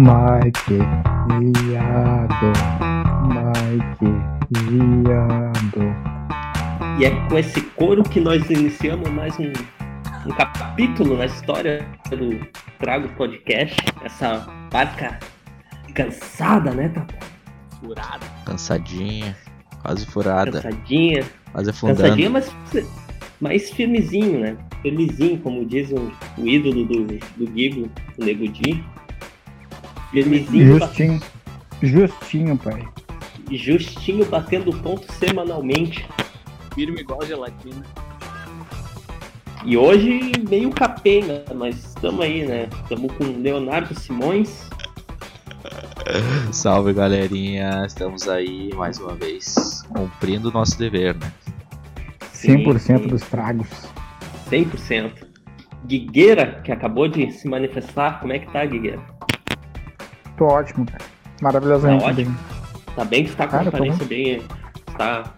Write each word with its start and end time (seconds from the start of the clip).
Mike, 0.00 0.78
viado. 1.52 2.52
Mike, 3.28 4.08
viado. 4.50 5.82
E 6.98 7.04
é 7.04 7.10
com 7.28 7.36
esse 7.38 7.60
coro 7.60 8.02
que 8.02 8.18
nós 8.18 8.48
iniciamos 8.48 9.10
mais 9.10 9.38
um, 9.38 9.52
um 10.26 10.30
capítulo 10.34 11.18
na 11.18 11.26
história 11.26 11.86
do 12.08 12.40
Trago 12.78 13.10
Podcast. 13.10 13.76
Essa 14.02 14.46
barca 14.72 15.18
cansada, 15.94 16.70
né, 16.70 16.88
Tata? 16.88 17.14
Furada. 17.80 18.26
Cansadinha, 18.46 19.36
quase 19.82 20.06
furada, 20.06 20.62
Cansadinha. 20.62 21.26
quase 21.52 21.68
afundando. 21.68 22.00
Cansadinha, 22.00 22.30
mas 22.30 22.50
mais 23.38 23.70
firmezinho, 23.70 24.40
né? 24.40 24.56
Firmezinho, 24.80 25.38
como 25.40 25.66
diz 25.66 25.90
o, 25.90 26.10
o 26.38 26.46
ídolo 26.46 26.86
do, 26.86 27.04
do 27.36 27.52
Gigo, 27.54 27.90
o 28.18 28.24
Nego 28.24 28.48
Di. 28.48 28.82
Justinho. 30.12 31.20
Justinho, 31.82 32.58
pai. 32.58 32.86
justinho 33.50 34.26
batendo 34.26 34.72
ponto 34.78 35.10
semanalmente. 35.12 36.06
Firme 36.74 37.00
igual 37.00 37.24
gelatina. 37.24 37.84
E 39.64 39.76
hoje 39.76 40.32
meio 40.48 40.70
capenga, 40.70 41.44
mas 41.54 41.76
estamos 41.76 42.20
aí, 42.20 42.46
né? 42.46 42.68
Estamos 42.82 43.12
com 43.12 43.24
Leonardo 43.24 43.94
Simões. 43.94 44.68
Salve 46.50 46.92
galerinha, 46.92 47.84
estamos 47.86 48.28
aí 48.28 48.70
mais 48.74 48.98
uma 48.98 49.14
vez 49.14 49.82
cumprindo 49.88 50.48
o 50.48 50.52
nosso 50.52 50.78
dever, 50.78 51.14
né? 51.16 51.32
100% 52.34 52.80
sim. 52.80 53.06
dos 53.06 53.22
tragos. 53.22 53.68
100%. 54.50 55.12
Guigueira, 55.86 56.60
que 56.64 56.72
acabou 56.72 57.06
de 57.06 57.30
se 57.30 57.46
manifestar. 57.48 58.20
Como 58.20 58.32
é 58.32 58.38
que 58.38 58.50
tá, 58.50 58.64
Guigueira? 58.64 59.00
Tô 60.40 60.46
ótimo, 60.46 60.86
cara. 60.86 61.04
Maravilhosamente 61.42 62.02
Tá 62.02 62.10
ótimo. 62.10 62.30
bem. 62.30 62.94
Tá 62.96 63.04
bem? 63.04 63.24
Tu 63.26 63.36
tá 63.36 63.44
com 63.44 63.50
Cara, 63.50 63.68
aparência 63.68 64.06
bem... 64.06 64.42
Tá... 64.96 65.34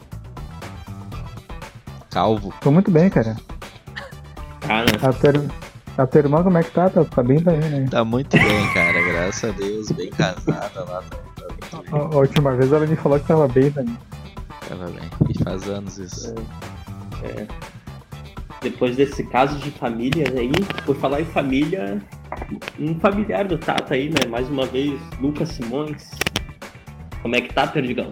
Calvo, 2.08 2.54
Tô 2.60 2.70
muito 2.70 2.88
bem, 2.88 3.10
cara. 3.10 3.36
Tá, 4.60 4.84
né? 4.84 4.92
A 5.02 5.12
tua, 5.12 5.44
a 5.98 6.06
tua 6.06 6.18
irmã, 6.20 6.44
como 6.44 6.56
é 6.56 6.62
que 6.62 6.70
tá? 6.70 6.88
Tá, 6.88 7.04
tá 7.04 7.20
bem 7.20 7.40
também, 7.42 7.68
né? 7.68 7.88
tá 7.90 8.04
muito 8.04 8.36
bem, 8.36 8.72
cara, 8.74 9.02
graças 9.02 9.50
a 9.50 9.52
Deus, 9.52 9.90
bem 9.90 10.08
casada 10.10 10.84
lá, 10.84 11.02
tá, 11.02 11.78
tá 11.78 11.82
A, 11.90 11.98
a 11.98 12.16
última 12.18 12.54
vez 12.54 12.72
ela 12.72 12.86
me 12.86 12.94
falou 12.94 13.18
que 13.18 13.26
tava 13.26 13.48
bem 13.48 13.72
também. 13.72 13.98
Tava 14.68 14.86
bem. 14.86 15.10
E 15.28 15.42
faz 15.42 15.68
anos 15.68 15.98
isso. 15.98 16.32
É. 17.24 17.48
Depois 18.60 18.94
desse 18.94 19.24
caso 19.24 19.58
de 19.58 19.72
família 19.72 20.26
aí, 20.38 20.52
por 20.86 20.94
falar 20.94 21.22
em 21.22 21.24
família, 21.24 22.00
um 22.78 22.98
familiar 22.98 23.46
do 23.46 23.58
Tata 23.58 23.94
aí, 23.94 24.08
né? 24.08 24.28
Mais 24.28 24.48
uma 24.48 24.66
vez, 24.66 25.00
Lucas 25.20 25.50
Simões. 25.50 26.10
Como 27.20 27.36
é 27.36 27.40
que 27.40 27.52
tá, 27.52 27.66
Perdigão? 27.66 28.10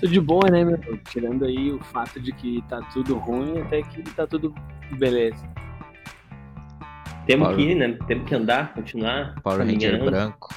Tudo 0.00 0.12
de 0.12 0.20
boa, 0.20 0.50
né, 0.50 0.64
meu? 0.64 0.78
Tirando 1.08 1.44
aí 1.44 1.72
o 1.72 1.78
fato 1.84 2.20
de 2.20 2.32
que 2.32 2.62
tá 2.68 2.80
tudo 2.92 3.16
ruim, 3.16 3.58
até 3.60 3.82
que 3.82 4.02
tá 4.02 4.26
tudo 4.26 4.54
beleza. 4.92 5.42
Temos 7.26 7.48
Power- 7.48 7.56
que 7.56 7.72
ir, 7.72 7.74
né? 7.74 7.98
Temos 8.06 8.28
que 8.28 8.34
andar, 8.34 8.72
continuar. 8.74 9.34
Power 9.42 9.66
Ranger 9.66 10.04
branco. 10.04 10.54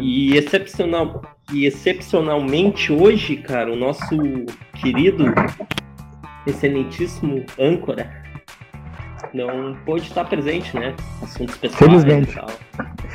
E, 0.00 0.36
excepcional, 0.36 1.20
e 1.52 1.66
excepcionalmente 1.66 2.92
hoje, 2.92 3.36
cara, 3.36 3.72
o 3.72 3.76
nosso 3.76 4.16
querido, 4.80 5.26
excelentíssimo 6.46 7.44
âncora 7.58 8.23
não 9.34 9.74
pôde 9.84 10.06
estar 10.06 10.24
presente, 10.24 10.74
né? 10.78 10.94
Assuntos 11.22 11.56
pessoais 11.56 11.78
Felizmente. 12.02 12.30
e 12.30 12.34
tal. 12.34 12.48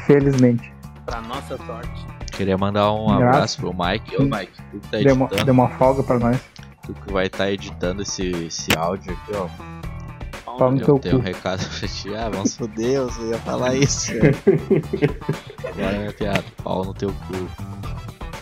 Felizmente. 0.05 0.73
Pra 1.05 1.21
nossa 1.21 1.57
sorte. 1.65 2.05
Queria 2.33 2.57
mandar 2.57 2.91
um 2.93 3.07
Graças. 3.07 3.27
abraço 3.27 3.57
pro 3.61 3.73
Mike. 3.73 4.15
Ô 4.17 4.23
Mike, 4.23 4.51
tu 4.71 4.79
que 4.79 4.87
tá 4.89 4.97
Deu 4.99 5.15
uma, 5.15 5.25
editando, 5.25 5.45
deu 5.45 5.53
uma 5.53 5.69
folga 5.69 6.03
pra 6.03 6.19
nós. 6.19 6.39
tu 6.85 6.93
que 6.93 7.11
vai 7.13 7.25
estar 7.25 7.49
editando 7.51 8.01
esse, 8.01 8.27
esse 8.45 8.77
áudio 8.77 9.11
aqui, 9.13 9.31
ó. 9.35 9.47
Pau 10.57 10.71
no 10.71 10.79
Eu 10.79 10.85
teu 10.85 10.99
tenho 10.99 11.15
um 11.15 11.19
cu. 11.19 11.25
recado 11.25 11.65
pra 11.79 11.87
ti. 11.87 12.13
Ah, 12.15 12.29
vamos 12.29 12.55
foder, 12.55 13.01
você 13.03 13.21
ia 13.29 13.37
falar 13.39 13.75
isso. 13.79 14.11
Agora 14.13 15.95
é 15.95 15.99
minha 15.99 16.13
piada. 16.13 16.43
Pau 16.63 16.83
no 16.85 16.93
teu 16.93 17.09
cu. 17.11 17.49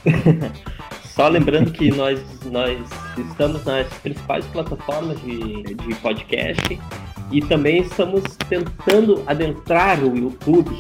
Só 1.18 1.28
lembrando 1.28 1.72
que 1.72 1.90
nós, 1.92 2.20
nós 2.46 2.80
estamos 3.18 3.66
nas 3.66 3.88
principais 3.96 4.46
plataformas 4.46 5.20
de, 5.22 5.64
de 5.64 5.96
podcast 5.96 6.80
e 7.32 7.42
também 7.42 7.82
estamos 7.82 8.22
tentando 8.48 9.24
adentrar 9.26 10.00
o 10.04 10.16
YouTube, 10.16 10.72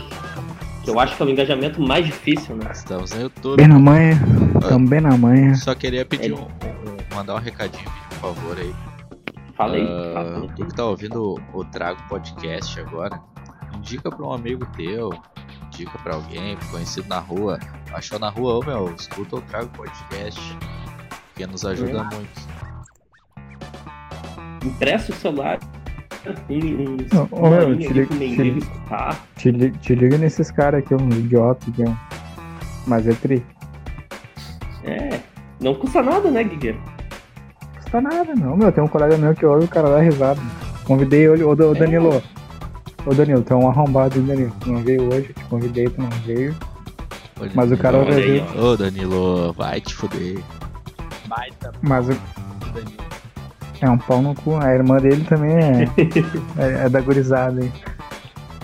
que 0.83 0.89
eu 0.91 0.99
acho 0.99 1.17
que 1.17 1.23
é 1.23 1.25
o 1.25 1.29
engajamento 1.29 1.81
mais 1.81 2.05
difícil, 2.05 2.55
né? 2.55 2.69
Estamos 2.71 3.11
no 3.15 3.21
YouTube. 3.21 3.57
Bem 3.57 3.67
na 3.67 3.79
manha. 3.79 4.15
Tamo 4.61 4.87
bem 4.87 5.01
na 5.01 5.17
manha. 5.17 5.55
Só 5.55 5.73
queria 5.73 6.05
pedir 6.05 6.31
É. 6.31 6.35
um, 6.35 6.41
um- 6.43 7.15
mandar 7.15 7.33
um 7.33 7.39
recadinho, 7.39 7.89
por 8.09 8.15
favor 8.35 8.57
aí. 8.59 8.73
Fala 9.55 9.75
aí, 9.75 9.87
fala. 10.13 10.47
tu 10.55 10.65
que 10.67 10.75
tá 10.75 10.85
ouvindo 10.85 11.39
o, 11.51 11.59
o 11.59 11.65
Trago 11.65 11.99
Podcast 12.07 12.79
agora, 12.79 13.19
indica 13.75 14.11
pra 14.11 14.23
um 14.23 14.31
amigo 14.31 14.67
teu, 14.77 15.09
indica 15.77 15.97
pra 15.99 16.15
alguém, 16.15 16.57
conhecido 16.71 17.07
na 17.07 17.19
rua. 17.19 17.59
Achou 17.93 18.17
na 18.19 18.29
rua, 18.29 18.55
ô 18.59 18.63
meu, 18.65 18.93
escuta 18.97 19.35
o 19.37 19.41
Trago 19.41 19.69
Podcast, 19.69 20.57
que 21.35 21.45
nos 21.45 21.63
ajuda 21.65 22.03
muito. 22.15 22.47
Empresta 24.65 25.11
o 25.11 25.15
celular, 25.15 25.59
um, 27.13 27.37
um, 27.45 27.49
meu, 27.49 27.77
te 27.77 27.93
liga- 27.93 28.15
te. 28.35 28.43
Te, 29.35 29.51
li- 29.51 29.71
te 29.71 29.95
liga 29.95 30.17
nesses 30.17 30.51
caras 30.51 30.83
aqui, 30.83 30.93
um 30.95 31.09
idiota 31.09 31.69
aqui, 31.69 31.83
ó. 31.87 31.93
Mas 32.85 33.07
é 33.07 33.13
tri. 33.13 33.45
É, 34.83 35.19
não 35.61 35.75
custa 35.75 36.01
nada, 36.01 36.29
né? 36.31 36.43
Não 36.43 37.81
custa 37.81 38.01
nada, 38.01 38.35
não, 38.35 38.57
meu. 38.57 38.71
Tem 38.71 38.83
um 38.83 38.87
colega 38.87 39.17
meu 39.17 39.33
que 39.35 39.45
ouve 39.45 39.65
o 39.65 39.67
cara 39.67 39.89
dá 39.89 39.99
risada. 39.99 40.39
Convidei 40.85 41.27
ele, 41.27 41.43
ô, 41.43 41.51
ô 41.51 41.55
Danilo. 41.73 42.21
Ô 43.09 43.13
Danilo, 43.13 43.41
tu 43.41 43.53
é 43.53 43.55
um 43.55 43.69
arrombado, 43.69 44.19
hein, 44.19 44.25
Danilo. 44.25 44.51
Tu 44.59 44.69
não 44.71 44.83
veio 44.83 45.03
hoje, 45.07 45.33
te 45.33 45.43
convidei, 45.45 45.87
tu 45.89 46.01
não 46.01 46.09
veio. 46.25 46.53
Ô, 47.39 47.45
Mas 47.53 47.71
o 47.71 47.77
cara 47.77 47.99
Olha 47.99 48.15
aí, 48.15 48.43
ó. 48.57 48.61
Ô 48.71 48.77
Danilo, 48.77 49.53
vai 49.53 49.79
te 49.79 49.93
fuder. 49.95 50.39
Baita 51.27 51.71
Mas 51.81 52.09
o- 52.09 52.17
Danilo. 52.73 52.97
é 53.81 53.89
um 53.89 53.97
pau 53.97 54.21
no 54.21 54.35
cu. 54.35 54.57
A 54.57 54.73
irmã 54.73 54.97
dele 54.97 55.23
também 55.23 55.51
é, 55.55 55.83
é, 56.57 56.85
é 56.85 56.89
da 56.89 56.99
gurizada 56.99 57.61
aí. 57.61 57.71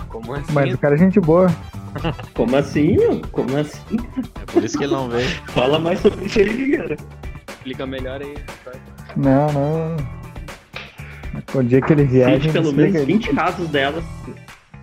Como 0.08 0.34
assim? 0.34 0.52
Mas 0.52 0.74
o 0.74 0.78
cara 0.78 0.94
é 0.94 0.98
gente 0.98 1.18
boa. 1.20 1.46
Como 2.34 2.54
assim, 2.56 2.96
meu? 2.96 3.22
Como 3.32 3.56
assim? 3.56 3.96
É 4.42 4.52
por 4.52 4.62
isso 4.62 4.76
que 4.76 4.84
ele 4.84 4.92
não 4.92 5.08
veio. 5.08 5.28
Fala 5.48 5.78
mais 5.78 6.00
sobre 6.00 6.26
isso 6.26 6.38
aí, 6.40 6.48
Guigueira. 6.48 6.96
Explica 7.48 7.86
melhor 7.86 8.20
aí. 8.20 8.34
Não, 9.16 9.46
não. 9.52 9.96
O 11.54 11.62
dia 11.62 11.80
que 11.80 11.92
ele 11.92 12.04
vier, 12.04 12.30
Cite 12.34 12.42
gente 12.44 12.52
pelo 12.52 12.72
menos 12.72 13.04
20 13.04 13.34
casos 13.34 13.68
dela. 13.68 14.02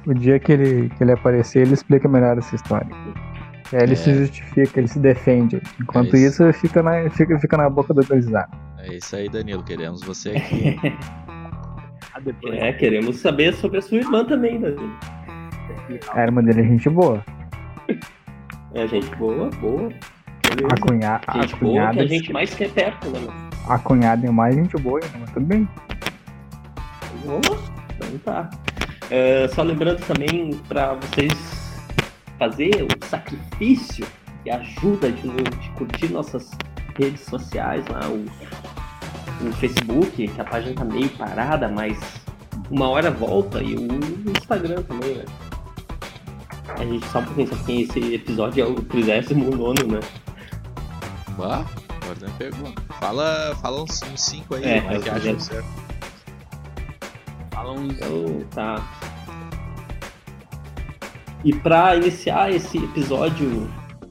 O 0.05 0.13
dia 0.13 0.39
que 0.39 0.51
ele, 0.51 0.89
que 0.89 1.03
ele 1.03 1.11
aparecer, 1.11 1.61
ele 1.61 1.73
explica 1.73 2.07
melhor 2.07 2.37
essa 2.37 2.55
história. 2.55 2.87
E 3.71 3.75
aí 3.75 3.83
ele 3.83 3.93
É. 3.93 3.95
se 3.95 4.13
justifica, 4.13 4.79
ele 4.79 4.87
se 4.87 4.99
defende. 4.99 5.61
Enquanto 5.79 6.15
É 6.15 6.19
isso, 6.19 6.51
fica, 6.53 6.81
na, 6.83 7.09
fica, 7.09 7.39
fica 7.39 7.57
na 7.57 7.69
boca 7.69 7.93
do 7.93 8.03
gurizada. 8.05 8.49
É 8.79 8.95
isso 8.95 9.15
aí, 9.15 9.29
Danilo, 9.29 9.63
queremos 9.63 10.01
você 10.03 10.31
aqui. 10.35 10.77
Ah. 11.27 11.41
É, 12.53 12.73
queremos 12.73 13.17
saber 13.19 13.53
sobre 13.53 13.77
a 13.79 13.81
sua 13.81 13.97
irmã 13.99 14.25
também, 14.25 14.59
né? 14.59 14.75
A 16.13 16.21
irmã 16.23 16.43
dele 16.43 16.61
é 16.61 16.63
gente 16.65 16.89
boa. 16.89 17.23
É 18.73 18.87
gente 18.87 19.13
boa, 19.17 19.49
boa. 19.59 19.89
A, 20.71 20.79
cunha, 20.79 21.19
a, 21.27 21.41
Gente 21.41 21.41
boa 21.41 21.47
que 21.47 21.57
cunhada, 21.59 22.01
a 22.01 22.05
gente 22.07 22.31
mais 22.31 22.53
quer 22.53 22.69
perto, 22.71 23.09
né, 23.09 23.19
a 23.67 23.77
cunhada 23.77 24.25
é 24.25 24.31
mais 24.31 24.55
gente 24.55 24.77
boa, 24.77 24.99
ainda, 25.03 25.17
mas 25.19 25.31
tudo 25.31 25.45
bem. 25.45 25.67
Boa, 27.25 27.41
então 27.95 28.17
tá. 28.25 28.49
É, 29.09 29.47
só 29.49 29.61
lembrando 29.63 29.99
também 30.05 30.51
para 30.67 30.93
vocês 30.95 31.33
fazer 32.39 32.71
o 32.83 33.05
sacrifício 33.05 34.05
e 34.45 34.49
ajuda 34.49 35.11
de, 35.11 35.29
de 35.29 35.69
curtir 35.71 36.09
nossas 36.09 36.49
redes 36.97 37.21
sociais 37.25 37.85
lá, 37.87 38.01
o, 38.07 38.25
o 39.47 39.51
Facebook, 39.53 40.27
que 40.27 40.41
a 40.41 40.43
página 40.43 40.73
tá 40.75 40.85
meio 40.85 41.09
parada, 41.09 41.67
mas 41.67 41.99
uma 42.69 42.87
hora 42.89 43.11
volta, 43.11 43.61
e 43.61 43.75
o 43.75 43.87
Instagram 44.37 44.81
também, 44.83 45.15
né? 45.15 45.25
A 46.79 46.85
gente 46.85 47.05
só 47.07 47.21
pouquinho, 47.21 47.47
só 47.47 47.55
que 47.63 47.81
esse 47.83 48.13
episódio 48.15 48.63
é 48.63 48.67
o 48.67 48.75
39, 48.75 49.83
né? 49.87 49.99
Bah, 51.37 51.65
agora 52.01 52.27
me 52.27 52.33
pegou. 52.37 52.73
Fala, 52.99 53.55
fala 53.61 53.83
uns 53.83 54.01
5 54.15 54.55
aí, 54.55 54.63
É, 54.63 54.81
como 54.81 54.93
é 54.95 54.99
que 54.99 55.09
eu- 55.09 55.13
acha 55.13 55.29
eu- 55.29 55.39
certo? 55.39 55.67
Uns. 57.71 57.93
Então, 57.93 58.39
tá. 58.53 58.81
E 61.43 61.53
para 61.55 61.95
iniciar 61.95 62.51
esse 62.51 62.77
episódio 62.77 63.67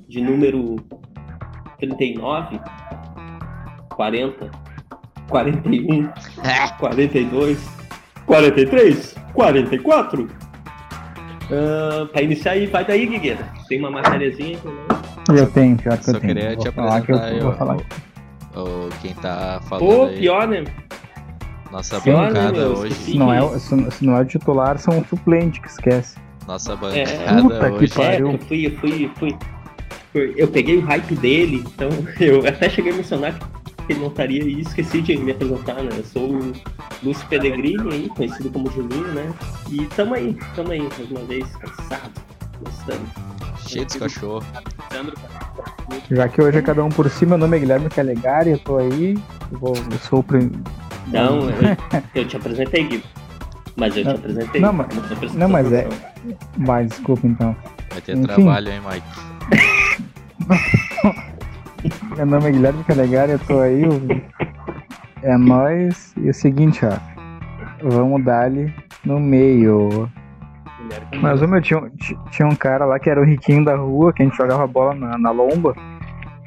de 0.08 0.20
número 0.20 0.76
39, 1.78 2.60
40, 3.90 4.50
41, 5.28 6.08
42, 6.78 7.70
43, 8.26 9.14
44, 9.32 10.28
Ah, 11.52 12.06
pra 12.12 12.22
iniciar 12.22 12.52
aí, 12.52 12.66
vai 12.66 12.84
daí, 12.84 13.06
Guigueira. 13.06 13.44
Tem 13.68 13.78
uma 13.78 13.90
matériazinha 13.90 14.58
também. 14.58 15.40
Eu 15.40 15.50
tenho, 15.52 15.76
pior 15.76 15.96
que 15.98 16.04
Só 16.06 16.12
eu 16.12 16.20
tenho. 16.20 16.34
queria 16.34 16.54
Vou 16.56 16.64
te 16.64 16.70
falar 16.72 17.00
que 17.02 17.12
eu 17.12 17.16
apresentar 17.16 17.42
vou 17.42 17.52
eu- 17.52 17.58
falar. 17.58 17.76
o- 18.56 18.88
quem 19.00 19.14
tá 19.14 19.60
falando 19.68 19.84
Pô, 19.86 20.04
aí. 20.06 20.18
pior, 20.18 20.48
né? 20.48 20.64
Nossa 21.70 21.96
né, 21.98 22.02
bancada 22.12 22.52
meu? 22.52 22.72
hoje. 22.76 22.94
Se 22.94 23.18
não, 23.18 23.32
é, 23.32 23.42
o- 23.42 23.58
se, 23.58 23.90
se 23.92 24.04
não 24.04 24.16
é 24.16 24.20
o 24.20 24.24
titular, 24.24 24.78
são 24.78 24.98
o 24.98 25.04
suplente 25.06 25.60
que 25.60 25.68
esquece. 25.68 26.16
Nossa 26.46 26.72
É. 26.72 26.76
bancada 26.76 27.42
Puta 27.42 27.70
que 27.70 27.84
hoje. 27.84 27.94
pariu. 27.94 28.28
É, 28.28 28.34
eu 28.34 28.38
fui, 28.40 28.66
eu 28.66 28.70
fui, 28.78 29.10
fui. 29.18 29.36
fui- 30.12 30.34
Eu 30.36 30.48
peguei 30.48 30.78
o 30.78 30.80
hype 30.84 31.14
dele, 31.16 31.64
então 31.66 31.88
eu 32.20 32.46
até 32.46 32.68
cheguei 32.68 32.92
a 32.92 32.96
mencionar 32.96 33.38
que 33.86 33.92
ele 33.92 34.00
não 34.00 34.08
estaria 34.08 34.42
e 34.42 34.60
esqueci 34.60 35.00
de 35.00 35.16
me 35.16 35.30
apresentar, 35.32 35.74
né? 35.74 35.90
Eu 35.96 36.04
sou 36.04 36.30
o 36.34 36.52
Lúcio 37.02 37.26
Pellegrini 37.28 37.92
aí, 37.92 38.08
conhecido 38.08 38.50
como 38.50 38.70
Juninho, 38.70 39.08
né? 39.14 39.32
E 39.70 39.84
tamo 39.96 40.14
aí, 40.14 40.36
tamo 40.56 40.72
aí, 40.72 40.80
mais 40.82 41.10
uma 41.10 41.20
vez, 41.24 41.46
cansado, 41.56 42.10
gostando. 42.64 43.00
Cheio. 43.68 43.86
Sandro, 43.90 45.14
cara. 45.14 46.02
Já 46.10 46.28
que 46.28 46.42
hoje 46.42 46.58
é 46.58 46.62
cada 46.62 46.82
um 46.84 46.88
por 46.88 47.08
si, 47.08 47.24
meu 47.24 47.38
nome 47.38 47.56
é 47.56 47.60
Guilherme 47.60 47.88
Calegari, 47.88 48.50
eu 48.50 48.58
tô 48.58 48.78
aí. 48.78 49.16
Eu, 49.52 49.58
vou- 49.58 49.76
eu 49.76 49.98
sou 49.98 50.18
o 50.20 50.22
prim... 50.24 50.50
Não, 51.12 51.48
eu, 51.50 51.76
eu 52.14 52.24
te 52.28 52.36
apresentei, 52.36 52.84
Gui. 52.84 53.02
Mas 53.76 53.96
eu 53.96 54.04
te 54.04 54.10
apresentei. 54.10 54.60
não, 54.60 54.72
mas- 54.72 54.88
não, 55.34 55.48
mas 55.48 55.72
é-. 55.72 55.88
Vai, 56.58 56.84
desculpa 56.86 57.26
então. 57.26 57.56
Vai 57.90 58.00
ter 58.00 58.16
Enfim. 58.16 58.26
trabalho, 58.26 58.68
hein, 58.70 58.80
Mike? 58.88 59.06
Meu 62.16 62.26
nome 62.26 62.48
é 62.48 62.52
Guilherme 62.52 62.84
Calegari, 62.84 63.32
eu 63.32 63.38
tô 63.38 63.58
aí. 63.60 63.82
É 65.22 65.36
nóis. 65.36 66.14
E 66.18 66.26
é 66.26 66.30
o 66.30 66.34
seguinte, 66.34 66.80
ó. 66.84 66.92
Vamos 67.82 68.22
dar 68.24 68.42
ali 68.44 68.72
no 69.04 69.18
meio. 69.18 70.10
Mas, 71.22 71.40
meu, 71.40 71.60
tinha, 71.62 71.78
um- 71.78 71.88
ti- 71.90 72.18
tinha 72.30 72.46
um 72.48 72.54
cara 72.54 72.84
lá 72.84 72.98
que 72.98 73.08
era 73.08 73.20
o 73.20 73.24
riquinho 73.24 73.64
da 73.64 73.76
rua, 73.76 74.12
que 74.12 74.22
a 74.22 74.26
gente 74.26 74.36
jogava 74.36 74.66
bola 74.66 74.94
na, 74.94 75.16
na 75.16 75.30
lomba. 75.30 75.74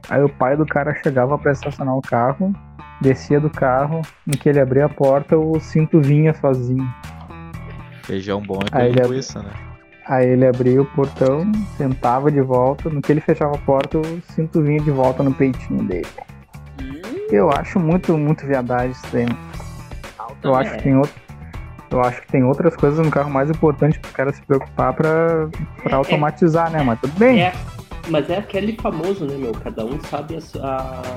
Aí 0.10 0.22
o 0.22 0.30
pai 0.30 0.56
do 0.58 0.66
cara 0.66 0.94
chegava 1.02 1.38
pra 1.38 1.52
estacionar 1.54 1.96
o 1.96 2.02
carro, 2.02 2.54
descia 3.02 3.40
do 3.40 3.50
carro, 3.50 4.02
no 4.26 4.38
que 4.38 4.48
ele 4.50 4.60
abria 4.60 4.86
a 4.86 4.90
porta, 4.90 5.38
o 5.38 5.60
cinto 5.60 6.00
vinha 6.02 6.34
sozinho. 6.34 6.88
Feijão 8.04 8.42
bom 8.42 8.60
é 8.72 8.78
Aí 8.78 8.90
ele 8.90 9.00
é- 9.00 9.08
né? 9.08 9.52
Aí 10.06 10.28
ele 10.28 10.46
abria 10.46 10.82
o 10.82 10.86
portão, 10.86 11.50
sentava 11.78 12.30
de 12.30 12.42
volta, 12.42 12.90
no 12.90 13.02
que 13.02 13.12
ele 13.12 13.22
fechava 13.22 13.56
a 13.56 13.60
porta, 13.60 13.98
o 13.98 14.22
cinto 14.34 14.62
vinha 14.62 14.80
de 14.82 14.92
volta 14.92 15.24
no 15.24 15.34
peitinho 15.34 15.82
dele. 15.84 16.06
Hum, 16.82 17.02
Eu 17.32 17.50
acho 17.50 17.80
muito, 17.80 18.18
muito 18.18 18.46
viadagem 18.46 18.92
isso 18.92 19.08
daí. 19.14 19.26
alta, 20.20 20.36
Eu 20.44 20.56
acho 20.56 20.72
que 20.76 20.84
tem 20.84 20.96
outro. 20.98 21.24
Eu 21.90 22.02
acho 22.02 22.22
que 22.22 22.28
tem 22.28 22.44
outras 22.44 22.76
coisas 22.76 23.06
no 23.06 23.12
carro 23.12 23.30
mais 23.30 23.50
importantes 23.52 24.00
para 24.00 24.08
os 24.10 24.14
caras 24.16 24.36
se 24.36 24.42
preocupar 24.42 24.94
pra, 24.94 25.48
pra 25.84 25.96
automatizar, 25.98 26.70
né? 26.72 26.82
Mas 26.84 27.00
tudo 27.00 27.14
bem. 27.20 27.40
É, 27.44 27.54
mas 28.10 28.28
é 28.32 28.40
aquele 28.40 28.76
famoso, 28.82 29.26
né, 29.26 29.36
meu? 29.38 29.52
Cada 29.54 29.86
um 29.86 30.00
sabe 30.10 30.36
a, 30.60 30.66
a- 30.68 31.14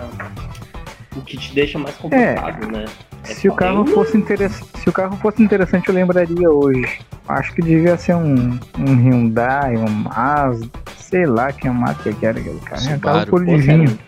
o 1.17 1.23
que 1.23 1.37
te 1.37 1.55
deixa 1.55 1.79
mais 1.79 1.95
confortável, 1.97 2.69
né? 2.71 2.85
É 3.25 3.27
Se 3.35 3.49
o 3.49 3.55
carro 3.55 3.85
fosse 3.87 4.17
interessante, 4.17 4.69
se 4.79 4.89
o 4.89 4.93
carro 4.93 5.17
fosse 5.17 5.43
interessante, 5.43 5.89
eu 5.89 5.95
lembraria 5.95 6.51
hoje. 6.51 7.01
Acho 7.29 7.53
que 7.55 7.63
devia 7.63 7.97
ser 7.97 8.15
um, 8.15 8.59
um 8.79 8.95
Hyundai, 8.95 9.77
um 9.77 9.89
Mazda, 9.89 10.69
sei 10.97 11.27
lá 11.27 11.53
que 11.53 11.69
marca 11.69 12.13
que 12.13 12.25
era 12.27 12.39
aquele 12.39 12.61
carro. 12.61 12.89
É 12.89 12.95
um 12.95 12.99
carro 13.01 13.21
Subaru. 13.27 13.45
de 13.47 13.63
se 13.63 13.71
era, 13.71 13.79
vinho. 13.79 13.99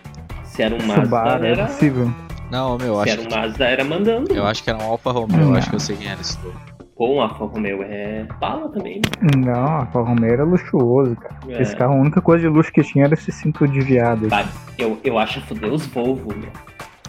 se 0.45 0.63
era 0.63 0.75
um 0.75 0.87
Mazda, 0.87 1.03
Subaru, 1.03 1.45
é 1.45 1.51
era. 1.51 1.65
possível. 1.65 2.13
Não, 2.51 2.77
meu, 2.77 2.87
eu 2.95 3.03
Se 3.03 3.09
acho, 3.11 3.19
era 3.19 3.29
um 3.29 3.35
Mazda, 3.41 3.65
era 3.65 3.83
mandando. 3.83 4.33
eu 4.33 4.45
acho 4.45 4.63
que 4.63 4.69
era 4.69 4.79
um 4.79 4.83
Alfa 4.85 5.11
Romeo. 5.11 5.39
Eu 5.41 5.49
Não. 5.49 5.55
acho 5.55 5.69
que 5.69 5.75
eu 5.75 5.79
sei 5.79 5.95
quem 5.97 6.07
era 6.09 6.21
esse 6.21 6.37
dono. 6.39 6.55
Pô, 6.95 7.15
um 7.15 7.21
Alfa 7.21 7.45
Romeo 7.45 7.81
é 7.83 8.25
bala 8.41 8.67
também, 8.69 9.01
Não, 9.37 9.53
a 9.53 9.79
Alfa 9.81 10.01
Romeo 10.01 10.31
era 10.33 10.43
luxuoso, 10.43 11.15
cara. 11.15 11.35
né? 11.45 11.61
Esse 11.61 11.75
carro, 11.75 11.93
a 11.93 11.97
única 11.97 12.21
coisa 12.21 12.41
de 12.41 12.49
luxo 12.49 12.71
que 12.73 12.81
tinha 12.83 13.05
era 13.05 13.13
esse 13.13 13.31
cinto 13.31 13.67
de 13.67 13.79
viado. 13.81 14.23
aí. 14.25 14.29
Bah, 14.29 14.45
eu, 14.77 14.97
eu 15.03 15.17
acho 15.17 15.39
foder 15.41 15.71
os 15.71 15.85
Volvo, 15.87 16.33
meu. 16.35 16.49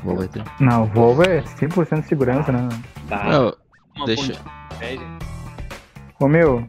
Vou 0.04 0.16
vai 0.16 0.28
ter. 0.28 0.42
Não, 0.60 0.84
o 0.84 0.86
Volvo 0.86 1.22
é 1.22 1.42
100% 1.42 2.02
de 2.02 2.08
segurança, 2.08 2.50
né? 2.52 2.68
Bah, 3.08 3.24
Meu, 3.28 3.56
Uma 3.96 4.06
deixa-. 4.06 4.34
Ô 6.18 6.28
meu, 6.28 6.66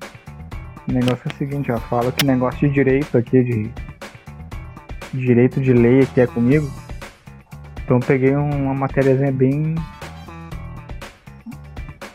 o 0.88 0.92
negócio 0.92 1.22
é 1.30 1.34
o 1.34 1.38
seguinte, 1.38 1.72
ó. 1.72 1.78
Fala 1.78 2.12
que 2.12 2.26
negócio 2.26 2.68
de 2.68 2.74
direito 2.74 3.18
aqui, 3.18 3.44
de. 3.44 3.72
Direito 5.14 5.60
de 5.62 5.74
lei 5.74 6.02
aqui 6.02 6.22
é 6.22 6.28
comigo. 6.28 6.70
Então 7.84 7.98
eu 7.98 8.06
peguei 8.06 8.36
um- 8.36 8.64
uma 8.66 8.74
matériazinha 8.74 9.32
bem. 9.32 9.76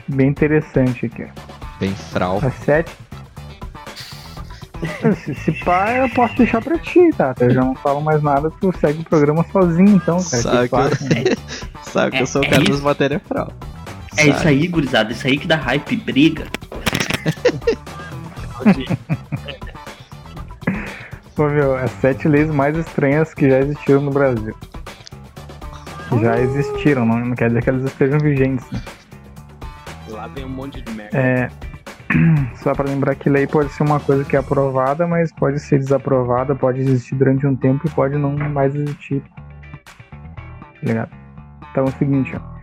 Bem 0.09 0.29
interessante 0.29 1.07
aqui, 1.07 1.25
ó. 1.25 1.79
bem 1.79 1.95
frau. 1.95 2.39
Às 2.43 2.55
sete. 2.65 2.95
Se, 5.25 5.35
se 5.35 5.53
pá, 5.65 5.91
eu 5.93 6.09
posso 6.11 6.37
deixar 6.37 6.61
pra 6.63 6.79
ti, 6.79 7.11
tá? 7.17 7.35
Eu 7.41 7.51
já 7.51 7.61
não 7.63 7.75
falo 7.75 8.01
mais 8.01 8.23
nada, 8.23 8.51
tu 8.61 8.73
segue 8.79 9.01
o 9.01 9.05
programa 9.05 9.45
sozinho 9.53 9.97
então, 9.97 10.17
cara. 10.23 10.43
Saca. 10.43 10.97
Que 10.97 11.05
né? 11.05 11.25
Sabe 11.83 12.17
que 12.17 12.23
eu 12.23 12.27
sou 12.27 12.43
o 12.43 12.45
É- 12.45 12.49
cara 12.49 12.63
é 12.63 12.67
das 12.67 12.75
isso. 12.77 12.85
matérias 12.85 13.23
frau. 13.27 13.53
é 14.19 14.27
isso 14.29 14.47
aí, 14.49 14.67
gurizada. 14.69 15.13
Isso 15.13 15.27
aí 15.27 15.39
que 15.39 15.47
dá 15.47 15.57
hype, 15.57 15.97
briga. 15.97 16.45
Ô 21.39 21.43
meu, 21.49 21.77
as 21.77 21.91
sete 21.93 22.27
leis 22.29 22.49
mais 22.51 22.77
estranhas 22.77 23.35
que 23.35 23.49
já 23.51 23.59
existiram 23.61 24.01
no 24.01 24.11
Brasil. 24.11 24.55
Que 26.09 26.21
já 26.21 26.39
existiram, 26.41 27.05
não, 27.05 27.19
não 27.19 27.35
quer 27.35 27.49
dizer 27.49 27.63
que 27.63 27.69
elas 27.69 27.85
estejam 27.85 28.19
vigentes. 28.21 28.65
né? 28.71 28.81
Lá 30.09 30.27
vem 30.29 30.45
um 30.45 30.49
monte 30.49 30.81
de 30.81 30.93
merda. 30.93 31.19
É, 31.19 31.51
só 32.57 32.75
para 32.75 32.89
lembrar 32.89 33.15
que 33.15 33.29
lei 33.29 33.47
pode 33.47 33.71
ser 33.71 33.83
uma 33.83 34.01
coisa 34.01 34.25
que 34.25 34.37
é 34.37 34.39
aprovada, 34.39 35.07
mas 35.07 35.33
pode 35.33 35.59
ser 35.59 35.79
desaprovada, 35.79 36.55
pode 36.55 36.81
existir 36.81 37.15
durante 37.17 37.47
um 37.47 37.57
tempo 37.57 37.87
e 37.87 37.91
pode 37.91 38.17
não 38.17 38.33
mais 38.37 38.75
existir. 38.75 39.23
Tá 39.85 40.81
ligado? 40.83 41.11
Então 41.71 41.85
é 41.85 41.89
o 41.89 41.93
seguinte, 41.93 42.33
ó. 42.37 42.57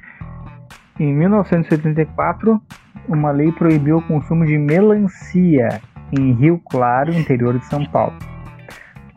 Em 0.99 1.13
1984, 1.13 2.61
uma 3.07 3.31
lei 3.31 3.51
proibiu 3.51 3.97
o 3.97 4.01
consumo 4.01 4.45
de 4.45 4.57
melancia 4.57 5.81
em 6.11 6.31
Rio 6.33 6.61
Claro, 6.69 7.13
interior 7.13 7.57
de 7.57 7.65
São 7.65 7.83
Paulo. 7.85 8.13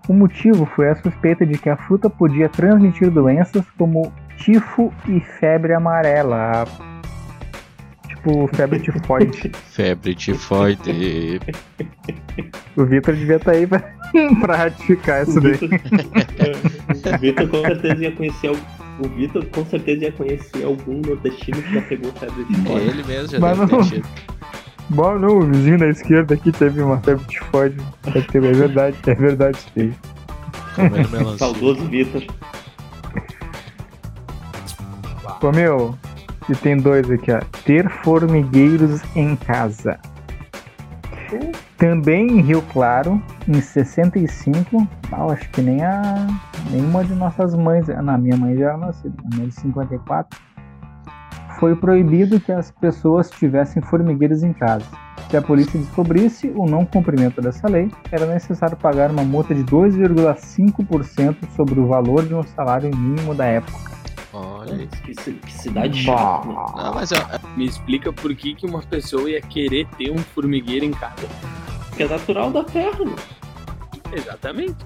O 0.08 0.12
motivo 0.12 0.64
foi 0.66 0.88
a 0.88 0.94
suspeita 0.94 1.44
de 1.44 1.58
que 1.58 1.68
a 1.68 1.76
fruta 1.76 2.08
podia 2.08 2.48
transmitir 2.48 3.10
doenças 3.10 3.68
como 3.72 4.12
tifo 4.36 4.92
e 5.08 5.20
febre 5.20 5.74
amarela. 5.74 6.64
Tipo, 8.26 8.48
febre 8.56 8.80
tifoide. 8.80 9.52
Febre 9.70 10.14
tifoide. 10.16 11.40
O 12.76 12.84
Vitor 12.84 13.14
devia 13.14 13.36
estar 13.36 13.52
aí 13.52 13.64
pra, 13.68 13.78
pra 14.40 14.56
ratificar 14.56 15.22
isso 15.22 15.40
daí. 15.40 15.52
Vitor, 15.52 15.68
o 17.14 17.18
Vitor 17.20 17.48
com 17.48 17.62
certeza 17.62 18.02
ia 18.02 18.10
conhecer 18.12 18.50
o 18.50 19.08
Vitor 19.10 19.44
com 19.46 19.64
certeza 19.66 20.04
ia 20.06 20.12
conhecer 20.12 20.64
algum 20.64 21.00
nordestino 21.06 21.62
que 21.62 21.74
já 21.74 21.82
pegou 21.82 22.10
febre 22.14 22.44
de 22.46 22.68
É 22.68 22.74
ele 22.78 23.04
mesmo 23.04 23.28
já 23.28 23.38
Mas 23.38 23.58
deve 23.58 23.72
não- 23.76 23.88
ter. 23.88 24.02
Bom, 24.88 25.18
não, 25.18 25.38
o 25.38 25.42
vizinho 25.46 25.78
da 25.78 25.88
esquerda 25.88 26.34
aqui 26.34 26.50
teve 26.50 26.82
uma 26.82 26.98
febre 26.98 27.24
tifoide. 27.26 27.76
Ter- 28.32 28.44
É 28.44 28.52
verdade, 28.52 28.96
é 29.06 29.14
verdade 29.14 29.58
melancia. 31.12 31.38
Saudoso 31.38 31.84
Vitor. 31.86 32.22
Ô 35.42 35.52
meu, 35.52 35.96
e 36.48 36.54
tem 36.54 36.76
dois 36.76 37.10
aqui, 37.10 37.32
ó. 37.32 37.40
Ter 37.64 37.88
formigueiros 37.88 39.02
em 39.14 39.36
casa. 39.36 39.98
Também 41.76 42.38
em 42.38 42.40
Rio 42.40 42.62
Claro, 42.72 43.20
em 43.48 43.60
65, 43.60 44.86
ah, 45.12 45.26
acho 45.32 45.50
que 45.50 45.60
nem 45.60 45.84
a 45.84 46.26
nenhuma 46.70 47.04
de 47.04 47.14
nossas 47.14 47.54
mães, 47.54 47.88
ah, 47.90 48.00
não, 48.00 48.16
minha 48.16 48.36
mãe 48.36 48.56
já 48.56 48.68
era 48.68 48.78
nascida, 48.78 49.14
a 49.24 49.34
minha 49.34 49.48
de 49.48 49.54
54, 49.54 50.40
foi 51.58 51.74
proibido 51.74 52.38
que 52.40 52.52
as 52.52 52.70
pessoas 52.70 53.30
tivessem 53.30 53.82
formigueiros 53.82 54.42
em 54.42 54.52
casa. 54.52 54.86
Se 55.28 55.36
a 55.36 55.42
polícia 55.42 55.78
descobrisse 55.78 56.52
o 56.54 56.66
não 56.66 56.84
cumprimento 56.84 57.42
dessa 57.42 57.68
lei, 57.68 57.90
era 58.12 58.26
necessário 58.26 58.76
pagar 58.76 59.10
uma 59.10 59.24
multa 59.24 59.54
de 59.54 59.64
2,5% 59.64 61.36
sobre 61.56 61.80
o 61.80 61.88
valor 61.88 62.24
de 62.24 62.34
um 62.34 62.42
salário 62.42 62.94
mínimo 62.96 63.34
da 63.34 63.46
época. 63.46 63.95
Olha. 64.36 64.86
Que, 64.86 65.14
que 65.14 65.52
cidade 65.52 66.02
chata. 66.02 66.46
Não, 66.46 66.94
mas 66.94 67.10
eu, 67.10 67.18
Me 67.56 67.66
explica 67.66 68.12
por 68.12 68.34
que, 68.34 68.54
que 68.54 68.66
uma 68.66 68.82
pessoa 68.82 69.30
ia 69.30 69.40
querer 69.40 69.86
ter 69.96 70.10
um 70.10 70.18
formigueiro 70.18 70.84
em 70.84 70.90
casa. 70.90 71.26
Que 71.96 72.02
é 72.02 72.08
natural 72.08 72.50
da 72.50 72.62
terra, 72.62 73.04
né? 73.04 73.16
Exatamente. 74.12 74.76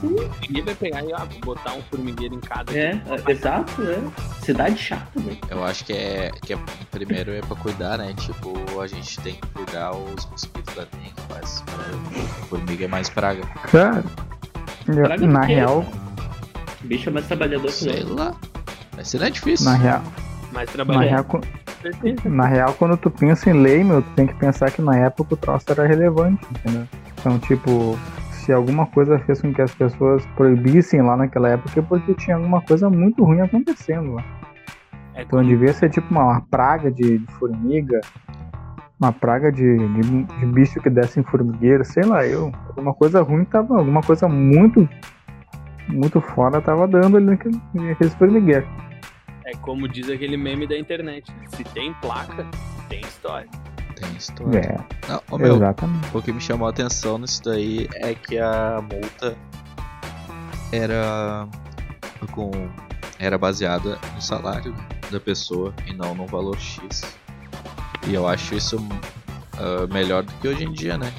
Sim. 0.00 0.14
Ninguém 0.42 0.62
vai 0.62 0.74
pegar 0.74 1.02
e 1.04 1.12
ah, 1.12 1.26
botar 1.44 1.72
um 1.72 1.82
formigueiro 1.82 2.34
em 2.34 2.40
casa. 2.40 2.78
É, 2.78 2.90
é, 2.92 3.30
exato, 3.30 3.82
né? 3.82 4.12
Cidade 4.42 4.78
chata, 4.78 5.18
né? 5.20 5.36
eu 5.50 5.64
acho 5.64 5.84
que 5.84 5.92
é, 5.92 6.30
que 6.42 6.52
é. 6.52 6.58
Primeiro 6.90 7.32
é 7.32 7.40
pra 7.40 7.56
cuidar, 7.56 7.98
né? 7.98 8.14
Tipo, 8.14 8.80
a 8.80 8.86
gente 8.86 9.18
tem 9.20 9.34
que 9.34 9.46
cuidar 9.48 9.92
os 9.92 10.26
mosquitos 10.26 10.74
da 10.74 10.84
dengue, 10.84 11.14
mas 11.30 11.62
né, 11.62 12.22
formiga 12.48 12.84
é 12.84 12.88
mais 12.88 13.08
praga. 13.08 13.44
Cara, 13.70 14.04
Praga 14.84 15.26
na 15.26 15.40
real, 15.40 15.84
bicho 16.82 17.08
é 17.08 17.12
mais 17.12 17.26
trabalhador 17.26 17.66
que 17.66 17.72
Sei 17.72 18.02
lá. 18.04 18.34
Mas 18.96 19.12
não 19.14 19.26
é 19.26 19.30
difícil. 19.30 19.70
na 19.70 19.76
real, 19.76 20.02
Mais 20.52 20.74
na 20.74 20.84
real. 21.00 21.24
Na 22.24 22.46
real, 22.46 22.74
quando 22.78 22.96
tu 22.96 23.10
pensa 23.10 23.50
em 23.50 23.52
lei, 23.52 23.84
meu, 23.84 24.02
tu 24.02 24.10
tem 24.16 24.26
que 24.26 24.34
pensar 24.34 24.70
que 24.70 24.80
na 24.82 24.96
época 24.96 25.34
o 25.34 25.36
troço 25.36 25.66
era 25.68 25.86
relevante, 25.86 26.44
entendeu? 26.50 26.86
Então, 27.18 27.38
tipo, 27.38 27.96
se 28.32 28.52
alguma 28.52 28.86
coisa 28.86 29.18
fez 29.20 29.40
com 29.40 29.52
que 29.52 29.60
as 29.62 29.72
pessoas 29.74 30.24
proibissem 30.36 31.02
lá 31.02 31.16
naquela 31.16 31.48
época, 31.50 31.78
é 31.78 31.82
porque 31.82 32.14
tinha 32.14 32.36
alguma 32.36 32.60
coisa 32.62 32.88
muito 32.90 33.22
ruim 33.24 33.40
acontecendo 33.40 34.14
lá. 34.14 34.24
É 35.14 35.22
Então 35.22 35.38
como- 35.38 35.44
devia 35.48 35.72
ser 35.72 35.90
tipo 35.90 36.10
uma, 36.10 36.24
uma 36.24 36.40
praga 36.40 36.90
de, 36.90 37.18
de 37.18 37.32
formiga, 37.34 38.00
uma 38.98 39.12
praga 39.12 39.52
de, 39.52 39.76
de, 39.76 40.22
de 40.24 40.46
bicho 40.46 40.80
que 40.80 40.90
desce 40.90 41.20
em 41.20 41.22
formigueiro, 41.22 41.84
sei 41.84 42.04
lá, 42.04 42.26
eu. 42.26 42.50
Alguma 42.68 42.94
coisa 42.94 43.22
ruim 43.22 43.44
tava. 43.44 43.78
Alguma 43.78 44.00
coisa 44.02 44.26
muito. 44.26 44.88
Muito 45.88 46.20
fora 46.20 46.60
tava 46.60 46.86
dando 46.86 47.16
ali 47.16 47.26
naquele, 47.26 47.60
naqueles 47.74 48.14
formigueiros. 48.14 48.68
É 49.44 49.52
como 49.58 49.88
diz 49.88 50.10
aquele 50.10 50.36
meme 50.36 50.66
da 50.66 50.76
internet. 50.76 51.30
né? 51.30 51.46
Se 51.48 51.62
tem 51.64 51.94
placa, 51.94 52.46
tem 52.88 53.00
história. 53.00 53.48
Tem 53.94 54.16
história. 54.16 54.58
É, 54.58 55.08
Não, 55.08 55.22
ô, 55.30 55.38
meu, 55.38 55.56
exatamente. 55.56 56.16
o 56.16 56.20
que 56.20 56.32
me 56.32 56.40
chamou 56.40 56.66
a 56.66 56.70
atenção 56.70 57.18
nisso 57.18 57.42
daí 57.44 57.88
é 57.94 58.14
que 58.14 58.38
a 58.38 58.82
multa 58.82 59.36
era 60.72 61.46
com 62.32 62.50
era 63.18 63.38
baseada 63.38 63.98
no 64.14 64.20
salário 64.20 64.74
da 65.10 65.20
pessoa 65.20 65.72
e 65.86 65.94
não 65.94 66.14
no 66.14 66.26
valor 66.26 66.58
X. 66.58 67.02
E 68.06 68.14
eu 68.14 68.28
acho 68.28 68.54
isso 68.54 68.76
ah, 69.58 69.86
melhor 69.92 70.22
do 70.22 70.32
que 70.34 70.48
hoje 70.48 70.64
em 70.64 70.72
dia, 70.72 70.98
né? 70.98 71.12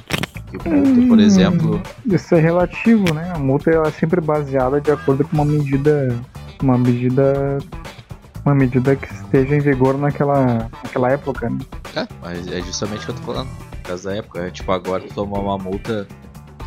Que 0.50 0.68
multa, 0.68 1.06
por 1.08 1.18
Hum. 1.18 1.20
exemplo, 1.20 1.82
Isso 2.06 2.34
é 2.34 2.40
relativo, 2.40 3.12
né? 3.12 3.32
A 3.34 3.38
multa 3.38 3.70
ela 3.70 3.88
é 3.88 3.90
sempre 3.90 4.20
baseada 4.20 4.80
de 4.80 4.90
acordo 4.90 5.26
com 5.26 5.36
uma 5.36 5.44
medida. 5.44 6.18
Uma 6.62 6.78
medida. 6.78 7.58
Uma 8.44 8.54
medida 8.54 8.96
que 8.96 9.12
esteja 9.12 9.56
em 9.56 9.60
vigor 9.60 9.98
naquela, 9.98 10.70
naquela 10.82 11.10
época, 11.10 11.50
né? 11.50 11.58
É, 11.94 12.06
mas 12.22 12.46
é 12.48 12.60
justamente 12.62 13.02
o 13.02 13.06
que 13.06 13.10
eu 13.10 13.14
tô 13.16 13.22
falando. 13.32 13.48
Causa 13.84 14.08
da 14.10 14.16
época. 14.16 14.40
É, 14.40 14.50
tipo, 14.50 14.72
agora 14.72 15.02
tu 15.02 15.12
tomar 15.14 15.38
uma 15.40 15.58
multa 15.58 16.06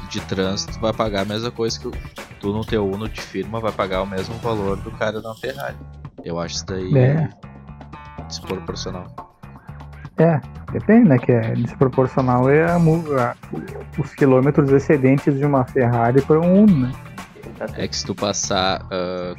de 0.09 0.19
trânsito, 0.21 0.79
vai 0.79 0.93
pagar 0.93 1.21
a 1.21 1.25
mesma 1.25 1.49
coisa 1.49 1.79
que 1.79 1.87
o- 1.87 1.91
tu 2.39 2.51
no 2.53 2.63
teu 2.63 2.85
Uno 2.87 3.07
de 3.09 3.19
firma 3.21 3.59
vai 3.59 3.71
pagar 3.71 4.03
o 4.03 4.05
mesmo 4.05 4.35
valor 4.35 4.77
do 4.77 4.91
cara 4.91 5.21
na 5.21 5.33
Ferrari. 5.35 5.75
Eu 6.23 6.39
acho 6.39 6.55
isso 6.55 6.65
daí 6.67 6.95
É. 6.97 7.29
desproporcional. 8.27 9.07
É, 10.21 10.39
depende, 10.71 11.09
né? 11.09 11.17
Que 11.17 11.31
é 11.31 11.53
desproporcional 11.53 12.49
é 12.49 12.63
a, 12.63 12.75
a- 12.75 13.35
os 13.97 14.13
quilômetros 14.13 14.71
excedentes 14.71 15.37
de 15.37 15.45
uma 15.45 15.65
Ferrari 15.65 16.21
para 16.21 16.39
um 16.39 16.63
Uno, 16.63 16.87
né? 16.87 16.91
É 17.75 17.87
que 17.87 17.95
se 17.95 18.05
tu 18.05 18.13
passar 18.15 18.85
ah, 18.91 19.33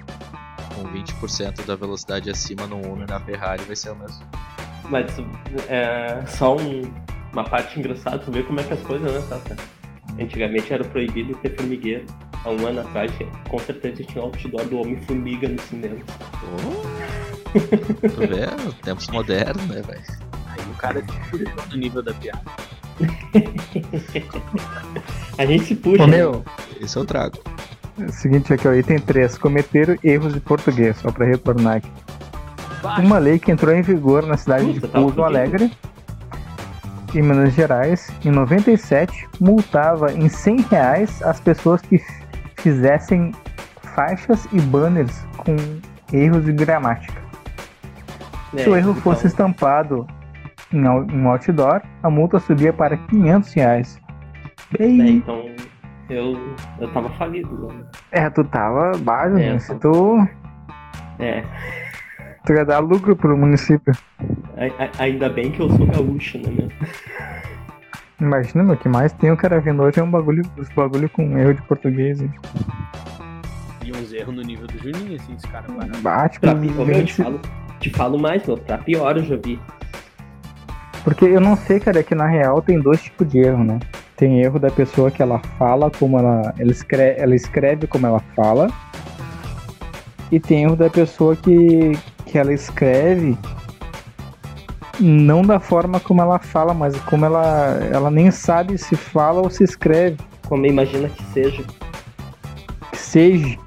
com 0.74 0.84
20% 0.84 1.64
da 1.66 1.76
velocidade 1.76 2.30
acima 2.30 2.66
no 2.66 2.76
Uno 2.78 3.04
e 3.04 3.10
na 3.10 3.20
Ferrari 3.20 3.62
vai 3.64 3.76
ser 3.76 3.90
o 3.90 3.96
mesmo. 3.96 4.24
Mas 4.88 5.06
é 5.68 6.22
só 6.26 6.56
um- 6.56 6.82
uma 7.32 7.44
parte 7.44 7.78
engraçada, 7.78 8.18
tu 8.18 8.30
vê 8.32 8.42
como 8.42 8.60
é 8.60 8.62
que 8.64 8.74
as 8.74 8.80
coisas, 8.82 9.10
né, 9.12 9.22
Tata? 9.28 9.56
Antigamente 10.20 10.72
era 10.72 10.84
proibido 10.84 11.34
ter 11.36 11.56
formigueiro. 11.56 12.04
Há 12.44 12.50
um 12.50 12.66
ano 12.66 12.80
atrás, 12.80 13.10
com 13.48 13.58
certeza 13.60 14.02
tinha 14.02 14.22
outdoor 14.22 14.64
do 14.66 14.78
Homem-Formiga 14.80 15.48
no 15.48 15.60
cinema. 15.62 15.96
Oh, 16.44 16.82
tu 18.08 18.20
vê, 18.28 18.46
tempos 18.82 19.06
modernos, 19.08 19.64
né, 19.68 19.80
velho? 19.80 20.31
Cara 20.82 21.02
no 21.70 21.76
nível 21.76 22.02
da 22.02 22.12
piada. 22.12 22.42
A 25.38 25.46
gente 25.46 25.64
se 25.64 25.76
puxa. 25.76 26.02
Ô, 26.02 26.06
meu, 26.08 26.44
Esse 26.80 26.96
eu 26.96 27.04
trago. 27.04 27.38
é 28.00 28.04
o 28.04 28.12
seguinte 28.12 28.52
aqui, 28.52 28.66
ó, 28.66 28.74
item 28.74 28.98
3. 28.98 29.38
Cometer 29.38 30.00
erros 30.02 30.34
de 30.34 30.40
português, 30.40 30.96
só 30.96 31.12
para 31.12 31.24
retornar 31.24 31.76
aqui. 31.76 31.88
Baixa. 32.82 33.00
Uma 33.00 33.18
lei 33.18 33.38
que 33.38 33.52
entrou 33.52 33.72
em 33.72 33.80
vigor 33.80 34.26
na 34.26 34.36
cidade 34.36 34.72
de 34.72 34.80
Puta, 34.80 34.88
tá 34.88 35.00
Pouso. 35.00 35.22
Alegre, 35.22 35.70
em 37.14 37.22
Minas 37.22 37.54
Gerais, 37.54 38.10
em 38.24 38.32
97, 38.32 39.28
multava 39.38 40.12
em 40.12 40.28
100 40.28 40.62
reais 40.62 41.22
as 41.22 41.38
pessoas 41.38 41.80
que 41.80 42.02
fizessem 42.56 43.32
faixas 43.94 44.48
e 44.52 44.60
banners 44.60 45.16
com 45.36 45.54
erros 46.12 46.44
de 46.44 46.52
gramática. 46.52 47.22
É, 48.54 48.64
Se 48.64 48.68
o 48.68 48.76
erro 48.76 48.90
então, 48.90 49.02
fosse 49.02 49.28
estampado 49.28 50.06
em 50.72 50.86
um 50.86 51.28
outdoor, 51.28 51.82
a 52.02 52.10
multa 52.10 52.38
subia 52.38 52.72
para 52.72 52.96
500 52.96 53.52
reais. 53.54 54.00
é, 54.78 54.78
Bem, 54.78 55.16
então 55.16 55.44
eu, 56.08 56.36
eu 56.80 56.88
tava 56.92 57.08
falido. 57.10 57.68
Né? 57.68 57.84
é, 58.12 58.30
tu 58.30 58.44
tava 58.44 58.92
baixo, 58.98 59.36
É, 59.38 59.52
né? 59.52 59.58
Se 59.58 59.74
tu, 59.78 60.26
É, 61.18 61.44
tu 62.46 62.52
ia 62.52 62.64
dar 62.64 62.78
lucro 62.80 63.14
pro 63.16 63.36
município. 63.36 63.92
a- 64.56 64.84
a- 64.84 65.02
ainda 65.04 65.28
bem 65.28 65.50
que 65.52 65.60
eu 65.60 65.68
sou 65.70 65.86
gaúcho, 65.86 66.38
né, 66.38 66.50
meu? 66.50 66.68
Imagina, 68.20 68.62
meu, 68.62 68.74
o 68.74 68.78
que 68.78 68.88
mais 68.88 69.12
tem 69.14 69.32
o 69.32 69.36
cara 69.36 69.60
vendo 69.60 69.82
hoje 69.82 69.98
é 69.98 70.02
um 70.02 70.10
bagulho, 70.10 70.42
os 70.56 70.68
bagulho 70.70 71.08
com 71.08 71.36
erro 71.36 71.54
de 71.54 71.62
português. 71.62 72.20
hein? 72.22 72.32
E 73.84 73.90
uns 73.90 74.12
erros 74.12 74.34
no 74.36 74.42
nível 74.42 74.66
do 74.68 74.78
Juninho, 74.78 75.16
assim, 75.16 75.34
esse 75.34 75.46
cara. 75.48 75.64
Bate 76.02 76.38
Pra 76.38 76.52
pra 76.52 76.60
pi- 76.60 76.68
ô, 76.78 76.84
meu, 76.84 76.98
eu 76.98 77.04
te 77.04 77.14
falo, 77.14 77.40
te 77.80 77.90
falo 77.90 78.18
mais, 78.20 78.46
meu. 78.46 78.56
Pra 78.56 78.78
pior 78.78 79.16
eu 79.16 79.24
já 79.24 79.36
vi. 79.36 79.58
Porque 81.04 81.24
eu 81.24 81.40
não 81.40 81.56
sei, 81.56 81.80
cara, 81.80 82.00
é 82.00 82.02
que 82.02 82.14
na 82.14 82.26
real 82.26 82.62
tem 82.62 82.80
dois 82.80 83.02
tipos 83.02 83.28
de 83.28 83.38
erro, 83.38 83.64
né? 83.64 83.80
Tem 84.16 84.40
erro 84.40 84.58
da 84.58 84.70
pessoa 84.70 85.10
que 85.10 85.20
ela 85.22 85.40
fala 85.58 85.90
como 85.90 86.18
ela. 86.18 86.54
Ela 86.58 86.70
escreve, 86.70 87.20
ela 87.20 87.34
escreve 87.34 87.86
como 87.86 88.06
ela 88.06 88.20
fala. 88.36 88.70
E 90.30 90.38
tem 90.38 90.62
erro 90.62 90.76
da 90.76 90.88
pessoa 90.88 91.34
que, 91.36 91.92
que 92.24 92.38
ela 92.38 92.52
escreve 92.52 93.36
não 95.00 95.42
da 95.42 95.58
forma 95.58 95.98
como 95.98 96.22
ela 96.22 96.38
fala, 96.38 96.72
mas 96.72 96.96
como 97.02 97.24
ela, 97.24 97.78
ela 97.90 98.10
nem 98.10 98.30
sabe 98.30 98.78
se 98.78 98.94
fala 98.96 99.40
ou 99.40 99.50
se 99.50 99.64
escreve. 99.64 100.18
Como 100.48 100.66
imagina 100.66 101.08
que 101.08 101.22
seja. 101.32 101.64
Que 102.92 102.98
seja. 102.98 103.58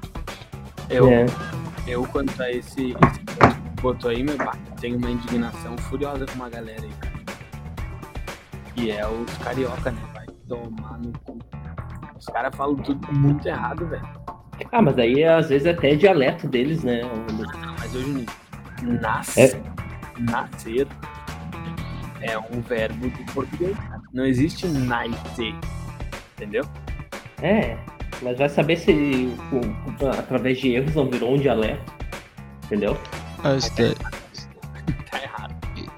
Eu, 0.88 1.08
É. 1.08 1.26
eu 1.86 2.04
quanto 2.04 2.40
a 2.42 2.50
esse, 2.50 2.92
esse 2.92 3.56
botou 3.82 4.10
aí, 4.10 4.22
meu 4.22 4.36
pai, 4.36 4.58
tenho 4.80 4.96
uma 4.96 5.10
indignação 5.10 5.76
furiosa 5.78 6.26
com 6.26 6.34
uma 6.34 6.48
galera 6.48 6.82
aí, 6.82 6.90
cara. 7.00 7.05
E 8.76 8.90
é 8.90 9.06
os 9.06 9.30
carioca, 9.38 9.90
né? 9.90 10.00
Vai 10.14 10.26
tomar 10.48 10.98
no 10.98 11.12
cu. 11.20 11.38
Os 12.18 12.26
caras 12.26 12.54
falam 12.56 12.76
tudo 12.76 13.12
muito 13.12 13.46
errado, 13.46 13.86
velho. 13.88 14.06
Ah, 14.72 14.80
mas 14.82 14.98
aí 14.98 15.22
às 15.24 15.48
vezes 15.48 15.66
até 15.66 15.92
é 15.92 15.96
dialeto 15.96 16.48
deles, 16.48 16.82
né? 16.82 17.02
Não, 17.02 17.74
mas 17.78 17.94
hoje 17.94 18.26
nascer, 18.82 19.60
nascer 20.18 20.86
é 22.22 22.38
um 22.38 22.60
verbo 22.62 23.08
do 23.10 23.32
português, 23.32 23.76
cara. 23.78 24.00
Não 24.12 24.24
existe 24.24 24.66
nascer, 24.66 25.54
entendeu? 26.36 26.64
É, 27.42 27.76
mas 28.22 28.38
vai 28.38 28.48
saber 28.48 28.76
se 28.76 28.92
o- 29.52 30.04
o- 30.04 30.08
através 30.08 30.58
de 30.58 30.72
erros 30.72 30.94
não 30.94 31.08
virou 31.10 31.34
um 31.34 31.38
dialeto. 31.38 31.92
Entendeu? 32.64 32.96
Ah, 33.44 33.54
isso, 33.54 33.70
daí-. 33.76 33.94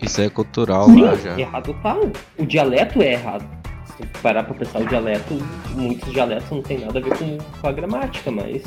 Isso 0.00 0.21
é 0.21 0.28
cultural 0.31 0.85
Sim, 0.87 1.02
lá 1.02 1.14
já. 1.17 1.38
errado 1.38 1.75
tá. 1.83 1.97
O 2.38 2.47
dialeto 2.47 3.02
é 3.02 3.12
errado. 3.14 3.45
Se 3.87 4.02
tu 4.07 4.19
parar 4.21 4.45
pra 4.45 4.55
pensar 4.55 4.81
o 4.81 4.87
dialeto, 4.87 5.35
muitos 5.75 6.12
dialetos 6.12 6.50
não 6.50 6.62
tem 6.62 6.78
nada 6.78 6.99
a 6.99 7.02
ver 7.02 7.17
com, 7.19 7.38
com 7.61 7.67
a 7.69 7.73
gramática, 7.73 8.31
mas. 8.31 8.62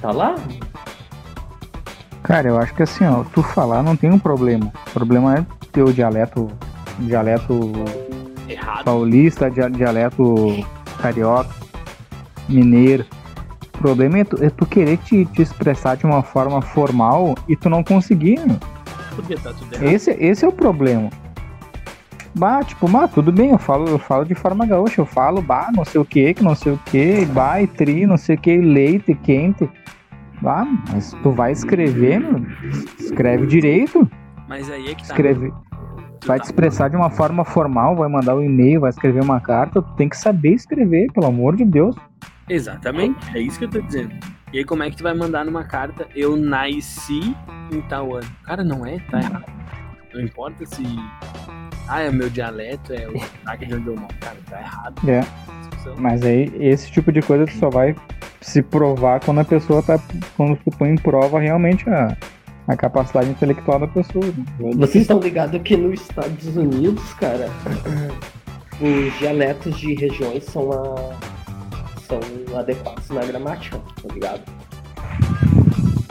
Tá 0.00 0.10
lá? 0.12 0.34
Cara, 2.22 2.48
eu 2.48 2.58
acho 2.58 2.74
que 2.74 2.82
assim, 2.82 3.04
ó, 3.06 3.24
tu 3.34 3.42
falar 3.42 3.82
não 3.82 3.96
tem 3.96 4.10
um 4.10 4.18
problema. 4.18 4.72
O 4.88 4.90
problema 4.90 5.36
é 5.36 5.46
ter 5.72 5.82
o 5.82 5.92
dialeto. 5.92 6.48
Dialeto 6.98 7.72
Errado. 8.48 8.84
paulista, 8.84 9.50
dia- 9.50 9.70
dialeto 9.70 10.64
carioca, 11.00 11.48
mineiro. 12.48 13.06
O 13.74 13.78
problema 13.78 14.18
é 14.18 14.24
tu, 14.24 14.44
é 14.44 14.50
tu 14.50 14.66
querer 14.66 14.98
te, 14.98 15.24
te 15.24 15.40
expressar 15.40 15.96
de 15.96 16.04
uma 16.04 16.22
forma 16.22 16.60
formal 16.60 17.34
e 17.48 17.56
tu 17.56 17.70
não 17.70 17.82
conseguir. 17.82 18.38
meu. 18.40 18.58
Porque 19.14 19.34
tá 19.36 19.52
tudo 19.52 19.74
errado. 19.74 19.86
Esse, 19.92 20.10
esse 20.12 20.44
é 20.44 20.48
o 20.48 20.52
problema. 20.52 21.10
Bah, 22.34 22.62
tipo, 22.62 22.86
bah, 22.88 23.08
tudo 23.08 23.32
bem, 23.32 23.50
eu 23.50 23.58
falo, 23.58 23.88
eu 23.88 23.98
falo 23.98 24.24
de 24.24 24.34
forma 24.36 24.64
gaúcha, 24.64 25.00
eu 25.00 25.06
falo, 25.06 25.42
bah, 25.42 25.68
não 25.74 25.84
sei 25.84 26.00
o 26.00 26.04
que, 26.04 26.32
que 26.34 26.44
não 26.44 26.54
sei 26.54 26.72
o 26.72 26.78
que, 26.86 27.24
bah, 27.26 27.60
e 27.60 27.66
tri, 27.66 28.06
não 28.06 28.16
sei 28.16 28.36
o 28.36 28.38
que, 28.38 28.56
leite, 28.56 29.14
quente. 29.16 29.68
Bah, 30.40 30.64
mas 30.92 31.12
tu 31.22 31.32
vai 31.32 31.50
escrever, 31.52 32.20
meu, 32.20 32.40
escreve 32.98 33.46
direito, 33.46 34.08
Mas 34.48 34.70
aí 34.70 34.86
é 34.90 34.94
que 34.94 35.02
tá. 35.06 35.12
escreve, 35.12 35.52
Tu 36.20 36.26
vai 36.28 36.38
tá- 36.38 36.44
te 36.44 36.46
expressar 36.46 36.88
de 36.88 36.96
uma 36.96 37.10
forma 37.10 37.44
formal, 37.44 37.96
vai 37.96 38.08
mandar 38.08 38.36
um 38.36 38.42
e-mail, 38.42 38.80
vai 38.80 38.90
escrever 38.90 39.22
uma 39.22 39.40
carta, 39.40 39.82
tu 39.82 39.92
tem 39.96 40.08
que 40.08 40.16
saber 40.16 40.52
escrever, 40.54 41.10
pelo 41.12 41.26
amor 41.26 41.56
de 41.56 41.64
Deus. 41.64 41.96
Exatamente, 42.48 43.18
é 43.36 43.40
isso 43.40 43.58
que 43.58 43.64
eu 43.64 43.70
tô 43.70 43.80
dizendo. 43.80 44.14
E 44.52 44.58
aí, 44.58 44.64
como 44.64 44.82
é 44.82 44.90
que 44.90 44.96
tu 44.96 45.02
vai 45.04 45.14
mandar 45.14 45.44
numa 45.44 45.64
carta, 45.64 46.06
eu 46.14 46.36
nasci 46.36 47.34
em 47.72 47.80
tal 47.82 48.16
ano? 48.16 48.26
Cara, 48.44 48.64
não 48.64 48.84
é, 48.84 48.98
tá 49.10 49.18
errado. 49.20 49.44
Não 50.12 50.20
importa 50.20 50.66
se. 50.66 50.82
Ah, 51.88 52.02
é 52.02 52.10
meu 52.10 52.28
dialeto, 52.28 52.92
é 52.92 53.08
o 53.08 53.18
sotaque 53.18 53.66
de 53.66 53.74
onde 53.74 53.86
eu 53.88 53.96
moro. 53.96 54.14
Cara, 54.20 54.36
tá 54.48 54.60
errado. 54.60 55.08
É. 55.08 55.20
Mas 55.98 56.22
aí, 56.24 56.52
esse 56.58 56.90
tipo 56.90 57.10
de 57.12 57.22
coisa 57.22 57.46
tu 57.46 57.52
só 57.58 57.70
vai 57.70 57.94
se 58.40 58.60
provar 58.62 59.20
quando 59.20 59.40
a 59.40 59.44
pessoa 59.44 59.82
tá. 59.82 59.98
Quando 60.36 60.56
tu 60.56 60.70
põe 60.76 60.90
em 60.90 60.96
prova 60.96 61.38
realmente 61.38 61.88
a, 61.88 62.16
a 62.66 62.76
capacidade 62.76 63.30
intelectual 63.30 63.78
da 63.78 63.86
pessoa. 63.88 64.24
né? 64.26 64.72
Vocês 64.76 65.02
estão 65.02 65.20
ligados 65.20 65.60
que 65.62 65.76
nos 65.76 66.00
Estados 66.00 66.56
Unidos, 66.56 67.12
cara, 67.14 67.48
os 68.80 69.18
dialetos 69.18 69.78
de 69.78 69.94
regiões 69.94 70.44
são, 70.44 70.70
a- 70.72 71.16
são 72.10 72.58
adequados 72.58 73.08
na 73.10 73.20
gramática, 73.24 73.78
tá 73.78 74.12
ligado? 74.14 74.42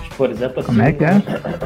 Tipo, 0.02 0.16
Por 0.18 0.32
exemplo, 0.32 0.60
assim, 0.62 0.68
Como 0.68 0.82
é 0.82 0.92
que 0.94 1.04
é? 1.04 1.20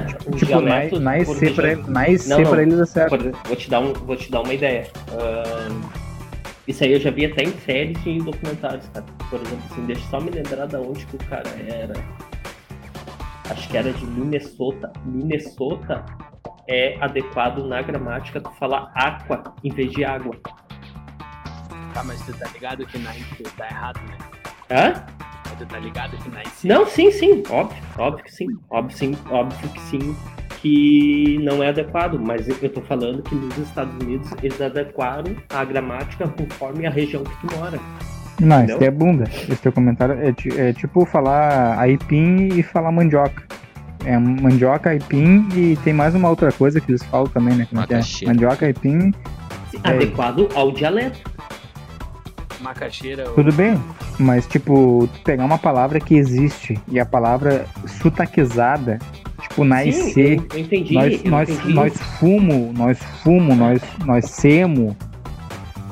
Tipo, 0.07 0.35
dialetos 0.45 0.99
na 0.99 1.11
por 1.23 1.43
IC 1.43 1.53
pra, 1.53 1.71
ele- 1.71 1.83
na 1.87 2.09
IC 2.09 2.29
Não, 2.29 2.39
não. 2.41 2.49
pra 2.51 2.61
eles 2.61 2.79
é 2.79 2.85
certo. 2.85 3.31
Vou, 3.47 3.55
te 3.55 3.69
dar 3.69 3.79
um, 3.79 3.93
vou 3.93 4.15
te 4.15 4.31
dar 4.31 4.41
uma 4.41 4.53
ideia. 4.53 4.87
Ahn, 5.11 5.81
isso 6.67 6.83
aí 6.83 6.93
eu 6.93 6.99
já 6.99 7.09
vi 7.11 7.25
até 7.25 7.43
em 7.43 7.51
séries 7.59 7.97
e 8.05 8.09
em 8.11 8.17
documentários, 8.19 8.87
cara. 8.93 9.05
Por 9.29 9.39
exemplo, 9.41 9.63
assim, 9.71 9.85
deixa 9.85 10.01
só 10.09 10.19
me 10.19 10.29
lembrar 10.31 10.65
da 10.67 10.79
onde 10.79 11.05
que 11.05 11.15
o 11.15 11.19
cara 11.19 11.49
era. 11.67 11.93
Acho 13.49 13.67
que 13.69 13.77
era 13.77 13.91
de 13.91 14.05
Minnesota. 14.05 14.91
Minnesota 15.05 16.05
é 16.69 16.95
adequado 17.01 17.59
na 17.67 17.81
gramática 17.81 18.39
tu 18.39 18.49
falar 18.51 18.91
aqua 18.95 19.43
em 19.63 19.71
vez 19.71 19.91
de 19.91 20.05
água. 20.05 20.35
Tá, 21.93 22.03
mas 22.03 22.21
tu 22.21 22.33
tá 22.33 22.47
ligado 22.53 22.85
que 22.85 22.97
na 22.97 23.15
IC 23.15 23.43
tá 23.55 23.65
errado, 23.65 23.99
né? 24.07 24.17
Hã? 24.71 25.03
Mas 25.45 25.59
tu 25.59 25.65
tá 25.65 25.79
ligado 25.79 26.17
que 26.17 26.29
na 26.29 26.41
IC. 26.41 26.67
Não, 26.67 26.85
sim, 26.87 27.11
sim, 27.11 27.43
óbvio, 27.49 27.83
óbvio 27.97 28.23
que 28.23 28.33
sim, 28.33 28.47
óbvio 28.69 28.97
sim, 28.97 29.17
óbvio 29.29 29.69
que 29.69 29.79
sim, 29.81 30.15
que 30.61 31.39
não 31.43 31.61
é 31.61 31.69
adequado, 31.69 32.17
mas 32.19 32.47
eu 32.47 32.69
tô 32.69 32.81
falando 32.81 33.21
que 33.21 33.35
nos 33.35 33.57
Estados 33.57 33.93
Unidos 34.01 34.29
eles 34.41 34.59
adequaram 34.59 35.35
a 35.49 35.63
gramática 35.63 36.27
conforme 36.27 36.87
a 36.87 36.89
região 36.89 37.23
que 37.23 37.47
tu 37.47 37.55
mora. 37.57 37.79
Não, 38.39 38.57
Entendeu? 38.57 38.77
isso 38.77 38.85
é 38.85 38.91
bunda. 38.91 39.23
Esse 39.25 39.57
teu 39.57 39.71
comentário 39.71 40.15
é, 40.15 40.69
é 40.69 40.73
tipo 40.73 41.05
falar 41.05 41.77
aipim 41.79 42.47
e 42.57 42.63
falar 42.63 42.91
mandioca. 42.91 43.43
É 44.05 44.17
mandioca, 44.17 44.89
aipim 44.89 45.47
e 45.55 45.77
tem 45.83 45.93
mais 45.93 46.15
uma 46.15 46.29
outra 46.29 46.51
coisa 46.51 46.81
que 46.81 46.91
eles 46.91 47.03
falam 47.03 47.27
também, 47.27 47.55
né? 47.55 47.67
É 47.71 47.85
que 47.85 48.25
é? 48.25 48.27
Mandioca, 48.27 48.65
aipim, 48.65 49.13
É. 49.83 49.89
Adequado 49.89 50.49
ao 50.55 50.71
dialeto. 50.71 51.19
Macaxeira 52.63 53.27
ou 53.29 53.35
tudo 53.35 53.51
bem. 53.53 53.79
Mas, 54.17 54.47
tipo, 54.47 55.07
tu 55.13 55.19
pegar 55.21 55.45
uma 55.45 55.57
palavra 55.57 55.99
que 55.99 56.15
existe 56.15 56.79
e 56.87 56.99
a 56.99 57.05
palavra 57.05 57.65
sotaquizada, 58.01 58.99
tipo, 59.41 59.63
na 59.63 59.81
Sim, 59.83 59.89
IC, 59.89 60.19
eu, 60.19 60.45
eu 60.53 60.59
entendi, 60.59 60.93
nós, 60.93 61.23
eu 61.25 61.31
nós, 61.31 61.49
entendi. 61.49 61.73
nós 61.73 62.01
fumo, 62.19 62.73
nós 62.75 62.99
fumo, 63.23 63.55
nós, 63.55 63.81
nós 64.05 64.25
semo. 64.25 64.95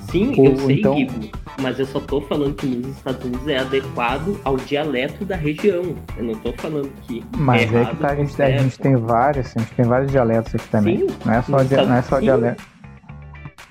Sim, 0.10 0.34
ou 0.38 0.46
eu 0.46 0.56
sei, 0.58 0.80
então- 0.80 0.96
Guigo, 0.96 1.13
mas 1.62 1.80
eu 1.80 1.86
só 1.86 2.00
tô 2.00 2.22
falando 2.22 2.54
que 2.56 2.66
nos 2.68 2.98
Estados 2.98 3.24
Unidos 3.25 3.48
é 3.48 3.60
adequado 3.60 4.40
ao 4.44 4.58
dialeto 4.58 5.24
da 5.25 5.36
região. 5.36 5.96
Eu 6.18 6.24
não 6.24 6.36
tô 6.36 6.51
falando 6.54 6.90
que 7.08 7.24
Mas 7.38 7.62
é 7.62 7.63
é 7.63 7.68
que 7.68 7.75
errado 7.75 7.98
tá, 8.00 8.08
a 8.08 8.12
ou 8.12 8.18
gente, 8.25 8.42
a 8.42 8.58
gente 8.58 8.80
tem 8.80 8.96
vários, 8.96 9.56
a 9.56 9.60
gente 9.60 9.72
tem 9.74 9.86
vários 9.86 10.12
dialetos 10.12 10.56
aqui 10.56 10.68
também. 10.70 10.98
Sim, 11.00 11.08
Não 11.25 11.34
é 11.34 11.42
só, 11.42 11.63
dia- 11.63 11.86
não 11.86 11.96
é 11.96 12.01
só 12.01 12.16
sim. 12.18 12.24
dialeto. 12.24 12.63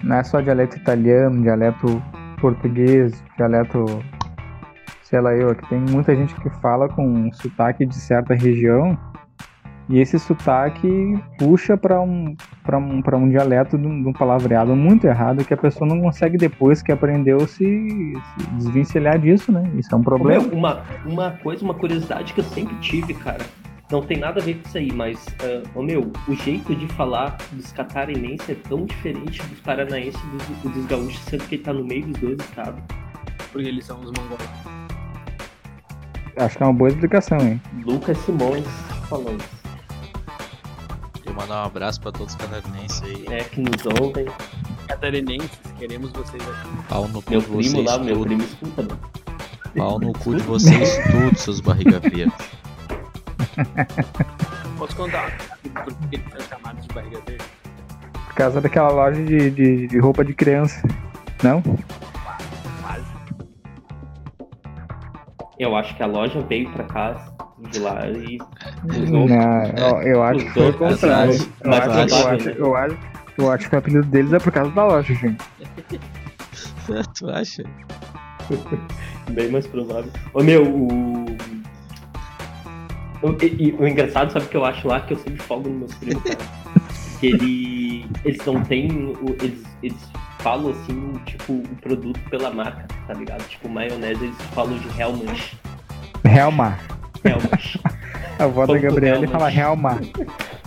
Não 0.03 0.17
é 0.17 0.25
só 0.25 0.41
dialeto 0.41 0.77
italiano, 0.79 1.43
dialeto 1.43 2.03
português, 2.41 3.23
dialeto. 3.37 3.85
Sei 5.03 5.21
lá 5.21 5.35
eu, 5.35 5.51
aqui 5.51 5.69
tem 5.69 5.79
muita 5.79 6.15
gente 6.15 6.35
que 6.37 6.49
fala 6.61 6.89
com 6.89 7.05
um 7.05 7.33
sotaque 7.33 7.85
de 7.85 7.95
certa 7.97 8.33
região 8.33 8.97
e 9.91 9.99
esse 9.99 10.21
sotaque 10.21 11.21
puxa 11.37 11.77
para 11.77 12.01
um, 12.01 12.37
pra 12.63 12.79
um, 12.79 13.03
pra 13.03 13.17
um 13.17 13.29
dialeto 13.29 13.77
de 13.77 13.85
um, 13.85 14.03
de 14.03 14.09
um 14.09 14.13
palavreado 14.13 14.77
muito 14.77 15.05
errado 15.05 15.45
que 15.45 15.53
a 15.53 15.57
pessoa 15.57 15.89
não 15.89 16.01
consegue 16.01 16.39
depois 16.39 16.81
que 16.81 16.93
aprendeu 16.93 17.41
se, 17.41 17.57
se 17.57 18.47
desvencilhar 18.53 19.19
disso, 19.19 19.51
né? 19.51 19.69
Isso 19.75 19.93
é 19.93 19.99
um 19.99 20.03
problema. 20.03 20.47
Meu, 20.47 20.57
uma, 20.57 20.83
uma 21.05 21.31
coisa, 21.33 21.65
uma 21.65 21.75
curiosidade 21.75 22.33
que 22.33 22.39
eu 22.39 22.45
sempre 22.45 22.77
tive, 22.77 23.15
cara. 23.15 23.45
Não 23.91 24.03
tem 24.03 24.19
nada 24.19 24.41
a 24.41 24.45
ver 24.45 24.55
com 24.55 24.69
isso 24.69 24.79
aí, 24.79 24.93
mas, 24.93 25.27
ah, 25.43 25.63
ô 25.75 25.83
meu, 25.83 26.13
o 26.29 26.35
jeito 26.35 26.75
de 26.77 26.87
falar 26.95 27.37
dos 27.53 27.73
catarinenses 27.73 28.49
é 28.51 28.55
tão 28.55 28.85
diferente 28.87 29.43
dos 29.43 29.59
paranaenses 29.61 30.21
e 30.23 30.27
dos, 30.69 30.73
dos 30.75 30.87
gaúchos, 30.87 31.19
sendo 31.25 31.45
que 31.49 31.57
ele 31.57 31.63
tá 31.65 31.73
no 31.73 31.85
meio 31.85 32.07
dos 32.07 32.21
dois 32.21 32.39
estados. 32.39 32.81
porque 33.51 33.67
eles 33.69 33.85
são 33.85 33.99
os 34.01 34.13
mongóis. 34.13 34.49
Acho 36.37 36.57
que 36.57 36.63
é 36.63 36.67
uma 36.67 36.73
boa 36.73 36.89
explicação, 36.89 37.39
hein? 37.41 37.61
Lucas 37.85 38.17
Simões 38.19 38.65
falando. 39.09 39.43
Queria 41.15 41.33
mandar 41.35 41.63
um 41.63 41.67
abraço 41.67 42.01
pra 42.01 42.13
todos 42.13 42.33
os 42.33 42.41
catarinenses 42.41 43.03
aí. 43.03 43.25
É, 43.29 43.45
que 43.45 43.61
nos 43.61 43.85
ouvem. 44.01 44.27
Catarinenses, 44.87 45.51
queremos 45.79 46.13
vocês 46.13 46.43
aqui. 46.43 46.69
Pau 46.89 47.09
no 47.09 47.21
cu 47.21 47.31
Meu 47.33 47.41
de 47.41 47.47
primo 47.47 47.63
vocês 47.63 47.85
lá, 47.85 47.99
meu 47.99 48.15
tudo. 48.15 48.27
primo 48.27 48.43
escuta, 48.43 48.83
mano. 48.83 49.01
Pau 49.77 49.99
no 49.99 50.13
cu 50.13 50.35
de 50.37 50.43
vocês 50.43 50.99
tudo, 51.11 51.37
seus 51.39 51.61
barriga 51.61 51.99
verde. 52.09 52.33
Posso 54.79 54.97
contar 54.97 55.31
por 55.85 55.95
que 56.09 56.17
eles 56.17 56.27
são 56.33 56.41
chamados 56.59 56.87
de 56.87 56.95
barriga 56.95 57.21
verde? 57.27 57.45
Por 58.13 58.35
causa 58.35 58.61
daquela 58.61 58.89
loja 58.91 59.23
de, 59.23 59.51
de, 59.51 59.87
de 59.89 59.99
roupa 59.99 60.25
de 60.25 60.33
criança. 60.35 60.81
Não? 61.43 61.61
Quase. 62.83 63.05
Eu 65.59 65.77
acho 65.77 65.95
que 65.97 66.03
a 66.03 66.07
loja 66.07 66.41
veio 66.43 66.71
pra 66.73 66.85
cá 66.85 67.33
de 67.71 67.79
lá 67.81 68.07
e. 68.09 68.39
Não, 68.85 69.65
eu, 69.77 70.03
eu 70.03 70.23
acho 70.23 70.45
que 70.47 70.51
foi 70.53 70.71
o 70.71 70.79
contrário. 70.79 71.35
mas- 71.65 71.89
Eu 71.89 71.93
acho, 71.93 72.15
eu 72.15 72.29
acho, 72.29 72.49
eu, 72.51 72.77
acho, 72.77 72.99
eu 73.39 73.51
acho 73.53 73.69
que 73.69 73.75
o 73.75 73.79
apelido 73.79 74.07
deles 74.07 74.33
é 74.33 74.39
por 74.39 74.53
causa 74.53 74.71
da 74.71 74.85
loja, 74.87 75.15
gente. 75.15 75.45
tu 77.19 77.29
acha? 77.31 77.63
Bem 79.31 79.51
mais 79.51 79.67
provável. 79.67 80.11
Ô 80.33 80.43
meu, 80.43 80.65
o. 80.67 81.30
O, 83.23 83.31
e- 83.43 83.69
e 83.69 83.73
o 83.79 83.87
engraçado, 83.87 84.33
sabe 84.33 84.47
o 84.47 84.49
que 84.49 84.57
eu 84.57 84.65
acho 84.65 84.87
lá? 84.89 85.01
Que 85.01 85.13
eu 85.15 85.19
sempre 85.19 85.43
folgo 85.43 85.69
nos 85.69 85.79
meus 85.79 85.95
primos, 85.95 86.23
cara. 86.25 86.39
que 87.21 87.27
ele, 87.27 88.07
eles 88.25 88.45
não 88.47 88.63
têm. 88.63 89.15
Eles, 89.43 89.63
eles 89.83 89.99
falam 90.39 90.71
assim, 90.71 91.13
tipo, 91.27 91.53
o 91.53 91.63
produto 91.83 92.19
pela 92.31 92.51
marca, 92.51 92.87
tá 93.07 93.13
ligado? 93.15 93.47
Tipo, 93.49 93.69
maionese, 93.69 94.25
eles 94.25 94.37
falam 94.55 94.79
de 94.79 94.89
Hellmann's. 95.01 95.53
Helma. 96.25 96.79
Hellmann's. 97.25 97.79
A 98.39 98.45
avó 98.45 98.65
da 98.67 98.79
Gabriela 98.79 99.27
fala 99.29 99.53
Helma. 99.53 100.01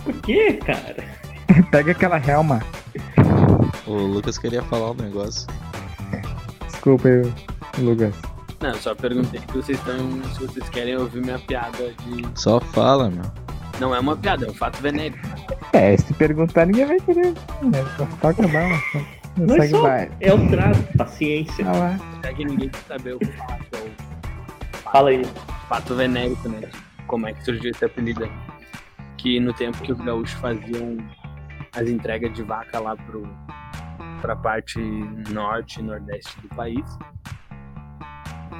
Por 0.04 0.12
quê, 0.22 0.52
cara? 0.64 0.96
Pega 1.72 1.90
aquela 1.90 2.18
Helma. 2.18 2.62
O 3.86 3.94
Lucas 3.94 4.38
queria 4.38 4.62
falar 4.62 4.92
um 4.92 4.94
negócio. 4.94 5.48
Desculpa, 6.66 7.08
eu, 7.08 7.32
Lucas. 7.78 8.14
Não, 8.64 8.70
eu 8.70 8.76
só 8.78 8.94
perguntei 8.94 9.40
se 9.40 9.46
vocês 9.48 9.78
estão. 9.78 10.22
se 10.32 10.40
vocês 10.40 10.66
querem 10.70 10.96
ouvir 10.96 11.20
minha 11.20 11.38
piada 11.38 11.92
de. 11.92 12.26
Só 12.34 12.58
fala, 12.60 13.10
meu. 13.10 13.24
Não 13.78 13.94
é 13.94 14.00
uma 14.00 14.16
piada, 14.16 14.46
é 14.46 14.50
um 14.50 14.54
fato 14.54 14.80
venéreo. 14.80 15.20
É, 15.74 15.94
se 15.98 16.14
perguntar, 16.14 16.64
ninguém 16.64 16.86
vai 16.86 16.98
querer. 17.00 17.32
né? 17.60 17.84
Toca 18.22 18.48
bala. 18.48 18.80
Mas 19.36 19.50
Segue 19.50 19.68
só 19.70 19.82
vai. 19.82 20.10
é 20.20 20.32
o 20.32 20.48
trato, 20.48 20.96
paciência. 20.96 21.66
Ah 21.68 21.76
lá. 21.76 21.98
Já 22.22 22.32
que 22.32 22.44
ninguém 22.46 22.70
quer 22.70 22.80
saber, 22.88 23.18
falar 23.36 23.58
que 23.58 23.76
é 23.76 23.80
o 23.80 24.90
Fala 24.90 25.10
aí. 25.10 25.22
fato 25.68 25.94
venérico, 25.94 26.48
né? 26.48 26.70
Como 27.06 27.26
é 27.26 27.34
que 27.34 27.44
surgiu 27.44 27.70
esse 27.70 27.84
apelido 27.84 28.24
aí. 28.24 28.30
Que 29.18 29.38
no 29.40 29.52
tempo 29.52 29.76
que 29.82 29.92
os 29.92 29.98
gaúchos 30.00 30.38
faziam 30.40 30.96
as 31.76 31.86
entregas 31.86 32.32
de 32.32 32.42
vaca 32.42 32.78
lá 32.80 32.96
pro, 32.96 33.28
pra 34.22 34.34
parte 34.36 34.78
norte 35.30 35.80
e 35.80 35.82
nordeste 35.82 36.40
do 36.40 36.48
país, 36.54 36.84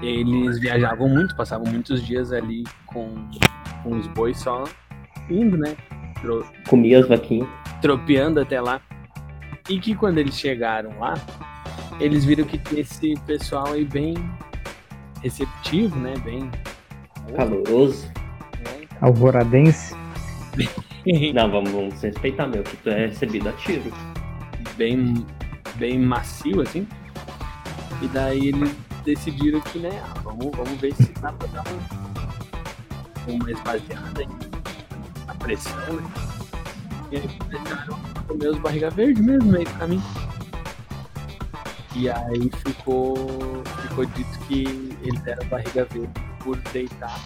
eles 0.02 0.58
viajavam 0.60 1.08
muito, 1.08 1.34
passavam 1.36 1.70
muitos 1.70 2.04
dias 2.04 2.32
ali 2.32 2.64
com, 2.86 3.14
com 3.82 3.96
os 3.96 4.06
bois 4.08 4.38
só 4.38 4.64
indo, 5.30 5.56
né? 5.56 5.76
Tro- 6.20 6.44
Comi 6.68 6.94
as 6.94 7.06
vaquinhas. 7.08 7.48
tropeando 7.80 8.40
até 8.40 8.60
lá. 8.60 8.80
E 9.68 9.78
que 9.78 9.94
quando 9.94 10.18
eles 10.18 10.36
chegaram 10.38 10.98
lá, 10.98 11.14
eles 11.98 12.24
viram 12.24 12.44
que 12.44 12.58
tinha 12.58 12.80
esse 12.82 13.14
pessoal 13.26 13.68
aí 13.72 13.84
bem 13.84 14.14
receptivo, 15.22 15.98
né? 15.98 16.14
Bem. 16.24 16.50
Caloroso. 17.36 18.06
né? 18.58 18.86
Alvoradense. 19.00 19.94
Não, 21.34 21.50
vamos, 21.50 21.70
vamos 21.70 22.00
respeitar, 22.02 22.46
meu, 22.46 22.62
que 22.62 22.76
tu 22.78 22.88
é 22.90 23.06
recebido 23.06 23.48
a 23.48 23.52
tiro. 23.52 23.92
bem, 24.76 25.14
bem 25.76 25.98
macio, 25.98 26.60
assim. 26.62 26.86
E 28.02 28.08
daí 28.08 28.48
eles 28.48 28.70
decidiram 29.04 29.60
que, 29.60 29.78
né, 29.78 30.02
ah, 30.04 30.20
vamos, 30.22 30.50
vamos 30.56 30.80
ver 30.80 30.94
se 30.94 31.04
dá 31.20 31.32
pra 31.32 31.46
dar 31.48 31.64
um, 33.28 33.34
uma 33.34 33.50
esvaziada 33.50 34.20
aí 34.20 34.28
na 35.26 35.34
pressão, 35.34 35.92
né? 35.92 36.10
E 37.12 37.16
aí 37.16 37.28
começaram 37.38 37.98
a 38.14 38.20
comer 38.22 38.48
os 38.48 38.58
barriga 38.58 38.90
verde 38.90 39.22
mesmo, 39.22 39.52
meio 39.52 39.64
do 39.64 39.78
caminho. 39.78 40.02
E 41.94 42.10
aí 42.10 42.50
ficou, 42.66 43.14
ficou 43.82 44.04
dito 44.06 44.38
que 44.48 44.96
eles 45.02 45.26
eram 45.26 45.46
barriga 45.48 45.84
verde 45.84 46.12
por 46.42 46.56
deitar 46.72 47.20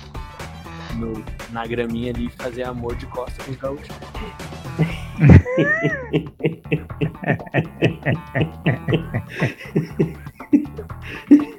no, 0.96 1.24
na 1.50 1.66
graminha 1.66 2.12
ali 2.12 2.26
e 2.26 2.42
fazer 2.42 2.64
amor 2.64 2.94
de 2.96 3.06
costas 3.06 3.42
com 3.44 3.52
os 3.52 3.56
gaúchos. 3.56 3.88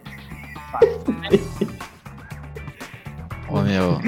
Ô 3.50 3.62
meu, 3.62 4.00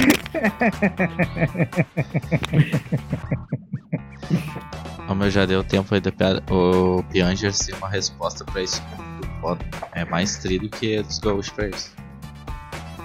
Como 5.08 5.30
já 5.30 5.46
deu 5.46 5.64
tempo 5.64 5.94
aí 5.94 6.02
do 6.02 6.14
o 6.50 7.04
Pianger 7.04 7.54
ser 7.54 7.76
uma 7.76 7.90
resposta 7.90 8.46
pra 8.46 8.62
isso. 8.62 8.82
É 9.94 10.06
mais 10.06 10.38
tri 10.38 10.70
que 10.70 11.02
dos 11.02 11.20
gaúchos 11.20 11.52
pra 11.52 11.68
isso. 11.68 11.94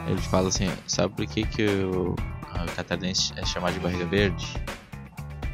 Ele 0.06 0.20
fala 0.20 0.48
assim, 0.48 0.70
sabe 0.86 1.14
por 1.14 1.26
que, 1.26 1.44
que 1.44 1.66
o 1.66 2.14
a 2.52 2.64
catarinense 2.76 3.32
é 3.36 3.44
chamado 3.44 3.74
de 3.74 3.80
barriga 3.80 4.06
verde? 4.06 4.56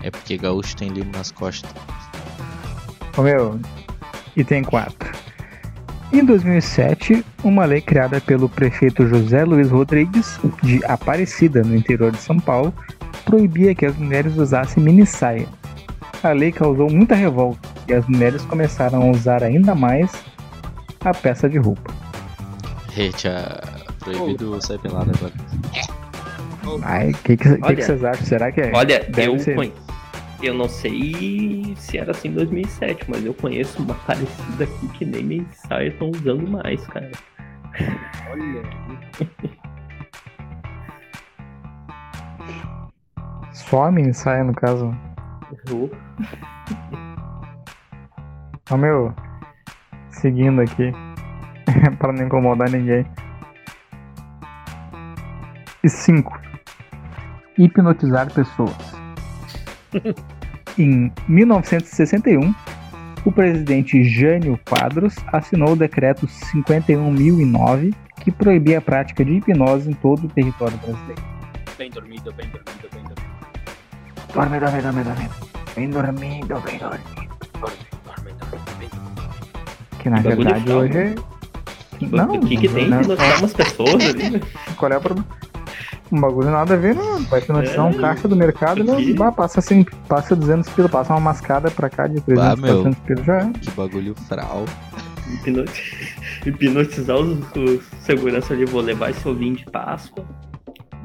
É 0.03 0.11
porque 0.11 0.37
gaúcho 0.37 0.77
tem 0.77 0.89
limo 0.89 1.11
nas 1.13 1.31
costas. 1.31 1.71
Ô 3.17 3.23
meu, 3.23 3.59
item 4.37 4.63
4. 4.63 5.32
Em 6.13 6.25
2007, 6.25 7.25
uma 7.43 7.65
lei 7.65 7.81
criada 7.81 8.21
pelo 8.21 8.49
prefeito 8.49 9.07
José 9.07 9.45
Luiz 9.45 9.71
Rodrigues, 9.71 10.39
de 10.63 10.85
Aparecida, 10.85 11.63
no 11.63 11.75
interior 11.75 12.13
de 12.13 12.19
São 12.19 12.39
Paulo, 12.39 12.73
proibia 13.25 13.75
que 13.75 13.87
as 13.87 13.97
mulheres 13.97 14.37
usassem 14.37 14.83
mini 14.83 15.07
saia. 15.07 15.47
A 16.23 16.31
lei 16.33 16.53
causou 16.53 16.91
muita 16.91 17.15
revolta 17.15 17.69
e 17.89 17.95
as 17.95 18.07
mulheres 18.07 18.43
começaram 18.45 19.03
a 19.03 19.11
usar 19.11 19.43
ainda 19.43 19.75
mais 19.75 20.11
a 21.05 21.13
peça 21.15 21.49
de 21.49 21.59
roupa. 21.59 21.93
Gente, 22.95 23.27
proibido 24.01 24.61
sair 24.65 24.79
pelado 24.79 25.11
agora. 25.17 25.33
Ai, 26.85 27.11
o 27.11 27.15
que, 27.15 27.37
que, 27.37 27.57
que, 27.57 27.75
que 27.75 27.83
vocês 27.83 28.05
acham? 28.05 28.25
Será 28.27 28.53
que 28.53 28.61
é? 28.61 28.71
Olha, 28.75 29.01
Deve 29.09 29.29
eu, 29.29 29.39
ser. 29.39 29.55
conhe- 29.57 29.73
eu 30.43 30.55
não 30.55 30.69
sei 30.69 31.75
se 31.77 31.99
era 31.99 32.11
assim 32.11 32.29
em 32.29 32.33
2007, 32.35 33.09
mas 33.09 33.25
eu 33.25 33.33
conheço 33.33 33.83
uma 33.83 33.95
parecida 33.95 34.65
aqui 34.65 34.89
que 34.89 35.05
nem 35.05 35.23
me 35.23 35.47
saia 35.53 35.89
estão 35.89 36.11
usando 36.11 36.51
mais, 36.51 36.85
cara. 36.89 37.11
Olha. 38.31 38.63
Só 43.53 43.85
a 43.85 44.13
saia, 44.13 44.45
no 44.45 44.55
caso. 44.55 44.95
Eu- 45.69 45.91
Ó 48.71 48.77
meu, 48.77 49.15
seguindo 50.11 50.61
aqui, 50.63 50.93
para 51.99 52.13
não 52.13 52.25
incomodar 52.27 52.71
ninguém. 52.71 53.07
E 55.85 55.89
5. 55.89 56.41
Hipnotizar 57.59 58.33
pessoas. 58.33 58.75
em 60.79 61.13
1961, 61.29 62.55
o 63.25 63.31
presidente 63.33 64.03
Jânio 64.05 64.59
Quadros 64.69 65.15
assinou 65.33 65.73
o 65.73 65.77
decreto 65.77 66.27
51.009 66.27 67.95
que 68.21 68.31
proibia 68.31 68.79
a 68.79 68.81
prática 68.81 69.25
de 69.25 69.33
hipnose 69.35 69.91
em 69.91 69.95
todo 69.95 70.25
o 70.25 70.29
território 70.29 70.77
brasileiro. 70.79 71.23
Bem 71.79 71.91
dormido, 71.91 72.33
bem 72.33 72.47
dormido, 72.49 72.89
bem 72.93 73.03
dormido. 73.03 73.23
Dorme, 74.35 74.61
dorme, 74.61 74.83
dorme, 74.83 75.05
dorme. 75.05 75.29
Bem 75.75 75.91
dormindo, 75.91 76.61
bem 76.61 76.79
dormindo. 76.79 76.81
Dorme, 76.81 77.77
dorme, 78.05 78.33
dorme, 78.41 78.79
bem 78.79 78.89
dormido. 78.89 79.29
Que 79.99 80.11
na 80.11 80.21
verdade 80.21 80.73
hoje 80.73 80.99
é. 80.99 81.15
o 82.01 82.41
que, 82.41 82.57
que 82.57 82.69
tem 82.69 82.89
não- 82.89 83.01
que 83.03 83.09
notar 83.09 83.39
umas 83.39 83.53
pessoas 83.53 83.95
ali, 84.05 84.31
né? 84.31 84.41
Qual 84.77 84.91
é 84.93 84.97
o 84.97 85.01
problema? 85.01 85.27
Um 86.13 86.21
bagulho 86.21 86.51
nada 86.51 86.75
a 86.75 86.77
ver, 86.77 86.95
não. 86.95 87.23
Vai 87.25 87.41
hipnotizar 87.41 87.79
É. 87.79 87.83
um 87.89 87.95
caixa 87.95 88.29
do 88.29 88.37
mercado, 88.37 88.85
não. 88.85 88.95
Aqui. 88.95 89.15
Bah, 89.15 89.33
passa 89.33 89.61
assim, 89.61 89.83
passa 90.07 90.37
200 90.37 90.69
pila, 90.71 90.89
passa 90.89 91.15
uma 91.15 91.21
mascada 91.21 91.71
pra 91.71 91.89
cá 91.89 92.07
de 92.07 92.21
300, 92.21 92.49
Bah, 92.51 92.57
meu. 92.57 92.83
400 92.83 92.99
pila, 93.07 93.25
já 93.25 93.39
é. 93.39 93.51
Que 93.59 93.71
bagulho 93.71 94.15
fral. 94.29 94.65
Hipno- 95.33 95.65
Hipnotizar 96.45 97.17
os, 97.17 97.39
os 97.57 97.83
segurança 98.01 98.53
ali, 98.53 98.67
vou 98.67 98.83
levar 98.83 99.11
esse 99.11 99.27
ovinho 99.27 99.57
de 99.57 99.65
Páscoa. 99.65 100.25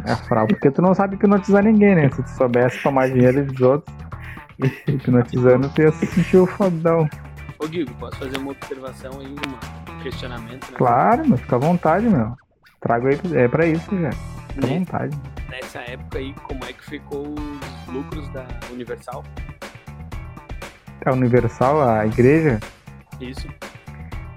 É 0.06 0.16
fral, 0.16 0.46
porque 0.48 0.70
tu 0.72 0.82
não 0.82 0.94
sabe 0.94 1.16
hipnotizar 1.16 1.64
ninguém, 1.64 1.96
né? 1.96 2.10
Se 2.10 2.22
tu 2.24 2.30
soubesse 2.32 2.82
tomar 2.84 3.10
dinheiro 3.10 3.46
dos 3.46 3.62
outros, 3.62 3.96
hipnotizando, 4.88 5.70
tu 5.70 5.82
ia 5.82 5.92
se 5.92 6.06
sentir 6.06 6.38
o 6.38 6.46
fodão. 6.46 7.08
Ô, 7.60 7.68
Guigo, 7.68 7.94
posso 7.96 8.18
fazer 8.18 8.38
uma 8.38 8.52
observação 8.52 9.12
aí, 9.20 9.28
um 9.28 10.00
questionamento? 10.04 10.70
Né? 10.72 10.78
Claro, 10.78 11.24
mas 11.28 11.40
fica 11.42 11.56
à 11.56 11.60
vontade, 11.60 12.08
meu. 12.08 12.34
Trago 12.82 13.08
aí, 13.08 13.20
é 13.34 13.48
pra 13.48 13.66
isso 13.66 13.90
já. 14.00 14.10
Fica 14.62 14.66
à 14.68 14.78
vontade. 14.80 15.18
Nessa 15.50 15.80
época 15.80 16.18
aí, 16.20 16.34
como 16.44 16.64
é 16.66 16.74
que 16.74 16.84
ficou 16.86 17.34
os 17.34 17.94
lucros 17.94 18.28
da 18.30 18.46
Universal? 18.72 19.24
A 21.06 21.12
Universal, 21.14 21.82
a 21.90 22.06
igreja, 22.06 22.60
Isso. 23.22 23.48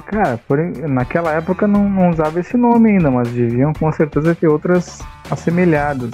Cara, 0.07 0.39
por- 0.47 0.59
naquela 0.89 1.33
época 1.33 1.67
não, 1.69 1.89
não 1.89 2.11
usava 2.11 2.39
esse 2.41 2.57
nome 2.57 2.91
ainda, 2.91 3.11
mas 3.11 3.29
deviam 3.31 3.73
com 3.73 3.91
certeza 3.93 4.35
ter 4.35 4.49
outras 4.49 5.01
assemelhadas. 5.31 6.11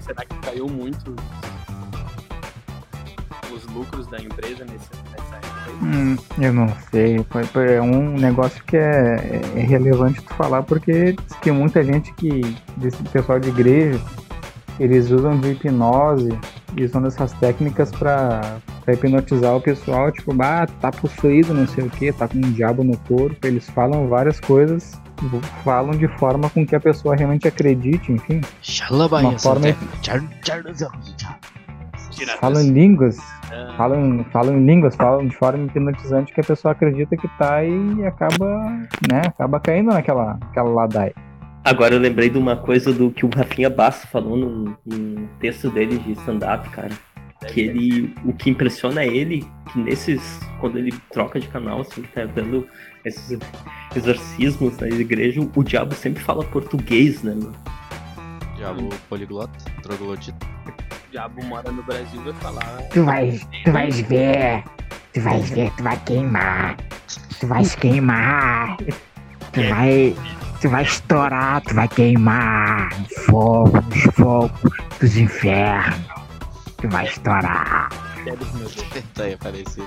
Será 0.00 0.24
que 0.24 0.36
caiu 0.38 0.68
muito 0.68 1.14
os 3.52 3.64
lucros 3.66 4.06
da 4.08 4.18
empresa 4.18 4.64
nesse? 4.64 4.88
Hum, 5.80 6.16
eu 6.38 6.52
não 6.52 6.68
sei. 6.90 7.24
É 7.76 7.80
um 7.80 8.16
negócio 8.18 8.62
que 8.64 8.76
é, 8.76 9.40
é 9.54 9.60
relevante 9.60 10.20
tu 10.22 10.34
falar 10.34 10.62
porque 10.62 11.14
que 11.40 11.50
muita 11.52 11.82
gente 11.84 12.12
que. 12.14 12.56
Desse 12.76 13.02
pessoal 13.04 13.38
de 13.38 13.48
igreja, 13.48 14.00
eles 14.80 15.10
usam 15.10 15.38
de 15.38 15.50
hipnose 15.52 16.36
e 16.76 16.84
usam 16.84 17.00
dessas 17.02 17.32
técnicas 17.34 17.90
pra, 17.92 18.58
pra 18.84 18.94
hipnotizar 18.94 19.54
o 19.56 19.60
pessoal, 19.60 20.10
tipo, 20.12 20.32
ah, 20.42 20.66
tá 20.80 20.90
possuído, 20.90 21.54
não 21.54 21.66
sei 21.66 21.84
o 21.84 21.90
que, 21.90 22.12
tá 22.12 22.26
com 22.28 22.38
um 22.38 22.52
diabo 22.52 22.82
no 22.84 22.96
corpo. 22.98 23.46
Eles 23.46 23.68
falam 23.70 24.08
várias 24.08 24.38
coisas, 24.40 25.00
falam 25.64 25.92
de 25.92 26.06
forma 26.18 26.50
com 26.50 26.66
que 26.66 26.74
a 26.76 26.80
pessoa 26.80 27.16
realmente 27.16 27.46
acredite, 27.48 28.12
enfim. 28.12 28.40
Uma 29.22 29.38
forma- 29.42 29.66
Falam 32.38 32.62
em 32.62 32.70
línguas, 32.70 33.18
Ah, 33.50 33.74
falam, 33.76 34.24
falam 34.32 34.58
em 34.58 34.66
línguas, 34.66 34.94
falam 34.96 35.26
de 35.26 35.36
forma 35.36 35.64
hipnotizante 35.64 36.32
que 36.32 36.40
a 36.40 36.44
pessoa 36.44 36.72
acredita 36.72 37.16
que 37.16 37.28
tá 37.38 37.64
e 37.64 38.04
acaba, 38.04 38.64
né, 39.10 39.22
acaba 39.26 39.60
caindo 39.60 39.88
naquela, 39.92 40.38
naquela 40.40 40.70
ladaia. 40.70 41.14
Agora 41.64 41.94
eu 41.94 42.00
lembrei 42.00 42.30
de 42.30 42.38
uma 42.38 42.56
coisa 42.56 42.92
do 42.92 43.10
que 43.10 43.26
o 43.26 43.30
Rafinha 43.34 43.68
Basso 43.68 44.06
falou 44.08 44.36
num, 44.36 44.74
num 44.86 45.28
texto 45.40 45.70
dele 45.70 45.98
de 45.98 46.12
stand-up, 46.12 46.68
cara. 46.70 46.92
Que 47.46 47.60
ele. 47.60 48.14
O 48.24 48.32
que 48.32 48.50
impressiona 48.50 49.04
ele, 49.04 49.46
que 49.70 49.78
nesses. 49.78 50.40
Quando 50.60 50.78
ele 50.78 50.92
troca 51.12 51.38
de 51.38 51.46
canal, 51.46 51.82
assim, 51.82 52.02
que 52.02 52.08
tá 52.08 52.24
dando 52.24 52.66
esses 53.04 53.38
exorcismos 53.94 54.76
na 54.78 54.88
igreja, 54.88 55.40
o 55.40 55.62
diabo 55.62 55.94
sempre 55.94 56.22
fala 56.22 56.42
português, 56.44 57.22
né, 57.22 57.34
meu? 57.34 57.52
Diabo 58.58 58.88
poliglota, 59.08 59.56
troglodita. 59.82 60.44
O 61.06 61.10
diabo 61.12 61.44
mora 61.44 61.70
no 61.70 61.80
Brasil 61.84 62.20
vai 62.24 62.32
falar. 62.34 62.82
Tu 62.92 63.04
vais, 63.04 63.46
tu 63.64 63.70
vais 63.70 64.00
ver, 64.00 64.64
tu 65.14 65.20
vais 65.20 65.48
ver, 65.50 65.70
tu 65.76 65.82
vai 65.84 65.96
queimar, 66.04 66.76
tu 67.38 67.46
vais 67.46 67.76
queimar, 67.76 68.76
tu 69.52 69.62
vai, 69.68 70.16
tu 70.60 70.68
vai 70.68 70.82
estourar, 70.82 71.60
tu 71.60 71.72
vai 71.72 71.86
queimar, 71.86 72.88
fogo, 73.26 73.80
nos 73.80 74.02
fogos 74.16 74.72
dos 74.98 75.16
infernos, 75.16 75.96
tu 76.78 76.88
vai 76.88 77.06
estourar. 77.06 77.90
Os 78.16 78.24
dedos. 78.24 78.76
Tá 79.14 79.22
aí 79.22 79.34
aparecido. 79.34 79.86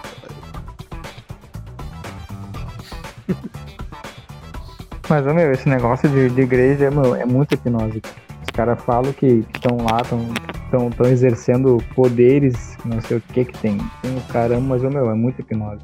Mas, 5.09 5.25
meu, 5.25 5.51
esse 5.51 5.67
negócio 5.67 6.07
de, 6.07 6.29
de 6.29 6.41
igreja 6.43 6.89
meu, 6.89 7.13
é 7.13 7.25
muito 7.25 7.53
hipnose. 7.53 8.01
Caras 8.51 8.81
falam 8.83 9.11
que 9.13 9.43
estão 9.53 9.77
lá, 9.77 10.01
estão 10.01 10.89
tão 10.91 11.05
exercendo 11.07 11.77
poderes, 11.95 12.77
não 12.85 12.99
sei 13.01 13.17
o 13.17 13.21
que 13.21 13.45
que 13.45 13.57
tem. 13.59 13.77
Tem 14.01 14.17
o 14.17 14.21
caramba, 14.31 14.61
mas, 14.77 14.81
meu, 14.83 15.09
é 15.09 15.13
muito 15.13 15.41
hipnose. 15.41 15.81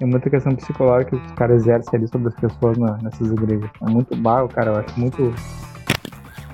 É 0.00 0.04
muita 0.06 0.28
questão 0.28 0.54
psicológica 0.54 1.16
que 1.16 1.24
os 1.26 1.32
caras 1.32 1.62
exercem 1.62 1.98
ali 1.98 2.08
sobre 2.08 2.28
as 2.28 2.34
pessoas 2.34 2.76
na- 2.76 2.98
nessas 2.98 3.30
igrejas. 3.30 3.70
É 3.80 3.90
muito 3.90 4.14
barro, 4.16 4.48
cara. 4.48 4.72
Eu 4.72 4.76
acho 4.80 4.98
muito. 5.00 5.32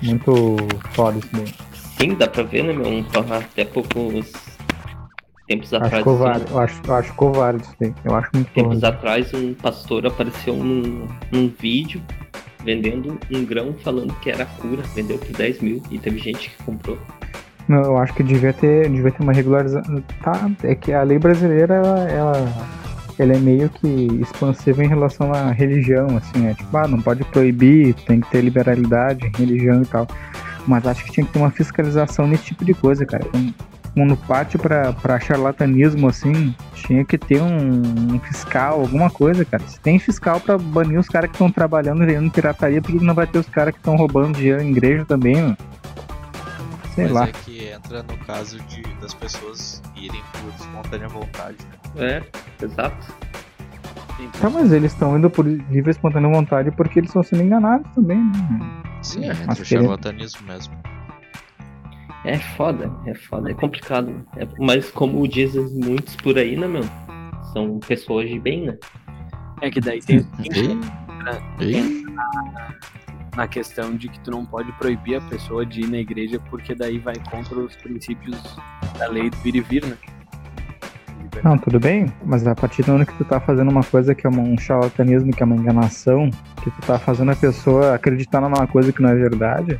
Muito 0.01 0.57
foda 0.93 1.19
isso 1.19 1.29
daí. 1.33 1.53
Sim, 1.99 2.15
dá 2.15 2.27
pra 2.27 2.43
ver, 2.43 2.63
né, 2.63 2.73
meu? 2.73 2.87
Um, 2.87 3.05
até 3.35 3.65
poucos 3.65 4.31
tempos 5.47 5.73
Acho 5.73 5.85
atrás. 5.85 6.03
covarde. 6.03 6.43
assim, 6.45 6.53
Eu 6.53 6.59
acho, 6.59 6.81
eu 6.87 6.95
acho 6.95 7.13
covarde 7.13 7.63
isso 7.63 7.75
daí. 7.79 7.93
Eu 8.05 8.15
acho 8.15 8.29
muito 8.33 8.47
tempos 8.51 8.75
covarde. 8.75 8.85
atrás, 8.97 9.33
um 9.33 9.53
pastor 9.53 10.05
apareceu 10.07 10.55
num, 10.55 11.07
num 11.31 11.47
vídeo 11.59 12.01
vendendo 12.63 13.19
um 13.31 13.45
grão 13.45 13.73
falando 13.83 14.13
que 14.21 14.29
era 14.29 14.45
cura, 14.45 14.83
vendeu 14.95 15.17
por 15.17 15.35
10 15.35 15.61
mil 15.61 15.81
e 15.89 15.97
teve 15.97 16.17
gente 16.19 16.49
que 16.49 16.63
comprou. 16.63 16.97
Não, 17.67 17.81
eu 17.83 17.97
acho 17.97 18.13
que 18.13 18.23
devia 18.23 18.53
ter, 18.53 18.89
devia 18.89 19.11
ter 19.11 19.23
uma 19.23 19.33
regularização. 19.33 20.03
Tá, 20.21 20.49
é 20.63 20.75
que 20.75 20.91
a 20.91 21.03
lei 21.03 21.17
brasileira, 21.17 21.75
ela, 21.75 22.09
ela, 22.09 22.67
ela 23.17 23.33
é 23.33 23.39
meio 23.39 23.69
que 23.69 23.87
expansiva 24.21 24.83
em 24.83 24.87
relação 24.87 25.31
à 25.33 25.51
religião, 25.51 26.07
assim, 26.17 26.47
é 26.47 26.53
tipo, 26.53 26.75
ah, 26.75 26.87
não 26.87 27.01
pode 27.01 27.23
proibir, 27.25 27.93
tem 27.93 28.19
que 28.19 28.29
ter 28.29 28.41
liberalidade 28.41 29.31
religião 29.37 29.81
e 29.81 29.85
tal. 29.85 30.07
Mas 30.67 30.85
acho 30.85 31.03
que 31.05 31.11
tinha 31.11 31.25
que 31.25 31.33
ter 31.33 31.39
uma 31.39 31.51
fiscalização 31.51 32.27
nesse 32.27 32.45
tipo 32.45 32.65
de 32.65 32.73
coisa, 32.73 33.05
cara. 33.05 33.23
Então, 33.25 33.53
no 33.95 34.15
pátio 34.15 34.57
pra, 34.59 34.93
pra 34.93 35.19
charlatanismo, 35.19 36.07
assim, 36.07 36.55
tinha 36.73 37.03
que 37.03 37.17
ter 37.17 37.41
um, 37.41 37.81
um 38.13 38.19
fiscal, 38.19 38.79
alguma 38.79 39.09
coisa, 39.09 39.43
cara. 39.43 39.63
Se 39.67 39.79
tem 39.79 39.99
fiscal 39.99 40.39
pra 40.39 40.57
banir 40.57 40.99
os 40.99 41.07
caras 41.09 41.29
que 41.29 41.35
estão 41.35 41.51
trabalhando 41.51 41.99
vendendo 41.99 42.31
pirataria, 42.31 42.81
por 42.81 42.91
que 42.91 43.03
não 43.03 43.13
vai 43.13 43.27
ter 43.27 43.39
os 43.39 43.47
caras 43.49 43.73
que 43.73 43.79
estão 43.79 43.95
roubando 43.95 44.37
dinheiro 44.37 44.61
em 44.61 44.71
igreja 44.71 45.05
também, 45.05 45.35
mano? 45.35 45.57
Sei 46.95 47.05
Mas 47.05 47.13
lá. 47.13 47.27
é 47.27 47.31
que 47.31 47.67
entra 47.69 48.03
no 48.03 48.17
caso 48.25 48.59
de 48.61 48.81
das 49.01 49.13
pessoas 49.13 49.81
irem 49.95 50.21
por 50.33 50.49
espontânea 50.59 51.07
vontade, 51.07 51.57
né? 51.95 52.17
É, 52.17 52.65
exato. 52.65 53.13
Tá, 54.39 54.49
mas 54.49 54.71
eles 54.71 54.91
estão 54.91 55.17
indo 55.17 55.29
por 55.29 55.45
livre 55.47 55.89
e 55.89 55.91
espontânea 55.91 56.29
vontade 56.29 56.69
porque 56.71 56.99
eles 56.99 57.09
estão 57.09 57.23
sendo 57.23 57.41
enganados 57.43 57.89
também, 57.95 58.17
né? 58.17 58.83
Sim, 59.01 59.23
É, 59.25 59.31
entra 59.31 59.45
mas 59.47 59.59
o 59.59 59.65
charlatanismo 59.65 60.47
mesmo. 60.47 60.73
É 62.23 62.37
foda, 62.37 62.91
é 63.05 63.15
foda, 63.15 63.51
é 63.51 63.53
complicado. 63.53 64.25
É- 64.37 64.47
mas 64.59 64.91
como 64.91 65.27
dizem 65.27 65.65
muitos 65.83 66.15
por 66.17 66.37
aí, 66.37 66.55
né, 66.55 66.67
meu? 66.67 66.83
São 67.53 67.79
pessoas 67.79 68.29
de 68.29 68.39
bem, 68.39 68.67
né? 68.67 68.77
É 69.61 69.71
que 69.71 69.81
daí 69.81 70.01
tem 70.01 70.25
na 73.35 73.47
questão 73.47 73.95
de 73.95 74.09
que 74.09 74.19
tu 74.19 74.31
não 74.31 74.45
pode 74.45 74.71
proibir 74.73 75.15
a 75.15 75.21
pessoa 75.21 75.65
de 75.65 75.81
ir 75.81 75.87
na 75.87 75.97
igreja 75.97 76.39
porque 76.49 76.75
daí 76.75 76.99
vai 76.99 77.15
contra 77.29 77.59
os 77.59 77.75
princípios 77.75 78.37
da 78.97 79.07
lei 79.07 79.29
do 79.29 79.37
vir 79.37 79.55
e 79.55 79.61
vir, 79.61 79.85
né? 79.85 79.97
Não, 81.43 81.57
tudo 81.57 81.79
bem, 81.79 82.11
mas 82.25 82.45
a 82.45 82.53
partir 82.53 82.83
do 82.83 82.91
momento 82.91 83.07
que 83.07 83.17
tu 83.17 83.25
tá 83.25 83.39
fazendo 83.39 83.71
uma 83.71 83.83
coisa 83.83 84.13
que 84.13 84.27
é 84.27 84.29
um 84.29 84.57
charlatanismo, 84.57 85.31
que 85.31 85.41
é 85.41 85.45
uma 85.45 85.55
enganação, 85.55 86.29
que 86.61 86.69
tu 86.69 86.81
tá 86.81 86.99
fazendo 86.99 87.31
a 87.31 87.35
pessoa 87.35 87.95
acreditar 87.95 88.41
numa 88.41 88.67
coisa 88.67 88.91
que 88.91 89.01
não 89.01 89.09
é 89.09 89.15
verdade, 89.15 89.79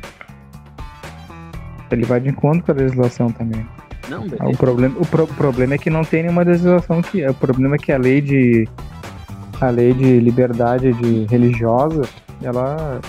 ele 1.94 2.04
vai 2.04 2.20
de 2.20 2.28
encontro 2.28 2.62
com 2.62 2.72
a 2.72 2.74
legislação 2.74 3.30
também. 3.30 3.66
Não, 4.08 4.24
O 4.26 4.28
beleza. 4.30 4.58
problema, 4.58 4.94
o 4.98 5.06
pro- 5.06 5.26
problema 5.28 5.74
é 5.74 5.78
que 5.78 5.88
não 5.90 6.02
tem 6.04 6.22
nenhuma 6.22 6.42
legislação 6.42 7.00
que. 7.02 7.24
O 7.26 7.34
problema 7.34 7.76
é 7.76 7.78
que 7.78 7.92
a 7.92 7.98
lei 7.98 8.20
de. 8.20 8.68
A 9.60 9.70
lei 9.70 9.92
de 9.94 10.18
liberdade 10.18 10.92
de 10.94 11.24
religiosa, 11.30 12.02
ela, 12.42 13.00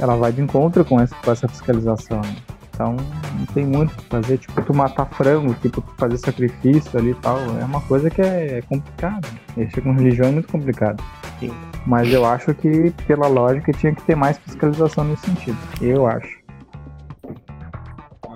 ela 0.00 0.14
vai 0.16 0.30
de 0.32 0.40
encontro 0.40 0.84
com 0.84 1.00
essa, 1.00 1.14
com 1.24 1.32
essa 1.32 1.48
fiscalização. 1.48 2.20
né? 2.20 2.36
Então 2.72 2.96
não 3.38 3.46
tem 3.52 3.66
muito 3.66 3.92
o 3.92 3.96
que 3.96 4.04
fazer. 4.08 4.38
Tipo, 4.38 4.62
tu 4.62 4.72
matar 4.72 5.06
frango, 5.06 5.52
tipo, 5.60 5.80
tu 5.80 5.92
fazer 5.98 6.18
sacrifício 6.18 6.96
ali 6.98 7.10
e 7.10 7.14
tal. 7.16 7.38
É 7.60 7.64
uma 7.64 7.80
coisa 7.82 8.08
que 8.08 8.22
é, 8.22 8.58
é 8.58 8.62
complicada. 8.62 9.26
Mexer 9.56 9.80
com 9.80 9.92
religião 9.92 10.28
é 10.28 10.32
muito 10.32 10.48
complicado. 10.50 11.02
Sim. 11.40 11.50
Mas 11.84 12.12
eu 12.12 12.24
acho 12.24 12.54
que, 12.54 12.92
pela 13.08 13.26
lógica, 13.26 13.72
tinha 13.72 13.92
que 13.92 14.02
ter 14.02 14.14
mais 14.14 14.38
fiscalização 14.38 15.02
nesse 15.04 15.26
sentido. 15.26 15.58
Eu 15.80 16.06
acho. 16.06 16.38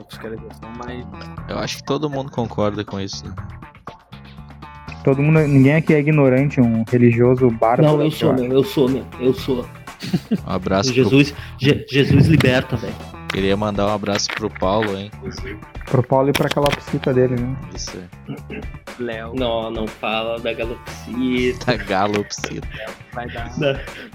Fiscalização 0.09 0.71
mais. 0.79 1.05
eu 1.49 1.59
acho 1.59 1.79
que 1.79 1.85
todo 1.85 2.09
mundo 2.11 2.31
concorda 2.31 2.85
com 2.85 2.99
isso. 3.01 3.25
né? 3.27 3.35
Todo 5.05 5.23
mundo, 5.23 5.39
ninguém 5.41 5.75
aqui 5.75 5.95
é 5.95 6.01
ignorante, 6.01 6.61
um 6.61 6.85
religioso 6.89 7.49
bárbaro. 7.51 7.97
Não, 7.97 8.03
eu 8.03 8.11
sou, 8.11 8.33
meu, 8.35 8.53
eu 8.53 8.65
sou, 8.65 8.89
meu, 8.89 9.05
eu 9.21 9.33
sou. 9.35 9.65
Um 10.47 10.51
abraço 10.51 10.93
Jesus, 10.93 11.33
Je- 11.59 11.87
Jesus 11.89 12.27
liberta, 12.27 12.77
velho. 12.77 12.95
Queria 13.29 13.57
mandar 13.57 13.87
um 13.87 13.95
abraço 13.95 14.29
pro 14.35 14.49
Paulo, 14.49 14.97
hein? 14.97 15.11
Inclusive. 15.17 15.59
Pro 15.85 16.03
Paulo 16.03 16.31
e 16.31 16.33
pra 16.33 16.49
calopsita 16.49 17.13
dele, 17.13 17.37
né? 17.37 17.57
Isso 17.75 17.93
aí. 17.97 18.59
Léo 18.99 19.35
Não, 19.35 19.71
não 19.71 19.87
fala 19.87 20.39
da 20.41 20.53
galopsita, 20.53 21.77
Da 21.77 21.85
Galopsita. 21.85 22.67
vai 23.13 23.29
dar. 23.29 23.51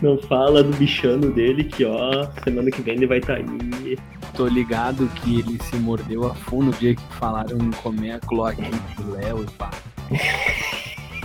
não 0.01 0.17
fala 0.23 0.63
do 0.63 0.75
bichano 0.75 1.31
dele 1.31 1.63
que, 1.65 1.85
ó, 1.85 2.27
semana 2.43 2.71
que 2.71 2.81
vem 2.81 2.95
ele 2.95 3.07
vai 3.07 3.19
estar 3.19 3.35
aí. 3.35 3.97
Tô 4.35 4.47
ligado 4.47 5.07
que 5.15 5.39
ele 5.39 5.61
se 5.63 5.75
mordeu 5.75 6.25
a 6.25 6.33
fundo 6.33 6.65
no 6.67 6.71
dia 6.73 6.95
que 6.95 7.03
falaram 7.19 7.57
em 7.57 7.69
comer 7.71 8.11
a 8.13 8.19
cloaquinha 8.19 8.71
do 8.97 9.11
Léo 9.11 9.43
e 9.43 9.51
pá. 9.51 9.69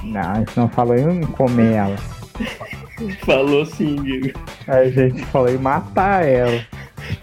Não, 0.02 0.20
a 0.20 0.34
gente 0.38 0.56
não 0.56 0.68
falou 0.68 0.96
em 0.96 1.22
comer 1.22 1.72
ela. 1.74 1.96
Falou 3.24 3.66
sim, 3.66 3.96
Diego. 3.96 4.38
A 4.66 4.84
gente 4.84 5.24
falou 5.26 5.48
em 5.48 5.58
matar 5.58 6.24
ela. 6.24 6.64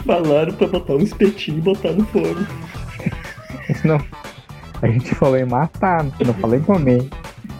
Falaram 0.06 0.54
pra 0.54 0.67
botar 0.67 0.93
um 0.93 0.99
espetinho 0.99 1.58
e 1.58 1.62
botar 1.62 1.91
no 1.91 2.06
fogo. 2.06 2.45
Isso 3.69 3.88
não. 3.88 3.99
A 4.82 4.88
gente 4.88 5.15
falou 5.15 5.38
em 5.38 5.45
matar, 5.45 6.04
não 6.04 6.34
falou 6.36 6.58
em 6.58 6.62
comer. 6.62 7.08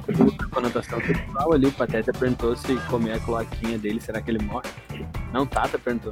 A 0.10 0.48
conotação 0.48 1.00
sexual 1.02 1.54
ali, 1.54 1.68
o 1.68 1.72
Pateta 1.72 2.12
perguntou 2.12 2.56
se 2.56 2.76
comer 2.90 3.14
a 3.14 3.20
cloaquinha 3.20 3.78
dele, 3.78 4.02
será 4.02 4.22
que 4.22 4.30
ele 4.30 4.44
morre? 4.44 4.70
Não, 5.32 5.46
Tata 5.46 5.80
perguntou. 5.80 6.12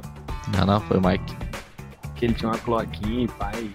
Não, 0.56 0.66
não, 0.66 0.80
foi 0.80 0.98
o 0.98 1.06
Mike. 1.06 1.36
Que 2.14 2.24
ele 2.24 2.34
tinha 2.34 2.50
uma 2.50 2.58
cloaquinha 2.58 3.24
e 3.24 3.28
pai. 3.28 3.70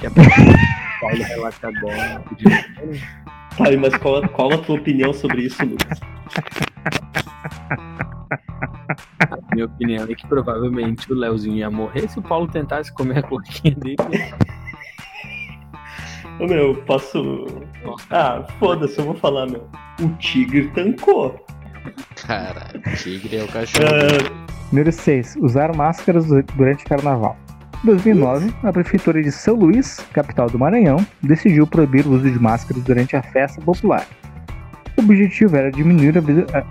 Que 0.00 0.06
a 0.06 0.10
Paulo 0.10 1.22
relatador. 1.22 1.90
Mas 3.80 3.96
qual, 3.98 4.26
qual 4.30 4.52
a 4.52 4.58
tua 4.58 4.76
opinião 4.76 5.12
sobre 5.12 5.42
isso, 5.42 5.64
Lucas? 5.64 6.00
A 9.30 9.54
minha 9.54 9.66
opinião 9.66 10.04
é 10.08 10.14
que 10.14 10.26
provavelmente 10.26 11.12
o 11.12 11.16
Léozinho 11.16 11.56
ia 11.56 11.70
morrer 11.70 12.08
se 12.08 12.18
o 12.18 12.22
Paulo 12.22 12.48
tentasse 12.48 12.92
comer 12.92 13.18
a 13.18 13.22
cloaquinha 13.22 13.74
dele. 13.74 13.96
Ô 16.40 16.46
meu, 16.46 16.74
posso. 16.84 17.46
Ah, 18.10 18.44
foda-se, 18.58 18.98
eu 18.98 19.04
vou 19.04 19.14
falar, 19.14 19.46
meu. 19.46 19.68
O 20.00 20.08
tigre 20.18 20.68
tancou. 20.68 21.44
Cara, 22.26 22.66
tigre 22.96 23.36
é 23.36 23.44
o 23.44 23.48
cachorro. 23.48 23.84
Ah, 23.86 24.50
Número 24.72 24.92
6. 24.92 25.36
Usar 25.40 25.74
máscaras 25.76 26.26
du- 26.26 26.42
durante 26.54 26.84
o 26.84 26.88
carnaval. 26.88 27.36
Em 27.82 27.86
2009, 27.86 28.52
a 28.62 28.72
Prefeitura 28.72 29.22
de 29.22 29.32
São 29.32 29.54
Luís, 29.54 30.00
capital 30.12 30.48
do 30.50 30.58
Maranhão, 30.58 30.98
decidiu 31.22 31.66
proibir 31.66 32.06
o 32.06 32.12
uso 32.12 32.30
de 32.30 32.38
máscaras 32.38 32.82
durante 32.82 33.16
a 33.16 33.22
festa 33.22 33.60
popular. 33.62 34.06
O 34.98 35.00
objetivo 35.00 35.56
era 35.56 35.70
diminuir 35.72 36.14
a, 36.18 36.64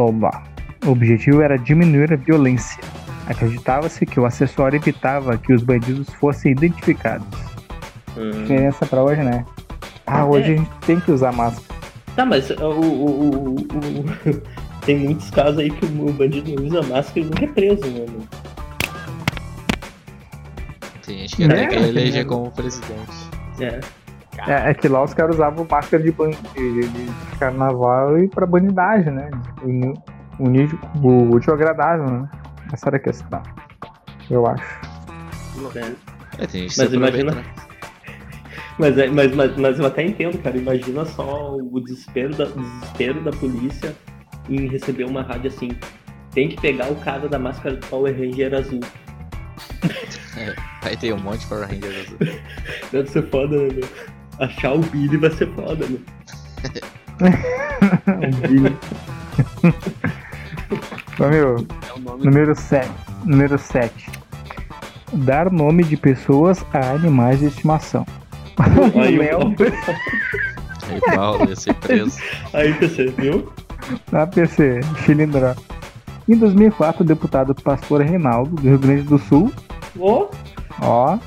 Oba. 0.00 0.42
O 0.86 0.90
objetivo 0.90 1.42
era 1.42 1.58
diminuir 1.58 2.12
a 2.12 2.16
violência. 2.16 2.80
Acreditava-se 3.26 4.04
que 4.06 4.18
o 4.18 4.24
acessório 4.26 4.76
evitava 4.76 5.36
que 5.36 5.52
os 5.52 5.62
bandidos 5.62 6.08
fossem 6.14 6.52
identificados. 6.52 7.26
hum. 8.16 8.30
Diferença 8.42 8.86
pra 8.86 9.02
hoje, 9.02 9.22
né? 9.22 9.44
Ah, 10.06 10.24
hoje 10.24 10.52
É. 10.52 10.54
a 10.54 10.56
gente 10.58 10.70
tem 10.86 11.00
que 11.00 11.10
usar 11.10 11.32
máscara. 11.32 11.74
Tá, 12.16 12.24
mas 12.24 12.48
o, 12.50 12.54
o- 12.54 13.54
o- 13.56 13.56
tem 14.86 14.98
muitos 14.98 15.30
casos 15.30 15.58
aí 15.58 15.70
que 15.70 15.84
o 15.84 16.12
bandido 16.12 16.54
não 16.54 16.64
usa 16.66 16.82
máscara 16.82 17.20
e 17.20 17.24
nunca 17.24 17.44
é 17.44 17.48
preso, 17.48 17.86
né? 17.86 18.06
Tem 21.06 21.18
gente 21.18 21.36
que 21.36 21.46
Né? 21.46 21.54
até 21.54 21.66
quer 21.68 21.88
eleger 21.88 22.26
como 22.26 22.50
presidente. 22.50 23.10
É. 23.60 23.80
É, 24.48 24.70
é 24.70 24.74
que 24.74 24.88
lá 24.88 25.02
os 25.04 25.14
caras 25.14 25.36
usavam 25.36 25.66
máscara 25.70 26.02
de, 26.02 26.10
ban- 26.10 26.30
de, 26.30 26.82
de- 26.82 26.88
de 26.88 27.38
carnaval 27.38 28.18
e 28.18 28.26
pra 28.28 28.44
bandidagem, 28.46 29.12
né? 29.12 29.30
Unir, 29.62 29.94
unir 30.40 30.78
o 31.02 31.30
útil 31.34 31.54
agradável, 31.54 32.06
né? 32.10 32.28
Essa 32.72 32.88
era 32.88 32.96
a 32.96 33.00
questão. 33.00 33.40
Eu 34.28 34.44
acho. 34.46 34.64
é. 35.76 35.92
É, 36.42 36.46
tem 36.48 36.62
gente 36.62 36.78
Mas 36.78 36.92
imagina- 36.92 37.32
né? 37.32 37.44
Mas, 38.76 38.98
é- 38.98 39.06
mas, 39.06 39.32
mas, 39.36 39.56
mas 39.56 39.78
eu 39.78 39.86
até 39.86 40.02
entendo, 40.04 40.36
cara. 40.42 40.56
Imagina 40.56 41.04
só 41.04 41.54
o 41.56 41.78
desespero 41.80 42.34
da, 42.34 42.46
desespero 42.46 43.20
da 43.22 43.30
polícia 43.30 43.94
em 44.50 44.66
receber 44.66 45.04
uma 45.04 45.22
rádio 45.22 45.46
assim. 45.48 45.68
Tem 46.32 46.48
que 46.48 46.60
pegar 46.60 46.90
o 46.90 46.96
cara 46.96 47.28
da 47.28 47.38
máscara 47.38 47.76
do 47.76 47.86
Power 47.86 48.12
Ranger 48.12 48.52
azul. 48.52 48.80
Aí 50.82 50.96
tem 50.96 51.12
um 51.12 51.18
monte 51.18 51.40
de 51.40 51.46
Power 51.46 51.68
Rangers 51.68 52.06
azul. 52.06 52.18
Deve 52.92 53.08
ser 53.10 53.30
foda, 53.30 53.56
né, 53.56 53.68
meu? 53.74 53.88
Achar 54.40 54.74
o 54.74 54.78
Billy 54.80 55.16
vai 55.16 55.30
ser 55.30 55.48
foda, 55.54 55.86
né? 55.86 55.98
O 58.06 58.48
Billy. 58.48 58.76
Ô, 61.20 61.28
meu, 61.28 61.66
É 61.88 61.92
o 61.96 62.00
nome 62.00 62.24
número 62.24 62.54
7. 62.56 62.90
Número 63.24 63.58
7. 63.58 64.10
Dar 65.12 65.50
nome 65.50 65.84
de 65.84 65.96
pessoas 65.96 66.64
a 66.72 66.90
animais 66.90 67.38
de 67.38 67.46
estimação. 67.46 68.06
O 68.94 69.00
Aí, 69.00 69.16
Léo, 69.18 69.54
Aí 70.90 71.00
Paulo 71.14 71.48
ia 71.48 71.56
ser 71.56 71.74
preso. 71.74 72.18
aí 72.52 72.72
PC, 72.74 73.06
viu? 73.18 73.52
na 74.12 74.26
PC, 74.26 74.80
Chilindró. 75.04 75.54
Em 76.28 76.36
2004, 76.36 77.02
o 77.02 77.06
deputado 77.06 77.54
Pastor 77.54 78.00
Reinaldo, 78.02 78.56
do 78.56 78.62
Rio 78.68 78.78
Grande 78.78 79.02
do 79.02 79.18
Sul, 79.18 79.52
Ó, 79.98 80.28
Ó, 80.80 81.18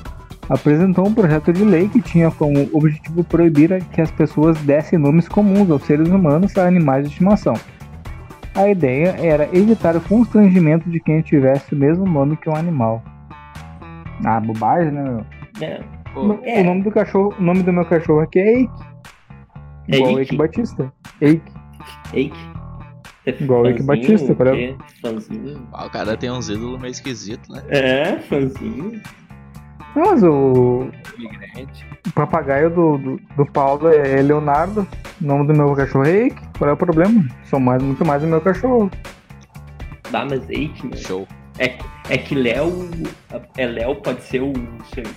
apresentou 0.50 1.08
um 1.08 1.14
projeto 1.14 1.52
de 1.54 1.64
lei 1.64 1.88
que 1.88 2.02
tinha 2.02 2.32
como 2.32 2.70
objetivo 2.74 3.24
proibir 3.24 3.84
que 3.86 4.02
as 4.02 4.12
pessoas 4.12 4.58
dessem 4.62 5.00
nomes 5.00 5.28
comuns 5.28 5.70
aos 5.70 5.84
seres 5.84 6.10
humanos 6.10 6.58
a 6.58 6.66
animais 6.66 7.06
de 7.06 7.12
estimação. 7.12 7.54
A 8.56 8.68
ideia 8.70 9.16
era 9.20 9.48
evitar 9.56 9.96
o 9.96 10.02
constrangimento 10.02 10.90
de 10.90 11.00
quem 11.00 11.22
tivesse 11.22 11.76
o 11.76 11.78
mesmo 11.78 12.06
nome 12.06 12.38
que 12.38 12.50
um 12.50 12.56
animal. 12.56 13.04
Ah, 14.26 14.40
bobagem, 14.40 14.92
né? 14.92 15.04
meu? 15.04 15.26
é. 15.62 15.98
É. 16.44 16.62
O 16.62 16.64
nome 16.64 16.82
do 16.82 16.92
cachorro, 16.92 17.36
o 17.38 17.44
nome 17.44 17.62
do 17.62 17.72
meu 17.72 17.86
cachorro 17.86 18.22
aqui 18.22 18.40
é 18.40 18.58
Eike. 18.58 18.74
Igual 19.88 20.14
o 20.14 20.20
Eike? 20.20 20.22
Eike 20.22 20.38
Batista. 20.38 20.94
Eike. 21.22 21.52
Eike. 22.14 22.57
Igual 23.28 23.64
o 23.64 23.68
Eike 23.68 23.84
Batista, 23.84 24.32
o 24.32 24.36
qual 24.36 24.50
é. 24.50 24.76
Ah, 25.74 25.86
o 25.86 25.90
cara 25.90 26.16
tem 26.16 26.32
uns 26.32 26.50
ídolos 26.50 26.80
meio 26.80 26.92
esquisitos, 26.92 27.50
né? 27.50 27.62
É, 27.68 28.18
fãzinho. 28.20 29.02
Não, 29.96 30.06
mas 30.06 30.24
o, 30.24 30.90
o 32.08 32.12
papagaio 32.14 32.70
do, 32.70 32.98
do, 32.98 33.22
do 33.36 33.46
Paulo 33.46 33.90
é 33.90 34.22
Leonardo. 34.22 34.88
O 35.22 35.26
nome 35.26 35.48
do 35.48 35.54
meu 35.54 35.74
cachorro 35.74 36.06
é 36.06 36.24
Eike. 36.24 36.42
Qual 36.58 36.70
é 36.70 36.74
o 36.74 36.78
problema? 36.78 37.26
Sou 37.46 37.60
mais, 37.60 37.82
muito 37.82 38.06
mais 38.06 38.24
o 38.24 38.28
meu 38.28 38.40
cachorro. 38.40 38.92
Dá, 40.12 40.24
mas 40.24 40.48
Eike, 40.50 40.88
meu. 40.88 40.98
Show. 40.98 41.28
É, 41.60 41.78
é 42.10 42.18
que 42.18 42.36
Léo. 42.36 42.90
É 43.58 43.66
Léo, 43.66 43.96
pode 43.96 44.22
ser 44.24 44.42
o. 44.42 44.54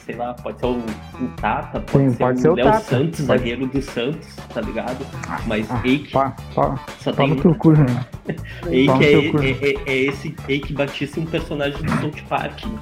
sei- 0.06 0.16
lá, 0.16 0.34
pode 0.34 0.58
ser 0.58 0.66
o, 0.66 0.78
o 0.78 1.28
Tata, 1.40 1.80
pode 1.80 2.04
Sim, 2.04 2.10
ser 2.12 2.18
pode 2.18 2.48
o 2.48 2.54
Léo 2.54 2.64
Tata. 2.66 2.80
Santos, 2.80 3.26
Pode- 3.26 3.38
zagueiro 3.38 3.66
do 3.66 3.82
Santos, 3.82 4.36
tá 4.52 4.60
ligado? 4.60 5.06
Mas 5.46 5.70
Ah, 5.70 5.80
Eike 5.84 6.12
pá, 6.12 6.34
pá, 6.54 6.78
só 6.98 7.12
pá 7.12 7.24
tem. 7.24 7.36
teu 7.36 7.54
cu, 7.54 7.72
né? 7.72 7.86
Eike 8.68 9.04
é, 9.04 9.12
é, 9.12 9.70
é- 9.70 9.82
é 9.92 9.96
esse 10.06 10.34
Eike 10.48 10.72
Batista, 10.72 11.20
um 11.20 11.26
personagem 11.26 11.80
do 11.82 11.90
South 12.00 12.22
Park. 12.28 12.64
Né? 12.64 12.78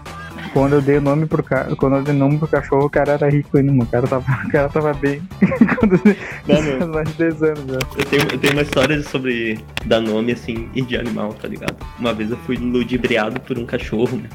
Quando 0.52 0.74
eu 0.74 0.82
dei 0.82 0.98
o 0.98 1.00
nome 1.00 1.26
pro 1.26 1.42
ca... 1.42 1.64
quando 1.76 1.96
eu 1.96 2.02
dei 2.02 2.14
nome 2.14 2.38
pro 2.38 2.48
cachorro, 2.48 2.86
o 2.86 2.90
cara 2.90 3.12
era 3.12 3.28
rico 3.28 3.56
ainda, 3.56 3.72
mano. 3.72 3.84
O 3.84 3.86
cara 3.86 4.06
tava, 4.06 4.24
o 4.46 4.50
cara 4.50 4.68
tava 4.68 4.92
bem. 4.94 5.22
quando 5.78 5.94
eu 5.94 6.78
dei 6.78 6.86
mais 6.88 7.08
de 7.08 7.14
10 7.14 7.42
anos 7.42 7.64
já. 7.66 7.78
Eu 7.96 8.04
tenho, 8.04 8.22
eu 8.32 8.38
tenho 8.38 8.52
uma 8.54 8.62
história 8.62 9.02
sobre 9.02 9.58
dar 9.86 10.00
nome 10.00 10.32
assim 10.32 10.68
e 10.74 10.82
de 10.82 10.96
animal, 10.96 11.32
tá 11.34 11.48
ligado? 11.48 11.76
Uma 11.98 12.12
vez 12.12 12.30
eu 12.30 12.36
fui 12.38 12.56
ludibriado 12.56 13.40
por 13.40 13.58
um 13.58 13.66
cachorro, 13.66 14.16
né? 14.16 14.28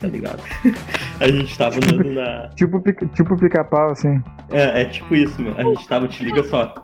Tá 0.00 0.08
ligado? 0.08 0.42
A 1.20 1.28
gente 1.28 1.56
tava 1.58 1.76
andando 1.76 2.10
na. 2.12 2.48
Tipo, 2.56 2.82
tipo 3.14 3.36
pica-pau, 3.36 3.90
assim. 3.90 4.22
É, 4.50 4.82
é 4.82 4.84
tipo 4.86 5.14
isso, 5.14 5.40
meu. 5.42 5.54
A 5.58 5.62
gente 5.62 5.86
tava, 5.86 6.08
te 6.08 6.24
liga 6.24 6.42
só. 6.44 6.74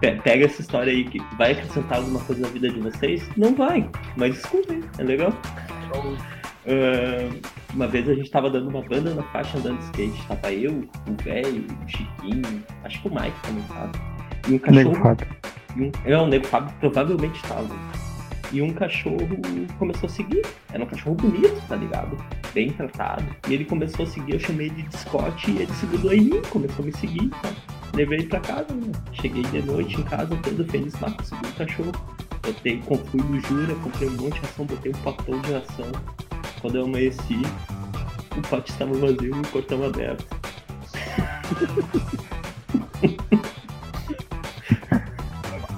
Pe- 0.00 0.20
Pega 0.22 0.44
essa 0.44 0.60
história 0.60 0.92
aí 0.92 1.04
que 1.04 1.18
vai 1.38 1.52
acrescentar 1.52 1.96
alguma 1.98 2.20
coisa 2.20 2.42
na 2.42 2.48
vida 2.48 2.68
de 2.68 2.78
vocês? 2.80 3.26
Não 3.38 3.54
vai, 3.54 3.88
mas 4.16 4.36
escutem, 4.36 4.82
é 4.98 5.02
legal. 5.02 5.32
Uma 7.72 7.86
vez 7.86 8.08
a 8.08 8.14
gente 8.14 8.30
tava 8.30 8.50
dando 8.50 8.68
uma 8.68 8.82
banda 8.82 9.14
na 9.14 9.22
faixa 9.24 9.58
andando 9.58 9.78
de 9.78 9.84
skate. 9.84 10.26
Tava 10.26 10.52
eu, 10.52 10.72
o 10.72 11.22
velho, 11.22 11.64
o 11.84 11.88
Chiquinho, 11.88 12.64
acho 12.84 13.00
que 13.02 13.08
o 13.08 13.14
Mike 13.14 13.40
também 13.42 13.62
tava. 13.64 13.92
E 14.48 14.50
um 14.50 14.52
Nego 14.52 14.90
cachorro. 14.90 15.02
Fábio. 15.02 15.26
E 15.76 15.82
um, 15.82 15.92
é, 16.04 16.18
o 16.18 16.26
Nego 16.26 16.46
Fábio 16.46 16.74
provavelmente 16.80 17.42
tava. 17.42 17.74
E 18.52 18.62
um 18.62 18.72
cachorro 18.72 19.28
começou 19.78 20.06
a 20.06 20.10
seguir. 20.10 20.42
Era 20.72 20.84
um 20.84 20.86
cachorro 20.86 21.16
bonito, 21.16 21.60
tá 21.68 21.76
ligado? 21.76 22.16
Bem 22.54 22.70
tratado. 22.70 23.24
E 23.48 23.54
ele 23.54 23.64
começou 23.64 24.04
a 24.04 24.08
seguir, 24.08 24.34
eu 24.34 24.40
chamei 24.40 24.66
ele 24.68 24.82
de 24.82 24.96
Scott 24.96 25.50
e 25.50 25.62
ele 25.62 25.72
se 25.72 25.86
grudou 25.86 26.12
em 26.12 26.22
mim, 26.22 26.42
começou 26.48 26.82
a 26.82 26.86
me 26.86 26.92
seguir. 26.96 27.28
Tá? 27.28 27.50
Levei 27.94 28.20
ele 28.20 28.28
pra 28.28 28.40
casa, 28.40 28.72
né? 28.72 28.92
Cheguei 29.12 29.42
de 29.42 29.62
noite 29.62 30.00
em 30.00 30.04
casa, 30.04 30.36
todo 30.36 30.64
feliz, 30.66 30.98
lá, 31.00 31.10
consegui 31.10 31.46
o 31.46 31.52
cachorro. 31.52 31.92
Botei, 32.42 32.80
fui 32.82 33.20
no 33.20 33.40
Jura, 33.40 33.74
comprei 33.82 34.08
um 34.08 34.12
monte 34.12 34.34
de 34.34 34.40
ração, 34.40 34.64
botei 34.64 34.92
um 34.92 34.94
potão 35.02 35.40
de 35.40 35.52
ração. 35.52 35.86
Quando 36.66 36.78
eu 36.78 36.84
amanheci, 36.84 37.40
o 38.36 38.42
pote 38.48 38.72
estava 38.72 38.92
vazio 38.94 39.26
e 39.26 39.30
o 39.30 39.42
portão 39.52 39.84
aberto. 39.84 40.26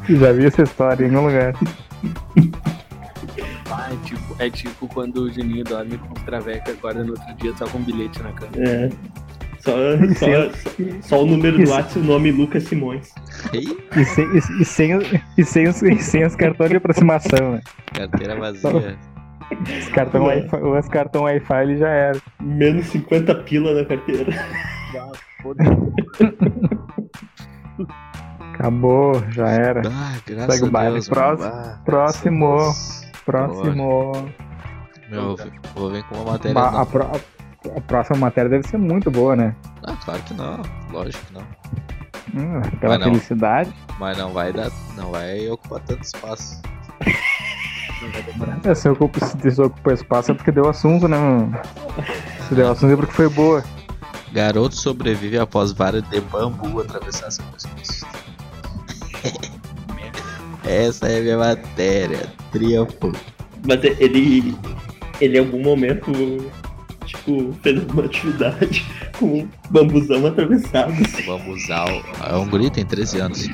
Já 0.09 0.33
vi 0.33 0.46
essa 0.46 0.62
história 0.62 1.05
em 1.07 1.14
algum 1.14 1.27
lugar. 1.29 1.55
Ah, 3.70 3.90
é 3.92 3.96
tipo, 4.07 4.37
é 4.38 4.51
tipo 4.51 4.88
quando 4.88 5.18
o 5.24 5.31
Juninho 5.31 5.62
dorme 5.62 5.98
com 5.98 6.14
os 6.14 6.22
traveca, 6.22 6.72
acorda 6.72 7.05
no 7.05 7.11
outro 7.11 7.35
dia 7.37 7.55
só 7.59 7.66
com 7.66 7.77
um 7.77 7.83
bilhete 7.83 8.22
na 8.22 8.33
cama. 8.33 8.53
É. 8.57 8.88
Só, 9.61 9.72
só, 10.18 10.51
só, 10.53 11.03
só 11.03 11.22
o 11.22 11.27
número 11.27 11.62
do. 11.62 11.68
WhatsApp 11.70 11.98
e 11.98 12.01
o 12.01 12.05
nome 12.05 12.31
Lucas 12.31 12.62
Simões. 12.64 13.12
E 13.53 14.05
sem, 14.07 14.24
e, 14.35 14.38
e 14.62 14.64
sem, 14.64 14.94
os- 14.96 15.12
e 15.37 15.44
sem, 15.44 15.68
os, 15.68 15.83
e 15.83 15.98
sem 15.98 16.24
os 16.24 16.35
cartões 16.35 16.70
de 16.70 16.77
aproximação, 16.77 17.53
né? 17.53 17.61
carteira 17.92 18.37
vazia. 18.37 18.96
Os 19.50 19.88
cartão. 19.88 20.24
Wi-Fi, 20.24 20.56
os 20.56 20.88
cartão 20.88 21.22
Wi-Fi 21.22 21.62
ele 21.62 21.76
já 21.78 21.88
era. 21.88 22.18
Menos 22.40 22.87
50 22.87 23.34
pila 23.44 23.74
na 23.74 23.84
carteira. 23.84 24.32
Acabou, 28.54 29.22
já 29.30 29.48
era. 29.48 29.82
Ah, 29.88 30.16
graças 30.26 30.54
Segue 30.54 30.64
o 30.64 30.68
a 30.68 30.70
baile. 30.70 30.92
Deus. 30.94 31.08
Próximo. 31.08 31.48
Ah, 31.52 31.80
próximo. 31.84 32.56
Próximo. 33.24 34.12
Meu, 35.11 35.37
vou 35.74 35.90
vir 35.90 36.02
com 36.04 36.16
uma 36.16 36.32
matéria. 36.32 36.54
Ba- 36.54 36.70
não. 36.72 36.80
a, 36.80 36.87
pró- 36.87 37.12
a 37.76 37.80
próxima 37.82 38.18
matéria 38.18 38.50
deve 38.50 38.66
ser 38.66 38.78
muito 38.78 39.11
boa, 39.11 39.37
né? 39.37 39.54
Ah, 39.87 39.96
claro 40.04 40.22
que 40.22 40.34
não. 40.34 40.61
Lógico 40.90 41.24
que 41.26 41.34
não. 41.34 41.42
Hum, 42.34 42.61
pela 42.80 42.94
Mas 42.98 43.00
não. 43.06 43.06
felicidade. 43.14 43.72
Mas 43.98 44.18
não 44.18 44.32
vai 44.32 44.52
dar. 44.52 44.70
Não 44.96 45.11
vai 45.11 45.48
ocupar 45.48 45.80
tanto 45.80 46.02
espaço. 46.02 46.61
É, 48.64 48.74
se 48.74 48.88
ocupa, 48.88 49.18
se 49.24 49.61
ocupa 49.61 49.92
espaço 49.92 50.30
é 50.30 50.34
porque 50.34 50.52
deu 50.52 50.68
assunto, 50.68 51.08
né, 51.08 51.18
mano? 51.18 51.58
Se 52.48 52.54
deu 52.54 52.70
assunto 52.70 52.92
é 52.92 52.96
porque 52.96 53.12
foi 53.12 53.28
boa. 53.28 53.64
Garoto 54.32 54.76
sobrevive 54.76 55.38
após 55.38 55.72
vara 55.72 56.02
de 56.02 56.20
bambu 56.20 56.80
atravessar 56.80 57.30
seu 57.30 57.44
pescoço. 57.46 58.06
Essa 60.64 61.08
é 61.08 61.18
a 61.18 61.22
minha 61.22 61.38
matéria. 61.38 62.32
Triunfo. 62.52 63.12
Mas 63.66 63.82
ele. 63.84 64.56
Ele 65.20 65.37
em 65.37 65.40
algum 65.40 65.62
momento, 65.62 66.12
tipo, 67.09 67.53
fez 67.62 67.79
alguma 67.81 68.05
atividade 68.05 68.85
com 69.18 69.40
um 69.40 69.49
bambuzão 69.71 70.27
atravessado. 70.27 70.92
assim. 70.92 71.27
Bambuzal. 71.27 71.88
É 72.29 72.35
um 72.37 72.49
guri, 72.49 72.71
tem 72.71 72.85
13 72.87 73.18
anos. 73.21 73.47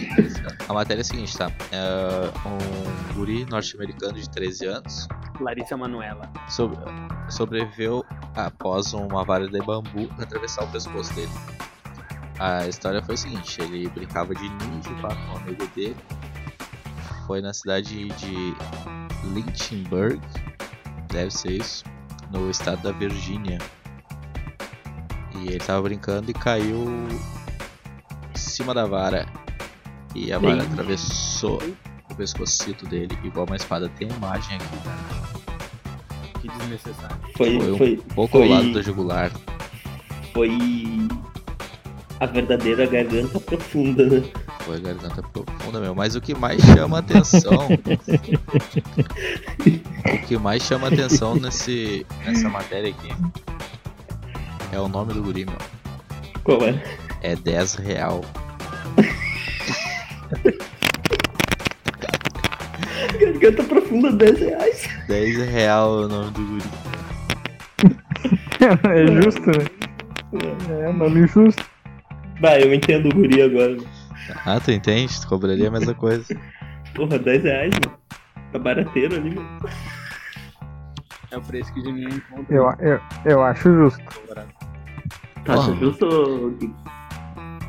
A 0.69 0.73
matéria 0.75 1.01
é 1.01 1.03
a 1.03 1.05
seguinte, 1.05 1.37
tá? 1.37 1.51
É 1.73 2.31
um 2.49 3.15
guri 3.15 3.47
norte-americano 3.47 4.15
de 4.15 4.29
13 4.29 4.67
anos 4.67 5.09
Larissa 5.41 5.77
Manuela. 5.77 6.31
sobre- 6.49 6.79
sobreviveu 7.29 8.05
após 8.35 8.93
uma 8.93 9.25
vara 9.25 9.49
de 9.49 9.59
bambu 9.61 10.09
atravessar 10.19 10.65
o 10.65 10.69
pescoço 10.69 11.13
dele. 11.15 11.31
A 12.39 12.67
história 12.67 13.01
foi 13.03 13.15
a 13.15 13.19
seguinte, 13.19 13.61
ele 13.63 13.89
brincava 13.89 14.35
de 14.35 14.43
ninja 14.49 14.91
pá, 15.01 15.15
com 15.15 15.33
um 15.35 15.37
amigo 15.37 15.67
dele. 15.75 15.97
Foi 17.27 17.41
na 17.41 17.53
cidade 17.55 18.09
de 18.09 18.55
Lynchburg, 19.33 20.21
deve 21.11 21.31
ser 21.31 21.53
isso, 21.53 21.85
no 22.31 22.51
estado 22.51 22.83
da 22.83 22.93
Virgínia. 22.93 23.59
E 25.37 25.49
ele 25.49 25.59
tava 25.59 25.83
brincando 25.83 26.31
e 26.31 26.35
caiu 26.35 26.85
em 28.35 28.39
cima 28.39 28.73
da 28.75 28.87
vara. 28.87 29.27
E 30.15 30.33
a 30.33 30.39
vara 30.39 30.63
Ih. 30.63 30.67
atravessou 30.67 31.61
o 32.11 32.15
pescocito 32.15 32.87
dele, 32.87 33.19
igual 33.25 33.47
uma 33.47 33.57
espada. 33.57 33.89
Tem 33.99 34.09
imagem 34.09 34.57
aqui, 34.57 34.77
cara. 34.85 36.41
Que 36.41 36.49
desnecessário. 36.49 37.17
Foi, 37.37 37.59
Foi 37.59 37.73
um 37.73 37.79
foi, 37.79 37.97
pouco 38.15 38.39
ao 38.39 38.45
foi, 38.45 38.53
lado 38.53 38.73
do 38.73 38.83
jugular. 38.83 39.31
foi 40.33 40.51
a 42.21 42.27
verdadeira 42.27 42.87
garganta 42.87 43.41
profunda, 43.41 44.07
né? 44.07 44.23
Foi 44.65 44.81
garganta 44.81 45.23
profunda, 45.23 45.79
meu. 45.79 45.95
Mas 45.95 46.17
o 46.17 46.21
que 46.21 46.35
mais 46.35 46.61
chama 46.63 46.99
atenção. 47.01 47.69
o 50.07 50.27
que 50.27 50.39
mais 50.39 50.63
chama 50.63 50.89
atenção 50.89 51.35
nesse, 51.37 52.07
nessa 52.25 52.49
matéria 52.49 52.91
aqui 52.91 53.09
é 54.73 54.81
o 54.81 54.89
nome 54.89 55.13
do 55.13 55.23
guri, 55.23 55.45
meu. 55.45 55.59
Qual 56.43 56.63
é? 56.63 56.83
É 57.23 57.37
10 57.37 57.75
real. 57.77 58.23
Garganta 63.21 63.65
profunda, 63.65 64.13
10 64.13 64.39
reais. 64.41 64.89
10 65.09 65.37
real 65.51 66.03
é 66.03 66.07
o 66.07 66.09
nome 66.09 66.31
do 66.33 66.43
guri. 66.47 66.65
é 68.91 69.23
justo, 69.23 69.47
né? 69.47 69.67
É, 70.71 70.93
nome 70.93 71.27
justo. 71.27 71.65
Vai, 72.41 72.63
eu 72.63 72.75
entendo 72.75 73.11
o 73.11 73.15
guri 73.15 73.43
agora. 73.43 73.77
Ah, 74.45 74.61
tu 74.61 74.71
entende? 74.71 75.21
Tu 75.21 75.27
cobraria 75.27 75.69
a 75.69 75.71
mesma 75.71 75.95
coisa. 75.95 76.25
Porra, 76.95 77.19
10 77.19 77.43
reais, 77.43 77.75
mano. 77.85 77.99
Tá 78.53 78.59
barateiro 78.59 79.17
ali, 79.17 79.35
mano. 79.35 79.61
É 81.31 81.37
o 81.37 81.43
preço 81.43 81.73
que 81.75 81.81
o 81.81 81.85
Juninho 81.85 82.09
encontra. 82.09 82.55
Eu, 82.55 82.71
eu, 82.79 83.01
eu 83.25 83.43
acho 83.43 83.73
justo. 83.75 84.05
Tá, 85.45 85.55
Porra. 85.55 85.75
justo. 85.77 86.57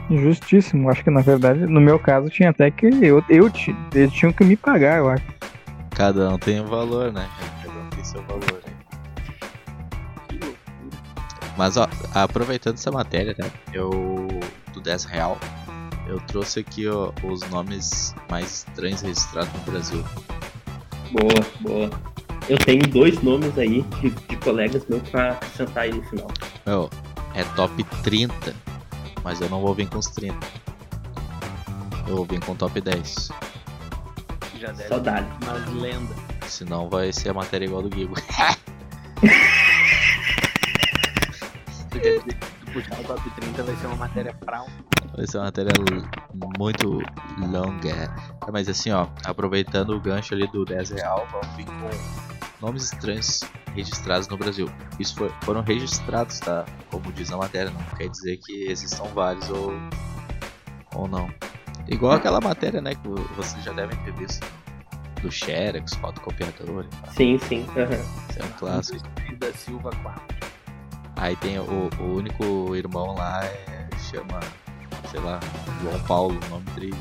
Justíssimo. 0.09 0.89
Acho 0.89 1.03
que 1.03 1.09
na 1.09 1.21
verdade, 1.21 1.65
no 1.65 1.81
meu 1.81 1.97
caso, 1.97 2.29
tinha 2.29 2.51
até 2.51 2.69
que 2.69 2.85
eu, 2.85 3.23
eu 3.27 3.51
eles 3.93 4.13
tinham 4.13 4.31
que 4.31 4.43
me 4.43 4.55
pagar, 4.55 4.99
eu 4.99 5.09
acho. 5.09 5.25
Cada 5.95 6.29
um 6.29 6.37
tem 6.37 6.61
um 6.61 6.67
valor, 6.67 7.11
né? 7.11 7.27
Cada 7.63 7.79
um 7.79 7.89
tem 7.89 8.03
seu 8.03 8.21
valor. 8.23 8.61
Né? 8.65 8.75
Mas 11.57 11.77
ó, 11.77 11.87
aproveitando 12.13 12.75
essa 12.75 12.91
matéria, 12.91 13.35
né? 13.39 13.49
Eu. 13.73 14.27
Do 14.73 14.81
10 14.81 15.06
real, 15.06 15.39
eu 16.08 16.19
trouxe 16.21 16.60
aqui 16.60 16.87
ó, 16.87 17.12
os 17.23 17.41
nomes 17.49 18.13
mais 18.29 18.65
estranhos 18.67 19.01
registrados 19.01 19.51
no 19.53 19.60
Brasil. 19.71 20.03
Boa, 21.12 21.45
boa. 21.62 21.89
Eu 22.47 22.58
tenho 22.60 22.87
dois 22.87 23.21
nomes 23.23 23.58
aí 23.58 23.81
de, 23.81 24.10
de 24.12 24.37
colegas 24.37 24.85
meus 24.87 25.08
pra 25.10 25.31
acrescentar 25.31 25.83
aí 25.83 25.93
no 25.93 26.03
final. 26.03 26.27
Meu, 26.65 26.89
é 27.33 27.43
top 27.56 27.83
30, 28.03 28.56
mas 29.23 29.41
eu 29.41 29.49
não 29.49 29.62
vou 29.62 29.73
vir 29.73 29.89
com 29.89 29.97
os 29.97 30.08
30. 30.08 30.37
Eu 32.08 32.17
vou 32.17 32.25
vir 32.25 32.39
com 32.39 32.56
top 32.56 32.79
10. 32.79 33.29
Já 34.60 34.71
deve 34.71 34.87
Só 34.87 34.99
dá. 34.99 35.25
umas 35.41 35.73
lendas. 35.73 36.15
Senão 36.47 36.87
vai 36.87 37.12
ser 37.12 37.29
a 37.29 37.33
matéria 37.33 37.65
igual 37.65 37.81
do 37.81 37.89
tu 41.89 42.71
puxar 42.71 42.99
o 42.99 43.03
top 43.03 43.29
30 43.31 43.63
vai 43.63 43.75
ser 43.75 43.87
uma 43.87 43.95
matéria 43.95 44.33
pra 44.33 44.63
um. 44.63 44.67
Vai 45.15 45.25
ser 45.27 45.37
uma 45.37 45.45
matéria 45.45 45.71
muito 46.59 46.99
longa. 47.39 47.89
É, 47.89 48.51
Mas 48.51 48.67
assim, 48.67 48.91
ó, 48.91 49.07
aproveitando 49.23 49.91
o 49.95 49.99
gancho 49.99 50.33
ali 50.33 50.47
do 50.47 50.65
10 50.65 50.89
real, 50.91 51.25
vamos 51.31 51.47
vir 51.55 51.65
com 51.65 52.65
nomes 52.65 52.83
estranhos 52.91 53.41
registrados 53.73 54.27
no 54.27 54.37
Brasil. 54.37 54.69
Isso 54.99 55.15
foi- 55.15 55.31
foram 55.43 55.61
registrados, 55.61 56.39
tá? 56.39 56.65
Como 56.91 57.11
diz 57.13 57.29
na 57.29 57.37
matéria, 57.37 57.71
não 57.71 57.81
quer 57.97 58.09
dizer 58.09 58.37
que 58.37 58.69
existam 58.69 59.03
vários 59.13 59.49
ou, 59.49 59.71
ou 60.95 61.07
não. 61.07 61.29
Igual 61.87 62.13
aquela 62.13 62.41
matéria, 62.41 62.81
né, 62.81 62.95
que 62.95 63.07
vo- 63.07 63.15
vocês 63.35 63.63
já 63.63 63.71
devem 63.71 63.97
ter 63.99 64.11
visto 64.13 64.45
do 65.21 65.31
Xerox, 65.31 65.93
fotocopiador. 65.95 66.85
Sim, 67.15 67.37
sim. 67.39 67.65
aham. 67.77 68.01
Isso 68.29 68.39
é 68.39 68.43
um 68.43 68.49
clássico. 68.59 69.07
Da 69.39 69.51
Silva 69.53 69.91
4. 70.01 70.21
Aí 71.17 71.35
tem 71.37 71.57
o, 71.59 71.89
o 71.99 72.15
único 72.15 72.75
irmão 72.75 73.13
lá, 73.15 73.43
é, 73.45 73.87
chama, 73.99 74.39
sei 75.08 75.19
lá, 75.19 75.39
João 75.81 75.99
Paulo, 76.01 76.39
nome 76.49 76.65
dele. 76.75 76.95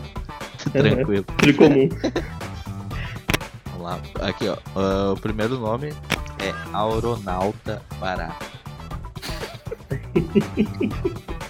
Tranquilo. 0.72 1.24
Comum. 1.57 1.88
Vamos 3.66 3.82
lá. 3.82 4.00
Aqui, 4.20 4.48
ó. 4.48 4.57
ah, 4.76 5.12
o 5.12 5.16
primeiro 5.16 5.59
nome 5.59 5.92
é 6.38 6.55
Auronauta 6.72 7.82
Barata. 7.98 8.46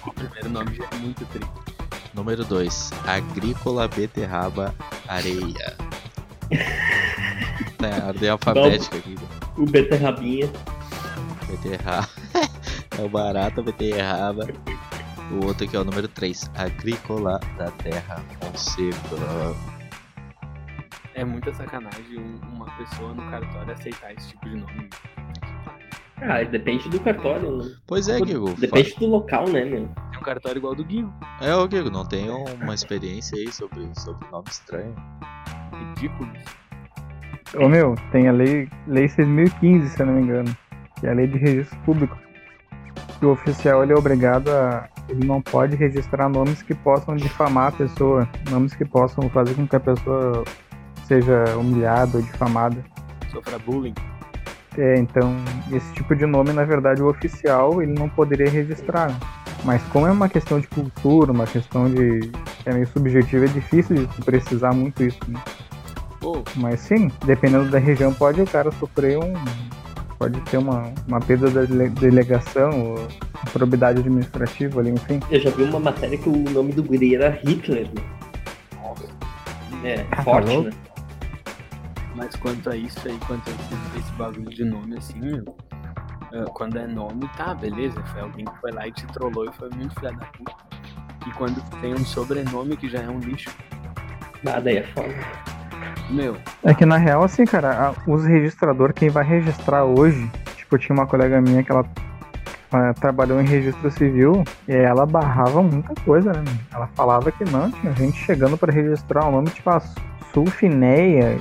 O 0.05 0.11
primeiro 0.13 0.49
nome 0.49 0.75
já 0.75 0.85
é 0.85 0.95
muito 0.97 1.25
triste. 1.25 1.51
Número 2.13 2.45
2, 2.45 2.91
Agrícola 3.05 3.87
Beterraba 3.89 4.73
Areia. 5.07 5.75
É, 6.49 8.01
a 8.01 8.07
ordem 8.07 8.29
alfabética 8.29 8.97
aqui. 8.97 9.15
O 9.57 9.65
beterrabinha. 9.65 10.49
Beterraba. 11.47 12.09
é 12.97 13.01
o 13.03 13.09
Barata 13.09 13.61
Beterraba. 13.61 14.47
O 15.31 15.45
outro 15.45 15.65
aqui 15.65 15.75
é 15.75 15.79
o 15.79 15.83
número 15.83 16.07
3, 16.07 16.49
Agrícola 16.55 17.39
da 17.57 17.71
Terra 17.71 18.23
Fonseca. 18.39 19.55
É 21.13 21.23
muita 21.23 21.53
sacanagem 21.53 22.19
um- 22.19 22.39
uma 22.53 22.65
pessoa 22.77 23.13
no 23.13 23.29
cartório 23.31 23.73
aceitar 23.73 24.13
esse 24.13 24.29
tipo 24.29 24.49
de 24.49 24.57
nome. 24.57 24.89
Ah, 26.21 26.43
depende 26.43 26.87
do 26.89 26.99
cartório, 26.99 27.57
né? 27.57 27.71
Pois 27.87 28.07
é, 28.07 28.19
Guigo. 28.19 28.53
Depende 28.55 28.95
do 28.97 29.05
local, 29.07 29.47
né, 29.49 29.65
meu? 29.65 29.89
É 30.13 30.17
um 30.17 30.21
cartório 30.21 30.59
igual 30.59 30.75
do 30.75 30.83
Guigo. 30.83 31.11
É, 31.41 31.53
ô 31.55 31.67
Guigo, 31.67 31.89
não 31.89 32.05
tem 32.05 32.29
uma 32.29 32.73
experiência 32.73 33.37
aí 33.37 33.51
sobre, 33.51 33.89
sobre 33.99 34.25
nome 34.29 34.45
estranho? 34.49 34.95
Ridículo. 35.73 36.29
Ô 37.57 37.67
meu, 37.69 37.95
tem 38.11 38.27
a 38.27 38.31
lei, 38.31 38.69
lei 38.87 39.07
6015, 39.07 39.89
se 39.89 39.99
eu 40.01 40.05
não 40.05 40.13
me 40.13 40.21
engano, 40.21 40.55
que 40.99 41.07
é 41.07 41.11
a 41.11 41.13
lei 41.13 41.27
de 41.27 41.37
registro 41.37 41.77
público. 41.79 42.17
Que 43.19 43.25
o 43.25 43.31
oficial 43.31 43.83
ele 43.83 43.93
é 43.93 43.95
obrigado 43.95 44.49
a. 44.49 44.89
Ele 45.07 45.25
não 45.25 45.41
pode 45.41 45.75
registrar 45.75 46.27
nomes 46.29 46.61
que 46.61 46.73
possam 46.73 47.15
difamar 47.15 47.67
a 47.67 47.71
pessoa, 47.71 48.27
nomes 48.49 48.73
que 48.73 48.83
possam 48.83 49.29
fazer 49.29 49.53
com 49.53 49.67
que 49.67 49.75
a 49.75 49.79
pessoa 49.79 50.43
seja 51.05 51.43
humilhada 51.57 52.17
ou 52.17 52.23
difamada. 52.23 52.83
Sofra 53.31 53.59
bullying. 53.59 53.93
É, 54.77 54.97
então, 54.97 55.35
esse 55.71 55.93
tipo 55.93 56.15
de 56.15 56.25
nome, 56.25 56.51
na 56.51 56.63
verdade, 56.63 57.01
o 57.01 57.09
oficial 57.09 57.81
ele 57.81 57.93
não 57.93 58.09
poderia 58.09 58.49
registrar. 58.49 59.15
Mas 59.63 59.81
como 59.83 60.05
é 60.05 60.11
uma 60.11 60.29
questão 60.29 60.59
de 60.59 60.67
cultura, 60.67 61.31
uma 61.31 61.47
questão 61.47 61.89
de. 61.89 62.31
é 62.65 62.73
meio 62.73 62.87
subjetiva, 62.87 63.45
é 63.45 63.47
difícil 63.47 63.95
de 63.95 64.21
precisar 64.23 64.73
muito 64.73 65.03
isso. 65.03 65.19
Né? 65.27 65.39
Mas 66.55 66.81
sim, 66.81 67.09
dependendo 67.25 67.69
da 67.69 67.79
região, 67.79 68.13
pode 68.13 68.41
o 68.41 68.45
cara 68.45 68.71
sofrer 68.71 69.17
um. 69.17 69.33
Pode 70.17 70.39
ter 70.41 70.57
uma, 70.57 70.93
uma 71.07 71.19
perda 71.19 71.49
da 71.51 71.61
dele- 71.65 71.89
delegação, 71.89 72.69
ou 72.95 73.07
probidade 73.51 73.99
administrativa 73.99 74.79
ali, 74.79 74.91
enfim. 74.91 75.19
Eu 75.29 75.39
já 75.41 75.49
vi 75.49 75.63
uma 75.63 75.79
matéria 75.79 76.17
que 76.17 76.29
o 76.29 76.37
nome 76.51 76.71
do 76.71 76.81
guri 76.83 77.15
era 77.15 77.29
Hitler, 77.45 77.87
né? 77.93 78.01
É, 79.83 80.01
Ah, 80.11 80.15
tá 80.15 80.23
forte, 80.23 80.49
louco? 80.51 80.69
né? 80.69 80.75
mas 82.15 82.33
quanto 82.37 82.69
a 82.69 82.77
isso 82.77 82.97
aí, 83.07 83.19
quanto 83.27 83.49
a 83.49 83.53
esse, 83.53 83.99
esse 83.99 84.11
bagulho 84.13 84.49
de 84.49 84.63
nome 84.63 84.97
assim, 84.97 85.19
meu. 85.19 85.55
ah, 86.31 86.45
quando 86.53 86.77
é 86.79 86.87
nome, 86.87 87.29
tá, 87.37 87.53
beleza. 87.53 88.01
Foi 88.13 88.21
alguém 88.21 88.45
que 88.45 88.57
foi 88.61 88.71
lá 88.71 88.87
e 88.87 88.91
te 88.93 89.05
trollou 89.07 89.45
e 89.45 89.51
foi 89.53 89.69
muito 89.71 89.93
filha 89.99 90.13
da 90.13 90.25
puta. 90.27 90.55
E 91.27 91.31
quando 91.33 91.61
tem 91.81 91.93
um 91.93 92.05
sobrenome 92.05 92.77
que 92.77 92.87
já 92.87 92.99
é 93.01 93.09
um 93.09 93.19
lixo, 93.19 93.49
Nada 94.43 94.69
aí 94.69 94.77
é 94.77 94.83
foda. 94.83 95.09
Meu, 96.09 96.35
É 96.63 96.73
que 96.73 96.85
na 96.85 96.97
real, 96.97 97.23
assim, 97.23 97.45
cara, 97.45 97.71
a- 97.89 97.93
os 98.11 98.25
registrador, 98.25 98.93
quem 98.93 99.09
vai 99.09 99.23
registrar 99.23 99.83
hoje, 99.83 100.29
tipo, 100.55 100.77
tinha 100.77 100.93
uma 100.95 101.05
colega 101.07 101.41
minha 101.41 101.63
que 101.63 101.71
ela 101.71 101.85
ah, 102.71 102.93
trabalhou 102.93 103.39
em 103.41 103.45
registro 103.45 103.89
civil 103.91 104.43
e 104.67 104.73
ela 104.75 105.05
barrava 105.05 105.61
muita 105.61 105.93
coisa, 106.03 106.33
né? 106.33 106.43
Ela 106.73 106.87
falava 106.95 107.31
que 107.31 107.45
não, 107.45 107.71
tinha 107.71 107.93
gente 107.93 108.17
chegando 108.17 108.57
pra 108.57 108.71
registrar 108.73 109.25
o 109.27 109.31
nome, 109.31 109.49
tipo, 109.49 109.69
a 109.69 109.81
Sulfineia, 110.33 111.37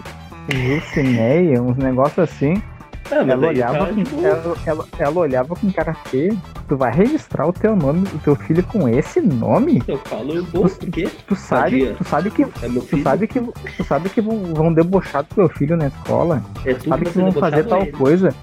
Dulcineia, 0.49 1.61
uns 1.61 1.77
negócios 1.77 2.19
assim. 2.19 2.63
Mas 3.11 3.29
Ela 3.29 3.47
olhava, 3.47 3.87
com, 3.87 3.95
tipo, 3.97 4.25
ela, 4.25 4.57
ela- 4.67 4.87
ela 4.99 5.21
olhava 5.21 5.55
com 5.55 5.71
cara 5.71 5.95
feio. 6.07 6.41
Tu 6.67 6.77
vai 6.77 6.91
registrar 6.93 7.47
o 7.47 7.53
teu 7.53 7.77
nome, 7.77 8.07
o 8.15 8.19
teu 8.19 8.35
filho 8.35 8.63
com 8.65 8.89
esse 8.89 9.21
nome? 9.21 9.83
Eu 9.87 9.99
falo, 9.99 10.45
pô, 10.47 10.63
por 10.63 10.71
quê? 10.91 11.09
Tu 11.27 11.37
sabe, 11.37 11.95
tu 11.99 12.05
sabe 12.05 12.31
que, 12.31 12.43
É 12.43 12.47
tu 12.89 13.03
sabe 13.03 13.27
que, 13.29 13.41
tu 13.41 13.85
sabe 13.85 14.09
que 14.09 14.21
vão, 14.23 14.39
vão 14.55 14.73
debochar 14.73 15.23
do 15.23 15.35
teu 15.35 15.49
filho 15.51 15.77
na 15.77 15.89
escola. 15.89 16.43
é 16.65 16.73
tu 16.75 16.89
Sabe 16.89 17.05
que 17.05 17.13
que 17.13 17.19
vão 17.19 17.31
fazer 17.33 17.65
tal 17.65 17.83
ele. 17.83 17.93
coisa. 17.93 18.35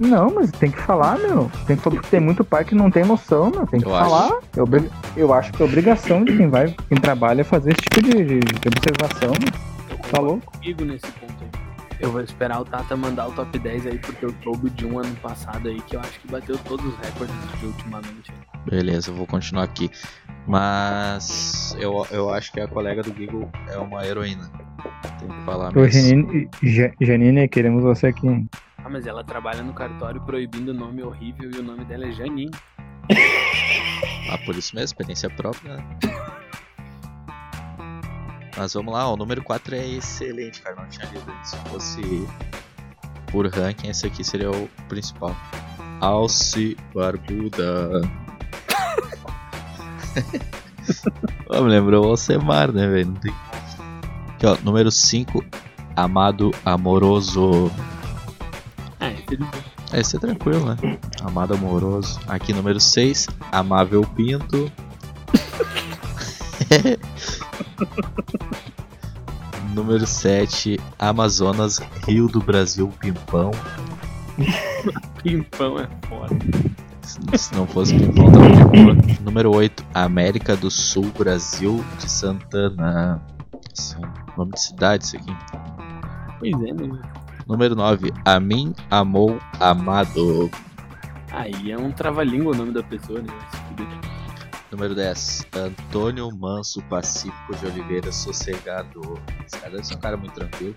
Não, 0.00 0.32
mas 0.34 0.50
tem 0.50 0.70
que 0.70 0.80
falar, 0.80 1.16
meu. 1.18 1.48
Tem 1.66 1.76
que, 1.76 1.82
porque 1.82 2.08
tem 2.10 2.18
muito 2.18 2.42
pai 2.42 2.64
que 2.64 2.74
não 2.74 2.90
tem 2.90 3.04
noção, 3.04 3.50
meu. 3.50 3.66
Tem 3.68 3.78
que 3.80 3.86
Eu 3.86 3.94
acho. 3.94 4.10
falar. 4.10 4.38
É 4.56 4.60
obri- 4.62 4.90
Eu 5.16 5.32
acho 5.32 5.52
que 5.52 5.62
é 5.62 5.64
obrigação 5.66 6.24
de 6.24 6.36
quem 6.36 6.48
vai, 6.48 6.74
quem 6.88 6.98
trabalha, 6.98 7.44
fazer 7.44 7.70
esse 7.70 7.82
tipo 7.82 8.02
de, 8.02 8.24
de- 8.24 8.40
de 8.40 8.68
observação. 8.68 9.30
meu. 9.38 9.52
eu 9.90 10.10
Tá 10.10 10.20
louco? 10.20 10.50
comigo 10.52 10.84
nesse 10.84 11.06
ponto. 11.12 11.41
Eu 12.02 12.10
vou 12.10 12.20
esperar 12.20 12.60
o 12.60 12.64
Tata 12.64 12.96
mandar 12.96 13.28
o 13.28 13.32
top 13.32 13.56
10 13.58 13.86
aí, 13.86 13.98
porque 13.98 14.24
eu 14.26 14.34
soube 14.42 14.68
de 14.70 14.84
um 14.84 14.98
ano 14.98 15.14
passado 15.16 15.68
aí 15.68 15.80
que 15.82 15.94
eu 15.94 16.00
acho 16.00 16.18
que 16.18 16.26
bateu 16.28 16.58
todos 16.58 16.84
os 16.84 16.96
recordes 16.96 17.34
de 17.60 17.66
ultimamente. 17.66 18.32
Beleza, 18.68 19.10
eu 19.10 19.14
vou 19.14 19.26
continuar 19.26 19.62
aqui. 19.62 19.88
Mas 20.46 21.76
eu, 21.78 22.04
eu 22.10 22.28
acho 22.30 22.50
que 22.52 22.60
a 22.60 22.66
colega 22.66 23.02
do 23.02 23.12
Google 23.12 23.48
é 23.70 23.78
uma 23.78 24.04
heroína. 24.04 24.50
Tem 25.20 25.28
que 25.28 25.44
falar 25.44 25.70
Ô, 25.76 25.80
mesmo. 25.82 25.92
Janine, 26.02 26.50
Ja- 26.60 26.92
Janine, 27.00 27.48
queremos 27.48 27.84
você 27.84 28.08
aqui. 28.08 28.26
Ah, 28.78 28.88
mas 28.90 29.06
ela 29.06 29.22
trabalha 29.22 29.62
no 29.62 29.72
cartório 29.72 30.20
proibindo 30.22 30.70
o 30.72 30.74
nome 30.74 31.02
horrível 31.04 31.48
e 31.54 31.58
o 31.58 31.62
nome 31.62 31.84
dela 31.84 32.06
é 32.08 32.10
Janine. 32.10 32.50
Ah, 34.28 34.38
por 34.44 34.56
isso 34.56 34.74
mesmo, 34.74 34.86
experiência 34.86 35.30
própria, 35.30 35.76
né? 35.76 35.84
Mas 38.62 38.74
vamos 38.74 38.94
lá, 38.94 39.08
ó, 39.08 39.14
o 39.14 39.16
número 39.16 39.42
4 39.42 39.74
é 39.74 39.88
excelente, 39.88 40.62
cara. 40.62 40.76
Não 40.76 40.86
tinha 40.86 41.04
lido. 41.06 41.24
Se 41.42 41.56
fosse 41.68 42.28
por 43.32 43.44
ranking, 43.48 43.88
esse 43.88 44.06
aqui 44.06 44.22
seria 44.22 44.52
o 44.52 44.68
principal. 44.88 45.34
Alce 46.00 46.76
Barbuda. 46.94 48.02
Me 51.50 51.60
lembrou 51.68 52.06
o 52.06 52.10
Alcemar, 52.10 52.70
né, 52.70 52.86
velho? 52.86 53.08
Não 53.08 53.16
tem... 53.16 53.34
Aqui, 54.28 54.46
ó, 54.46 54.56
número 54.62 54.92
5, 54.92 55.44
Amado 55.96 56.52
Amoroso. 56.64 57.68
Ele 59.00 59.44
Esse 59.92 60.18
é 60.18 60.20
tranquilo, 60.20 60.66
né? 60.66 60.76
Amado 61.24 61.54
Amoroso. 61.54 62.20
Aqui, 62.28 62.52
número 62.52 62.78
6, 62.78 63.26
Amável 63.50 64.02
Pinto. 64.14 64.70
número 69.74 70.06
7, 70.06 70.78
Amazonas, 70.98 71.80
Rio 72.06 72.28
do 72.28 72.40
Brasil, 72.40 72.88
Pimpão. 73.00 73.50
pimpão 75.22 75.78
é 75.78 75.88
foda. 76.08 76.36
Se 77.36 77.54
não 77.54 77.66
fosse 77.66 77.98
Pimpão, 77.98 78.30
tava 78.30 78.50
de 78.50 78.64
boa. 78.64 78.96
Número 79.22 79.54
8, 79.54 79.84
América 79.94 80.56
do 80.56 80.70
Sul, 80.70 81.10
Brasil 81.18 81.84
de 81.98 82.10
Santana. 82.10 83.20
Esse 83.76 83.96
é 83.96 84.00
nome 84.36 84.52
de 84.52 84.60
cidade, 84.60 85.04
isso 85.04 85.16
aqui. 85.16 85.36
Pois 86.38 86.52
é, 86.52 86.72
né? 86.72 87.00
Número 87.46 87.74
9, 87.74 88.12
Amin 88.24 88.74
Amou 88.90 89.38
Amado. 89.58 90.50
Aí 91.30 91.72
é 91.72 91.78
um 91.78 91.90
trava-língua 91.90 92.52
o 92.52 92.56
nome 92.56 92.72
da 92.72 92.82
pessoa, 92.82 93.20
né? 93.20 93.32
Número 94.72 94.94
10, 94.94 95.46
Antônio 95.54 96.30
Manso 96.34 96.80
Pacífico 96.84 97.54
de 97.56 97.66
Oliveira 97.66 98.10
Sossegado. 98.10 99.20
Esse 99.46 99.58
cara 99.60 99.70
deve 99.72 99.86
ser 99.86 99.94
um 99.96 99.98
cara 100.00 100.16
muito 100.16 100.32
tranquilo. 100.32 100.74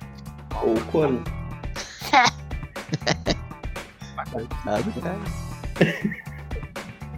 Ou 0.62 0.76
corno. 0.92 1.24
Sabe, 4.64 4.92
cara? 5.02 5.18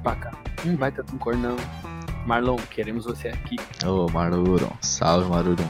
Pra 0.04 0.16
cá. 0.16 0.32
Hum, 0.66 0.76
vai 0.78 0.92
tá 0.92 1.02
com 1.04 1.18
cor 1.18 1.36
não. 1.36 1.56
Marlon, 2.28 2.58
queremos 2.70 3.06
você 3.06 3.30
aqui. 3.30 3.56
Ô, 3.86 4.08
Maruron. 4.12 4.72
Salve, 4.82 5.30
Maruron. 5.30 5.66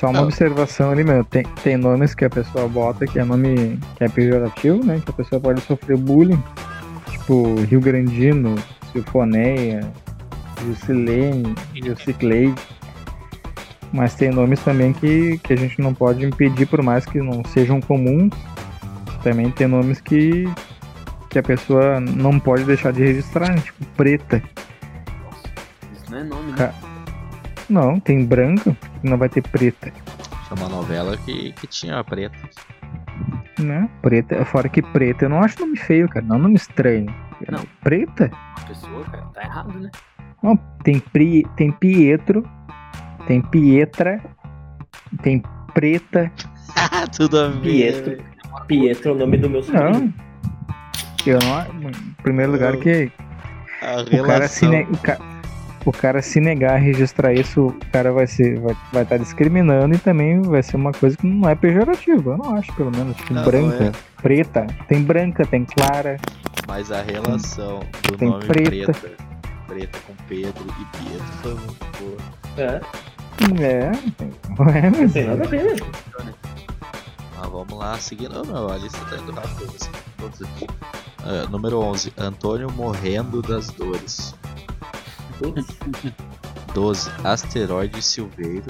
Só 0.00 0.08
uma 0.10 0.20
Ah. 0.20 0.22
observação 0.22 0.90
ali, 0.90 1.04
meu. 1.04 1.22
Tem, 1.24 1.42
tem 1.62 1.76
nomes 1.76 2.14
que 2.14 2.24
a 2.24 2.30
pessoa 2.30 2.66
bota 2.68 3.06
que 3.06 3.18
é 3.18 3.24
nome 3.24 3.78
que 3.96 4.04
é 4.04 4.08
pejorativo, 4.08 4.82
né? 4.84 5.00
Que 5.04 5.10
a 5.10 5.14
pessoa 5.14 5.40
pode 5.40 5.60
sofrer 5.62 5.96
bullying. 5.98 6.42
Tipo, 7.10 7.10
tipo 7.10 7.60
Rio 7.62 7.80
Grandino, 7.80 8.54
Silfoneia, 9.02 9.80
Jusilene, 10.62 11.54
Jusicleide. 11.74 12.54
Mas 13.92 14.14
tem 14.14 14.30
nomes 14.30 14.60
também 14.60 14.92
que, 14.92 15.38
que 15.38 15.52
a 15.52 15.56
gente 15.56 15.80
não 15.80 15.94
pode 15.94 16.24
impedir, 16.24 16.66
por 16.66 16.82
mais 16.82 17.04
que 17.06 17.20
não 17.20 17.44
sejam 17.44 17.80
comuns. 17.80 18.32
Também 19.22 19.50
tem 19.50 19.66
nomes 19.66 20.00
que, 20.00 20.44
que 21.30 21.38
a 21.38 21.42
pessoa 21.42 22.00
não 22.00 22.38
pode 22.38 22.64
deixar 22.64 22.92
de 22.92 23.02
registrar, 23.04 23.48
né? 23.54 23.60
tipo 23.60 23.84
preta. 23.96 24.42
Isso 25.92 26.10
não 26.10 26.18
é 26.18 26.24
nome, 26.24 26.52
né? 26.52 26.56
Ca- 26.58 26.74
Não, 27.68 27.98
tem 28.00 28.24
branca, 28.24 28.76
não 29.02 29.16
vai 29.18 29.28
ter 29.28 29.42
preta. 29.42 29.90
Tinha 29.90 30.60
uma 30.60 30.68
novela 30.68 31.16
que, 31.18 31.52
que 31.52 31.66
tinha 31.66 32.02
preta. 32.04 32.36
Né? 33.58 33.88
Preta, 34.02 34.44
fora 34.44 34.68
que 34.68 34.82
preta 34.82 35.24
eu 35.24 35.28
não 35.28 35.40
acho 35.42 35.58
nome 35.60 35.76
feio, 35.76 36.08
cara. 36.08 36.24
Não 36.26 36.36
é 36.36 36.38
nome 36.38 36.54
estranho. 36.56 37.12
Não. 37.50 37.62
Preta? 37.82 38.30
Uma 38.58 38.66
pessoa, 38.68 39.04
cara, 39.04 39.22
tá 39.34 39.42
errado, 39.42 39.78
né? 39.78 39.90
Não, 40.42 40.56
tem, 40.84 40.98
Pri, 41.00 41.46
tem 41.56 41.70
Pietro, 41.72 42.48
tem 43.26 43.40
Pietra, 43.42 44.20
tem 45.22 45.42
Preta. 45.74 46.30
Tudo 47.16 47.38
a 47.40 47.48
ver. 47.48 47.60
Pietro. 47.60 48.24
Pietro 48.66 49.08
é 49.10 49.12
o 49.12 49.18
nome 49.18 49.36
do 49.38 49.48
meu 49.50 49.62
sobrinho. 49.62 49.90
Não. 49.92 50.14
Eu 51.26 51.38
não. 51.40 51.90
Em 51.90 52.22
primeiro 52.22 52.52
lugar 52.52 52.76
que 52.76 53.10
A 53.82 54.00
o 54.00 54.26
cara, 54.26 54.46
se 54.48 54.64
relação. 54.66 54.70
ne- 54.70 54.82
o, 54.84 54.96
ca- 54.98 55.18
o 55.86 55.92
cara 55.92 56.20
se 56.20 56.40
negar 56.40 56.74
a 56.74 56.78
registrar 56.78 57.32
isso, 57.32 57.68
o 57.68 57.72
cara 57.92 58.12
vai 58.12 58.26
ser. 58.26 58.58
Vai 58.58 58.72
estar 58.72 58.88
vai 58.92 59.04
tá 59.04 59.16
discriminando 59.16 59.94
e 59.94 59.98
também 59.98 60.42
vai 60.42 60.62
ser 60.62 60.76
uma 60.76 60.92
coisa 60.92 61.16
que 61.16 61.26
não 61.26 61.48
é 61.48 61.54
pejorativa. 61.54 62.32
Eu 62.32 62.38
não 62.38 62.56
acho, 62.56 62.72
pelo 62.74 62.90
menos. 62.90 63.16
Tipo, 63.16 63.34
Não, 63.34 63.44
branca, 63.44 63.78
não 63.80 63.86
é. 63.86 63.92
preta. 64.20 64.66
Tem 64.88 65.02
branca, 65.02 65.46
tem 65.46 65.64
clara. 65.64 66.16
Mas 66.66 66.90
a 66.90 67.00
relação 67.02 67.80
do 68.02 68.16
Tem 68.16 68.28
nome 68.28 68.44
preta. 68.44 68.92
preta. 68.92 69.16
preta. 69.68 69.98
com 70.06 70.14
Pedro 70.28 70.64
e 70.68 70.96
Pietro 70.96 71.26
foi 71.42 71.54
muito 71.54 71.86
boa. 72.00 72.16
É, 72.58 72.80
É, 73.62 73.92
não 74.58 74.66
é, 74.68 74.90
não 74.90 75.00
mas 75.02 75.12
tem 75.12 75.26
nada 75.26 75.44
a 75.44 75.46
ver, 75.46 75.62
né? 75.64 75.76
Mas 77.38 77.50
vamos 77.50 77.78
lá, 77.78 77.96
seguindo. 77.98 78.44
Meu, 78.46 78.70
a 78.72 78.76
lista 78.78 78.98
tá 79.04 79.16
indo 79.16 79.30
rápido. 79.32 79.66
aqui. 80.42 80.66
Ah, 81.22 81.46
número 81.50 81.78
11. 81.80 82.12
Antônio 82.16 82.70
morrendo 82.72 83.42
das 83.42 83.68
dores. 83.70 84.34
Putz, 85.38 85.66
12. 86.74 87.10
Asteroide 87.24 88.02
Silveiro. 88.02 88.64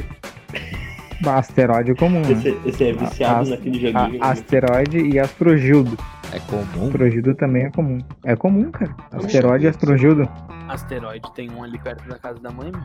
asteroide 1.27 1.93
é 1.93 1.95
comum, 1.95 2.21
né? 2.21 2.33
esse, 2.33 2.59
esse 2.67 2.85
é 2.85 2.93
viciado 2.93 3.41
As- 3.43 3.49
naquele 3.51 3.81
joguinho. 3.81 4.23
A- 4.23 4.31
asteroide 4.31 4.99
e 4.99 5.19
astrogildo. 5.19 5.97
É 6.33 6.41
comum? 6.41 6.87
Astrogildo 6.89 7.35
também 7.35 7.64
é 7.64 7.71
comum. 7.71 7.99
É 8.25 8.35
comum, 8.37 8.71
cara. 8.71 8.95
Asteroide 9.12 9.64
e 9.67 9.69
astrogildo. 9.69 10.29
Asteroide 10.69 11.33
tem 11.35 11.51
um 11.51 11.62
ali 11.62 11.79
perto 11.79 12.07
da 12.09 12.19
casa 12.19 12.39
da 12.41 12.51
mãe, 12.51 12.71
meu. 12.73 12.83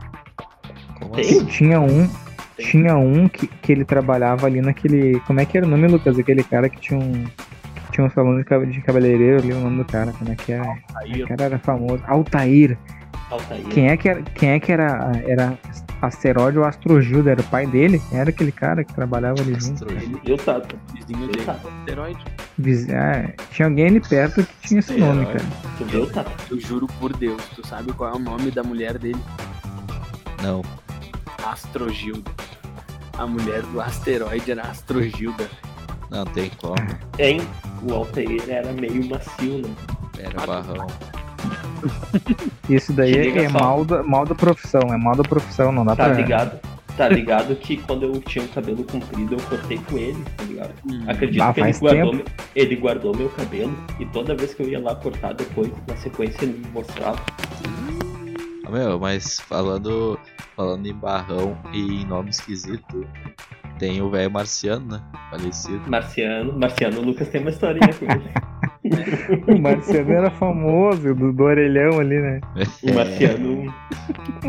Como 0.99 1.11
Tem? 1.13 1.25
assim? 1.25 1.45
Tinha 1.45 1.79
um, 1.81 2.07
Tem. 2.55 2.65
tinha 2.67 2.95
um 2.95 3.27
que, 3.27 3.47
que 3.47 3.71
ele 3.71 3.83
trabalhava 3.83 4.45
ali 4.45 4.61
naquele. 4.61 5.19
Como 5.21 5.39
é 5.39 5.45
que 5.45 5.57
era 5.57 5.65
o 5.65 5.69
nome, 5.69 5.87
Lucas? 5.87 6.17
Aquele 6.19 6.43
cara 6.43 6.69
que 6.69 6.79
tinha 6.79 6.99
um. 6.99 7.25
tinha 7.91 8.05
um 8.05 8.09
salão 8.11 8.37
de, 8.37 8.43
cab- 8.43 8.69
de 8.69 8.79
cabeleireiro 8.81 9.39
ali, 9.39 9.51
o 9.53 9.59
nome 9.59 9.79
do 9.79 9.85
cara. 9.85 10.13
Como 10.13 10.31
é 10.31 10.35
que 10.35 10.53
é? 10.53 10.61
Aí 10.97 11.23
O 11.23 11.27
cara 11.27 11.43
era 11.45 11.59
famoso. 11.59 12.03
Altair. 12.07 12.77
Altair. 13.29 13.63
Quem 13.69 13.87
é 13.89 13.97
que 13.97 14.09
era, 14.09 14.21
quem 14.21 14.49
é 14.51 14.59
que 14.59 14.71
era, 14.71 15.11
era 15.25 15.57
asteroide 16.01 16.57
ou 16.57 16.65
astrogildo? 16.65 17.29
Era 17.29 17.39
o 17.41 17.43
pai 17.45 17.65
dele? 17.67 18.01
Era 18.11 18.29
aquele 18.29 18.51
cara 18.51 18.83
que 18.83 18.93
trabalhava 18.93 19.39
ali 19.41 19.55
junto. 19.59 19.85
Eu 20.25 20.37
Tato. 20.37 20.75
vizinho 20.93 21.27
dele. 21.27 21.45
Asteroide. 21.49 22.23
Vis- 22.57 22.89
é, 22.89 23.33
tinha 23.51 23.67
alguém 23.67 23.87
ali 23.87 23.99
perto 24.01 24.43
que 24.45 24.67
tinha 24.67 24.79
esse 24.79 24.93
nome, 24.97 25.25
cara. 25.25 25.39
Tu 25.77 25.85
viu, 25.85 26.09
Tato? 26.11 26.31
Eu 26.53 26.59
juro 26.59 26.87
por 26.99 27.15
Deus, 27.15 27.41
tu 27.55 27.65
sabe 27.65 27.93
qual 27.93 28.13
é 28.13 28.15
o 28.15 28.19
nome 28.19 28.51
da 28.51 28.63
mulher 28.63 28.97
dele? 28.97 29.21
Não. 30.43 30.61
Astrogilda. 31.45 32.29
A 33.17 33.25
mulher 33.27 33.61
do 33.63 33.79
asteroide 33.81 34.51
era 34.51 34.63
Astrogilda. 34.63 35.49
Não 36.09 36.25
tem 36.25 36.49
como. 36.57 36.75
Hein? 37.19 37.41
O 37.83 37.93
Altair 37.93 38.43
era 38.49 38.71
meio 38.73 39.07
macio, 39.07 39.59
né? 39.59 39.69
Era 40.19 40.45
barrão. 40.45 40.87
Isso 42.69 42.93
daí 42.93 43.29
é 43.37 43.49
só. 43.49 43.59
mal 43.59 43.85
da, 43.85 44.03
mal 44.03 44.25
da 44.25 44.35
profissão, 44.35 44.81
é 44.93 44.97
mal 44.97 45.15
da 45.15 45.23
profissão, 45.23 45.71
não 45.71 45.85
dá 45.85 45.95
Tá 45.95 46.05
pra. 46.05 46.13
ligado? 46.13 46.59
Tá 46.97 47.07
ligado 47.07 47.55
que 47.55 47.77
quando 47.77 48.03
eu 48.03 48.11
tinha 48.21 48.43
o 48.43 48.47
cabelo 48.49 48.83
comprido, 48.83 49.35
eu 49.35 49.39
cortei 49.49 49.77
com 49.89 49.97
ele, 49.97 50.23
tá 50.37 50.43
ligado? 50.43 50.73
Acredito 51.07 51.41
Ah, 51.41 51.53
que 51.53 51.61
ele 51.61 51.71
guardou, 51.79 52.13
meu- 52.13 52.25
ele 52.55 52.75
guardou 52.75 53.15
meu 53.15 53.29
cabelo 53.29 53.73
e 53.99 54.05
toda 54.07 54.35
vez 54.35 54.53
que 54.53 54.61
eu 54.61 54.67
ia 54.69 54.79
lá 54.79 54.93
cortar 54.95 55.33
depois, 55.33 55.71
na 55.87 55.95
sequência 55.97 56.43
ele 56.43 56.59
me 56.59 56.67
mostrava. 56.71 57.17
Ah, 58.65 58.69
Meu, 58.71 58.99
mas 58.99 59.39
falando, 59.39 60.19
falando 60.55 60.85
em 60.85 60.93
barrão 60.93 61.57
e 61.73 62.01
em 62.03 62.05
nome 62.05 62.29
esquisito, 62.29 63.05
tem 63.79 64.01
o 64.01 64.09
velho 64.09 64.29
marciano, 64.29 64.85
né? 64.97 65.01
Falecido. 65.31 65.81
Marciano, 65.89 66.53
Marciano, 66.59 66.99
o 66.99 67.05
Lucas 67.05 67.27
tem 67.29 67.41
uma 67.41 67.49
historinha 67.49 67.93
com 67.93 68.05
ele. 68.05 68.29
O 69.47 69.59
Marciano 69.59 70.11
era 70.11 70.29
famoso, 70.31 71.13
do, 71.13 71.31
do 71.31 71.43
orelhão 71.43 71.99
ali, 71.99 72.19
né? 72.19 72.41
O 72.83 72.93
Marciano. 72.93 73.73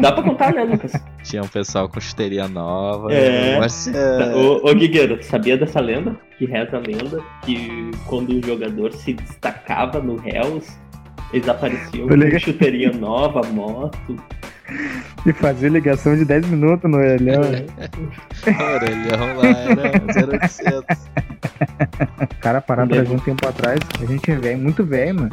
Dá 0.00 0.12
pra 0.12 0.22
contar, 0.22 0.52
né, 0.52 0.64
Lucas? 0.64 0.92
Tinha 1.22 1.42
um 1.42 1.48
pessoal 1.48 1.88
com 1.88 2.00
chuteria 2.00 2.48
nova. 2.48 3.12
É. 3.12 3.56
o 3.56 3.60
Marciano. 3.60 4.36
Ô, 4.36 4.70
ô 4.70 4.74
Guigueiro, 4.74 5.16
tu 5.18 5.24
sabia 5.24 5.56
dessa 5.56 5.80
lenda? 5.80 6.16
Que 6.38 6.46
reza 6.46 6.76
a 6.76 6.80
lenda 6.80 7.22
que 7.44 7.90
quando 8.06 8.30
o 8.30 8.44
jogador 8.44 8.92
se 8.92 9.12
destacava 9.12 10.00
no 10.00 10.16
Hells, 10.26 10.76
eles 11.32 11.48
apareciam 11.48 12.08
com 12.08 12.38
chuteria 12.38 12.92
nova, 12.92 13.42
moto. 13.48 14.16
E 15.24 15.32
fazia 15.32 15.68
ligação 15.68 16.16
de 16.16 16.24
10 16.24 16.46
minutos 16.48 16.90
no 16.90 16.96
orelhão. 16.96 17.42
né? 17.42 17.64
O 18.46 18.50
orelhão 18.74 19.36
lá 19.36 19.48
era 19.58 20.28
0800. 20.28 20.98
O 22.30 22.36
cara 22.40 22.60
parar 22.60 22.86
pra 22.86 23.00
um 23.02 23.18
tempo 23.18 23.46
atrás, 23.46 23.78
a 24.00 24.04
gente 24.06 24.30
é 24.30 24.36
velho, 24.36 24.58
muito 24.58 24.84
velho, 24.84 25.14
mano. 25.14 25.30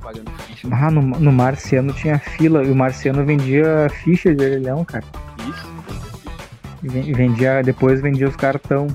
Pagando 0.00 0.30
ficha. 0.46 0.68
Ah, 0.70 0.90
no, 0.90 1.02
no 1.02 1.32
Marciano 1.32 1.92
tinha 1.92 2.18
fila 2.18 2.62
e 2.64 2.70
o 2.70 2.74
Marciano 2.74 3.24
vendia 3.26 3.88
ficha 4.04 4.34
de 4.34 4.42
orelhão, 4.44 4.84
cara. 4.84 5.04
Isso, 5.48 5.66
E 6.82 6.88
ven- 6.88 7.12
vendia, 7.12 7.62
depois 7.62 8.00
vendia 8.00 8.28
os 8.28 8.36
cartão. 8.36 8.86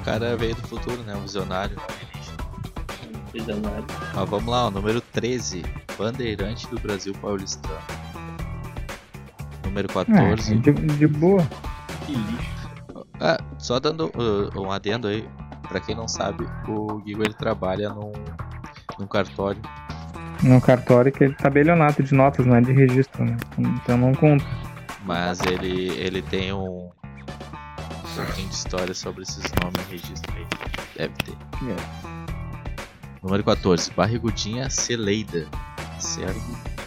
O 0.00 0.04
cara 0.04 0.36
veio 0.36 0.54
do 0.54 0.62
futuro, 0.66 1.02
né? 1.02 1.14
Um 1.14 1.20
visionário. 1.20 1.76
Visionário. 3.32 3.84
Mas 4.14 4.28
vamos 4.28 4.46
lá, 4.48 4.66
ó, 4.66 4.70
número 4.70 5.00
13. 5.00 5.62
Bandeirante 5.98 6.66
do 6.68 6.80
Brasil 6.80 7.12
Paulistano. 7.20 7.74
Número 9.78 9.88
Ah, 9.90 10.04
14. 10.04 10.56
de, 10.56 10.72
de 10.72 11.06
boa. 11.06 11.46
que 12.06 12.12
lixo. 12.12 12.58
Ah, 13.20 13.38
só 13.58 13.78
dando 13.80 14.06
uh, 14.14 14.60
um 14.60 14.70
adendo 14.70 15.08
aí, 15.08 15.28
pra 15.68 15.80
quem 15.80 15.94
não 15.94 16.08
sabe, 16.08 16.44
o 16.68 17.02
Gigo 17.06 17.22
ele 17.22 17.34
trabalha 17.34 17.90
num, 17.90 18.12
num 18.98 19.06
cartório. 19.06 19.60
No 20.42 20.60
cartório 20.60 21.10
que 21.10 21.24
ele 21.24 21.34
tabelionato 21.34 22.02
de 22.02 22.14
notas, 22.14 22.46
não 22.46 22.54
é 22.56 22.60
de 22.60 22.72
registro, 22.72 23.24
né? 23.24 23.36
Então 23.58 23.98
não 23.98 24.14
conta. 24.14 24.44
Mas 25.04 25.40
ele, 25.40 25.88
ele 25.98 26.22
tem 26.22 26.52
um, 26.52 26.86
um 26.86 28.14
pouquinho 28.14 28.48
de 28.48 28.54
história 28.54 28.94
sobre 28.94 29.22
esses 29.22 29.42
nomes 29.60 29.80
e 29.88 29.90
registro 29.90 30.32
aí. 30.36 30.46
Deve 30.96 31.14
ter. 31.14 31.34
Número 33.22 33.42
14. 33.42 33.90
Barrigudinha 33.92 34.70
Celeida. 34.70 35.48
Certo? 35.98 36.77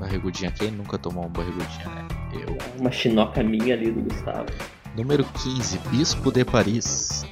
Barrigudinha, 0.00 0.50
quem 0.50 0.70
nunca 0.70 0.96
tomou 0.96 1.26
um 1.26 1.28
barrigudinha, 1.28 1.88
né? 1.90 2.08
Eu. 2.32 2.56
Uma 2.80 2.90
chinoca 2.90 3.42
minha 3.42 3.74
ali 3.74 3.92
do 3.92 4.00
Gustavo. 4.00 4.46
Número 4.96 5.22
15. 5.22 5.78
Bispo 5.90 6.32
de 6.32 6.42
Paris. 6.42 7.26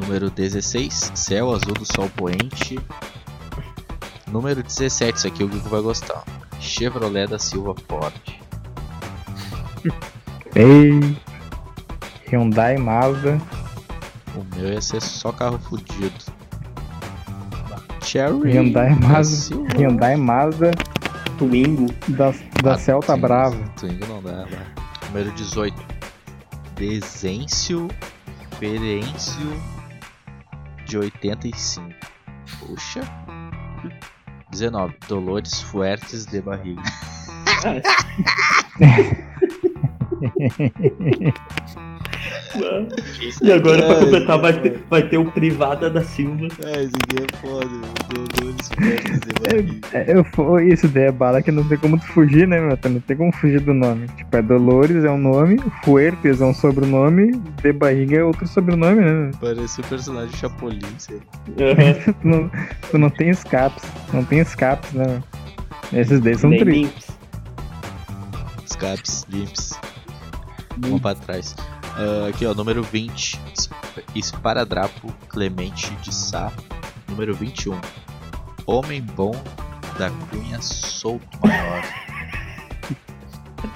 Número 0.00 0.30
16. 0.30 1.10
Céu 1.16 1.52
Azul 1.52 1.74
do 1.74 1.84
Sol 1.84 2.08
Poente. 2.10 2.78
Número 4.30 4.62
17. 4.62 5.18
Isso 5.18 5.26
aqui 5.26 5.42
o 5.42 5.48
Gugu 5.48 5.68
vai 5.68 5.82
gostar. 5.82 6.22
Chevrolet 6.60 7.26
da 7.26 7.40
Silva 7.40 7.74
Ford. 7.88 8.14
Ei! 10.54 11.16
Hyundai 12.30 12.76
Mazda. 12.76 13.36
O 14.36 14.56
meu 14.56 14.72
ia 14.72 14.80
ser 14.80 15.02
só 15.02 15.32
carro 15.32 15.58
fudido. 15.58 16.14
Cherry. 18.00 18.52
Hyundai 18.52 18.94
da 18.94 19.08
Mazda. 19.08 19.36
Silva. 19.36 19.76
Hyundai 19.76 20.16
Mazda 20.16 20.70
Twingo. 21.48 21.86
da, 22.08 22.30
da 22.62 22.74
Ah, 22.74 22.78
Celta 22.78 23.06
Twingo- 23.08 23.20
Brava. 23.26 23.56
Twingo 23.76 24.06
não 24.06 24.22
dá, 24.22 24.44
né? 24.46 24.66
Número 25.06 25.30
18. 25.32 25.76
Desêncio 26.76 27.88
Perêncio 28.58 29.60
de 30.86 30.98
85. 30.98 31.88
Puxa. 32.60 33.00
19. 34.50 34.94
Dolores 35.08 35.60
Fuertes 35.62 36.26
de 36.26 36.40
Barriga. 36.40 36.82
E 43.42 43.52
agora, 43.52 43.82
pra 43.82 43.94
É, 43.96 44.00
completar, 44.00 44.38
vai 44.38 44.50
esse 44.50 44.60
ter, 44.60 44.84
vai 44.90 45.02
ter 45.08 45.18
o 45.18 45.24
Privada 45.32 45.88
da 45.90 46.02
Silva. 46.02 46.46
É, 46.64 46.82
esse 46.84 46.92
aqui 46.96 47.22
é 47.22 47.36
foda. 47.38 47.66
Dolores. 48.08 48.70
É, 49.92 50.12
eu, 50.12 50.60
isso 50.60 50.88
daí 50.88 51.04
é 51.04 51.12
bala 51.12 51.42
que 51.42 51.50
não 51.50 51.64
tem 51.64 51.78
como 51.78 51.98
tu 51.98 52.06
fugir, 52.06 52.46
né, 52.46 52.60
meu? 52.60 52.78
Não 52.90 53.00
tem 53.00 53.16
como 53.16 53.32
fugir 53.32 53.60
do 53.60 53.72
nome. 53.74 54.06
Tipo, 54.16 54.36
é 54.36 54.42
Dolores 54.42 55.04
é 55.04 55.10
um 55.10 55.18
nome, 55.18 55.58
Fuertes 55.84 56.40
é 56.40 56.44
um 56.44 56.54
sobrenome, 56.54 57.32
De 57.62 57.72
Barriga 57.72 58.18
é 58.18 58.24
outro 58.24 58.46
sobrenome, 58.46 59.00
né? 59.02 59.30
Parece 59.40 59.80
o 59.80 59.84
personagem 59.84 60.34
Chapolin, 60.36 60.80
sei 60.98 61.16
lá. 61.16 61.22
Aham. 61.66 62.12
Tu 62.22 62.28
não, 62.28 62.50
tu 62.90 62.98
não 62.98 63.10
tem 63.10 63.30
escapes. 63.30 63.84
Não 64.12 64.24
tem 64.24 64.40
escapes, 64.40 64.92
né? 64.92 65.04
meu? 65.92 66.00
Esses 66.00 66.20
daí 66.20 66.34
são 66.36 66.50
Nem 66.50 66.58
tri. 66.60 66.72
limps. 66.72 67.06
Uma 70.86 70.98
pra 71.00 71.14
trás. 71.14 71.54
Ah, 71.96 72.28
aqui, 72.28 72.46
ó, 72.46 72.54
número 72.54 72.82
20. 72.82 73.38
Es- 73.54 73.70
Esparadrapo 74.14 75.12
Clemente 75.28 75.90
de 76.02 76.14
Sá. 76.14 76.52
Número 77.08 77.34
21. 77.34 77.78
Homem 78.66 79.02
Bom 79.02 79.32
da 79.98 80.10
Cunha 80.30 80.60
Solto 80.62 81.26
Maior. 81.44 81.82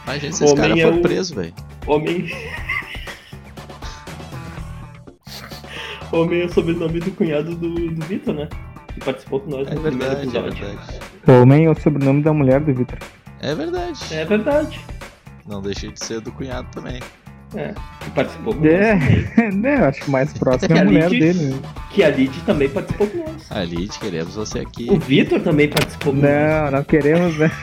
Imagina 0.05 0.33
se 0.33 0.45
esse 0.45 0.53
Homem 0.53 0.69
cara 0.71 0.81
é 0.81 0.83
for 0.85 0.95
o- 0.95 1.03
preso, 1.03 1.35
velho. 1.35 1.55
Homem. 1.87 2.31
Homem 6.13 6.43
é 6.43 6.45
o 6.47 6.53
sobrenome 6.53 7.01
do 7.01 7.11
cunhado 7.13 7.55
do, 7.57 7.69
do 7.91 8.07
Vitor, 8.07 8.35
né? 8.35 8.49
Que 8.95 9.01
participou 9.01 9.41
com 9.41 9.51
nós 9.51 9.69
É 9.69 9.75
no 9.75 9.81
primeiro 9.83 10.15
verdade, 10.17 10.37
é 10.37 10.41
episódio. 10.41 10.67
verdade. 10.67 11.01
Homem 11.29 11.65
é 11.67 11.71
o 11.71 11.81
sobrenome 11.81 12.23
da 12.23 12.33
mulher 12.33 12.61
do 12.61 12.73
Vitor. 12.73 12.99
É 13.41 13.55
verdade. 13.55 13.99
É 14.13 14.25
verdade. 14.25 14.81
Não 15.47 15.61
deixei 15.61 15.91
de 15.93 16.05
ser 16.05 16.21
do 16.21 16.33
cunhado 16.33 16.69
também. 16.71 17.01
É. 17.57 17.75
Que 18.01 18.11
participou 18.11 18.55
com 18.55 18.67
É. 18.67 18.95
né, 19.53 19.81
eu 19.81 19.85
acho 19.87 20.01
que 20.03 20.11
mais 20.11 20.33
próximo 20.33 20.67
é 20.73 20.75
Que 20.75 20.79
a 20.79 20.83
a 20.83 20.85
mulher 20.85 21.11
Lid- 21.11 21.21
dele. 21.21 21.45
né? 21.55 21.59
Que 21.91 22.03
a 22.03 22.11
Lid 22.11 22.41
também 22.45 22.69
participou 22.69 23.07
com 23.07 23.19
nós. 23.19 23.51
Ali, 23.53 23.89
queremos 23.89 24.35
você 24.35 24.59
aqui. 24.61 24.87
O 24.91 24.99
Vitor 24.99 25.41
também 25.41 25.69
participou 25.69 26.13
com 26.13 26.21
nós. 26.21 26.31
Não, 26.31 26.71
não 26.73 26.85
queremos, 26.85 27.37
né? 27.39 27.51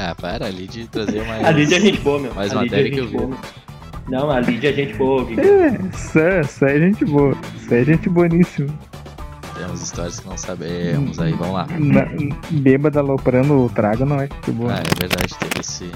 Ah, 0.00 0.14
para 0.14 0.46
ali 0.46 0.68
de 0.68 0.86
trazer 0.86 1.24
mais. 1.26 1.44
A 1.44 1.50
Lid 1.50 1.74
é 1.74 1.80
gente 1.80 1.98
boa, 2.02 2.20
meu. 2.20 2.32
Mais 2.32 2.52
a 2.52 2.62
Lid 2.62 2.70
matéria 2.70 2.88
é 2.88 2.92
que 2.92 2.98
eu 3.00 3.08
vi. 3.08 3.16
Não, 4.08 4.30
a 4.30 4.38
Lid 4.38 4.64
é 4.64 4.72
gente 4.72 4.94
boa, 4.94 5.24
Vitor. 5.24 5.44
É, 5.44 5.68
isso, 5.92 6.18
isso 6.20 6.64
é 6.64 6.78
gente 6.78 7.04
boa. 7.04 7.36
Isso 7.56 7.74
é 7.74 7.84
gente 7.84 8.08
boníssima. 8.08 8.68
Temos 9.58 9.82
histórias 9.82 10.20
que 10.20 10.28
não 10.28 10.36
sabemos. 10.38 11.18
Aí, 11.18 11.32
vamos 11.32 11.52
lá. 11.52 11.66
Na, 11.76 12.06
bêbada 12.48 13.00
aloprando 13.00 13.64
o 13.64 13.68
trago 13.68 14.04
não 14.04 14.20
é 14.20 14.28
que 14.28 14.52
boa. 14.52 14.72
Ah, 14.72 14.78
é 14.78 15.00
verdade, 15.00 15.34
teve 15.36 15.60
esse, 15.62 15.90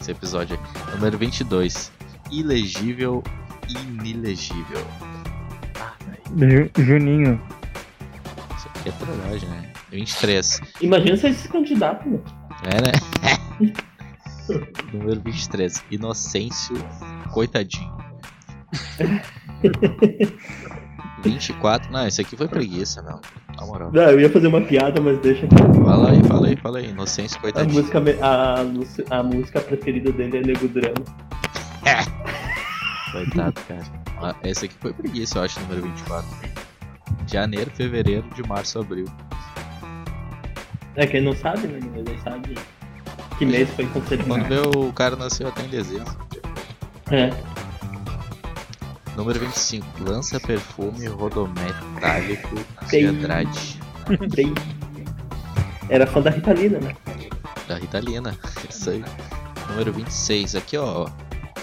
esse 0.00 0.10
episódio 0.10 0.58
aí. 0.58 0.94
Número 0.96 1.16
22. 1.16 1.92
Ilegível, 2.30 3.22
inilegível. 3.68 4.84
Ju- 6.36 6.70
Juninho. 6.82 7.40
Isso 8.56 8.68
aqui 8.68 8.88
é 8.88 8.92
trollagem, 8.92 9.48
né? 9.48 9.72
23. 9.90 10.60
Imagina 10.80 11.16
se 11.16 11.28
esse 11.28 11.48
candidato, 11.48 12.08
meu. 12.08 12.22
É, 12.64 12.80
né? 12.80 12.92
Número 14.92 15.20
23. 15.20 15.82
Inocêncio, 15.90 16.76
coitadinho. 17.32 17.92
24. 21.22 21.92
Não, 21.92 22.06
esse 22.06 22.20
aqui 22.20 22.36
foi 22.36 22.48
preguiça, 22.48 23.02
não. 23.02 23.20
Na 23.56 23.66
moral. 23.66 23.90
Não, 23.92 24.02
eu 24.04 24.20
ia 24.20 24.30
fazer 24.30 24.46
uma 24.46 24.60
piada, 24.62 25.00
mas 25.00 25.18
deixa. 25.20 25.46
Fala 25.84 26.10
aí, 26.12 26.22
fala 26.24 26.46
aí, 26.48 26.56
fala 26.56 26.78
aí. 26.78 26.88
Inocêncio, 26.90 27.36
A 27.38 27.40
coitadinho. 27.42 27.74
música, 27.74 27.98
a, 28.22 28.62
música- 28.64 29.14
a 29.14 29.22
música 29.22 29.60
preferida 29.60 30.10
dele 30.12 30.38
é 30.38 30.40
Nego 30.42 30.68
Drama. 30.68 31.04
Coitado, 33.12 33.60
cara. 33.66 33.84
Ah, 34.22 34.34
Esse 34.44 34.66
aqui 34.66 34.74
foi 34.80 34.92
preguiça, 34.92 35.38
eu 35.38 35.42
acho, 35.42 35.60
número 35.60 35.82
24. 35.82 36.28
Janeiro, 37.26 37.70
fevereiro, 37.74 38.28
de 38.34 38.42
março, 38.46 38.78
abril. 38.78 39.06
É, 40.96 41.06
quem 41.06 41.20
não 41.22 41.34
sabe, 41.34 41.66
né? 41.66 41.78
Ninguém 41.80 42.18
sabe 42.22 42.56
que 43.38 43.46
mês 43.46 43.70
foi 43.70 43.86
Quando 43.86 44.02
concebido. 44.04 44.44
vê 44.48 44.78
o 44.78 44.92
cara 44.92 45.16
nasceu 45.16 45.48
até 45.48 45.62
em 45.62 45.68
dezembro. 45.68 46.14
É. 47.10 47.30
Número 49.16 49.40
25. 49.40 49.86
Lança 50.04 50.38
perfume 50.38 51.06
rodometálico 51.06 52.54
de. 52.88 53.06
Andrade. 53.06 53.80
Bem... 54.34 54.52
Era 55.88 56.06
fã 56.06 56.20
da 56.20 56.30
Ritalina, 56.30 56.78
né? 56.78 56.94
Da 57.66 57.76
Ritalina. 57.76 58.36
Isso 58.68 58.90
aí. 58.90 59.04
Número 59.70 59.92
26. 59.92 60.54
Aqui, 60.56 60.76
ó. 60.76 61.08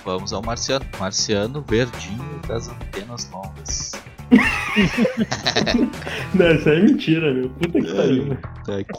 Vamos 0.08 0.32
ao 0.32 0.41
Marciano. 0.41 0.86
Marciano 0.97 1.62
verdinho 1.68 2.39
das 2.47 2.70
antenas 2.70 3.30
longas. 3.30 3.91
Não, 6.34 6.51
isso 6.55 6.70
aí 6.70 6.80
é 6.80 6.82
mentira, 6.82 7.34
meu. 7.34 7.49
Puta 7.49 7.82
que 7.82 7.93
pariu. 7.93 8.38
Tá 8.66 8.78
aqui. 8.78 8.93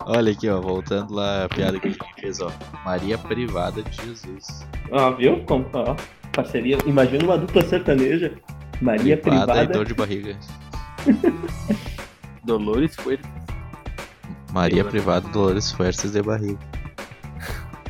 Olha 0.00 0.32
aqui, 0.32 0.48
ó. 0.48 0.60
Voltando 0.60 1.14
lá 1.14 1.44
a 1.44 1.48
piada 1.48 1.78
que 1.78 1.86
a 1.86 1.90
gente 1.92 2.14
fez, 2.20 2.40
ó. 2.40 2.50
Maria 2.84 3.16
Privada 3.16 3.84
de 3.84 4.04
Jesus. 4.04 4.66
Ó, 4.90 5.12
viu? 5.12 5.44
Como, 5.44 5.64
ó, 5.74 5.94
parceria. 6.32 6.76
Imagina 6.84 7.22
uma 7.22 7.38
dupla 7.38 7.62
sertaneja. 7.62 8.32
Maria 8.80 9.16
Privada 9.16 9.52
Privada. 9.52 9.72
e 9.72 9.76
dor 9.76 9.86
de 9.86 9.94
barriga. 9.94 10.36
Dolores 12.44 12.96
foi. 12.96 13.20
Maria 14.52 14.84
Privada 14.84 15.28
Dolores 15.28 15.70
Fuerzas 15.70 16.10
de 16.10 16.20
Barriga. 16.20 16.73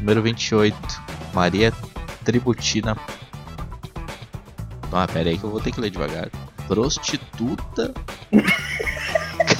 Número 0.00 0.22
28. 0.22 0.76
Maria 1.32 1.72
Tributina. 2.24 2.96
Ah, 4.92 5.08
pera 5.12 5.30
aí 5.30 5.36
que 5.38 5.44
eu 5.44 5.50
vou 5.50 5.60
ter 5.60 5.72
que 5.72 5.80
ler 5.80 5.90
devagar. 5.90 6.28
Prostituta. 6.68 7.92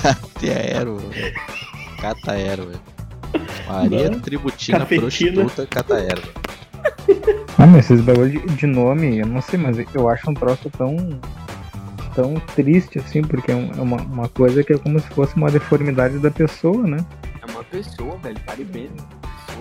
Cataero. 0.03 0.97
velho. 0.99 1.35
Cataero, 2.01 2.66
velho. 2.66 2.80
Maria 3.66 4.11
Mano, 4.11 4.20
Tributina 4.20 4.78
cafetina. 4.80 5.01
Prostituta 5.43 5.66
Cataero. 5.66 6.22
Ah, 7.59 7.66
mas 7.66 7.91
esses 7.91 8.01
bagulho 8.05 8.30
de, 8.47 8.55
de 8.57 8.66
nome, 8.66 9.18
eu 9.18 9.26
não 9.26 9.41
sei, 9.43 9.59
mas 9.59 9.76
eu 9.95 10.09
acho 10.09 10.30
um 10.30 10.35
troço 10.35 10.70
tão. 10.70 10.97
tão 12.14 12.35
triste 12.55 12.99
assim, 12.99 13.22
porque 13.22 13.51
é 13.51 13.57
um- 13.57 13.70
é 13.76 13.80
uma, 13.80 13.97
uma 13.97 14.28
coisa 14.28 14.62
que 14.62 14.72
é 14.72 14.78
como 14.78 14.99
se 15.01 15.09
fosse 15.09 15.35
uma 15.37 15.51
deformidade 15.51 16.18
da 16.18 16.30
pessoa, 16.30 16.82
né? 16.87 17.05
É 17.47 17.51
uma 17.51 17.64
pessoa, 17.64 18.16
velho. 18.18 18.39
Pare 18.47 18.64
bem. 18.64 18.89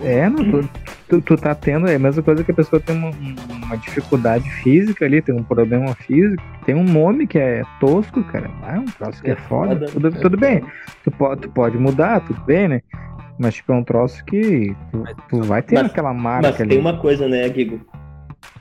É, 0.01 0.27
não, 0.29 0.43
tu, 0.49 0.69
tu, 1.07 1.21
tu 1.21 1.37
tá 1.37 1.53
tendo, 1.55 1.87
é 1.87 1.95
a 1.95 1.99
mesma 1.99 2.21
coisa 2.23 2.43
que 2.43 2.51
a 2.51 2.53
pessoa 2.53 2.79
tem 2.79 2.97
uma, 2.97 3.11
uma 3.65 3.77
dificuldade 3.77 4.49
física 4.61 5.05
ali, 5.05 5.21
tem 5.21 5.33
um 5.35 5.43
problema 5.43 5.93
físico, 5.95 6.41
tem 6.65 6.75
um 6.75 6.83
nome 6.83 7.27
que 7.27 7.37
é 7.39 7.63
tosco, 7.79 8.23
cara. 8.25 8.49
Ah, 8.63 8.75
é 8.75 8.79
um 8.79 8.85
troço 8.85 9.21
que 9.21 9.29
é, 9.29 9.33
É 9.33 9.35
foda. 9.35 9.75
foda. 9.75 9.85
Tudo, 9.91 10.11
tudo 10.21 10.37
bem, 10.37 10.61
tu 11.03 11.11
pode, 11.11 11.41
tu 11.41 11.49
pode 11.49 11.77
mudar, 11.77 12.19
tudo 12.21 12.41
bem, 12.41 12.67
né? 12.67 12.81
Mas 13.39 13.55
tipo, 13.55 13.71
é 13.71 13.75
um 13.75 13.83
troço 13.83 14.23
que 14.25 14.75
tu, 14.91 15.03
tu 15.29 15.41
vai 15.43 15.61
ter 15.61 15.75
Mas- 15.75 15.85
aquela 15.91 16.13
marca 16.13 16.49
Mas 16.49 16.61
ali. 16.61 16.69
tem 16.69 16.79
uma 16.79 16.97
coisa, 16.97 17.27
né, 17.27 17.47
Guigo? 17.49 17.79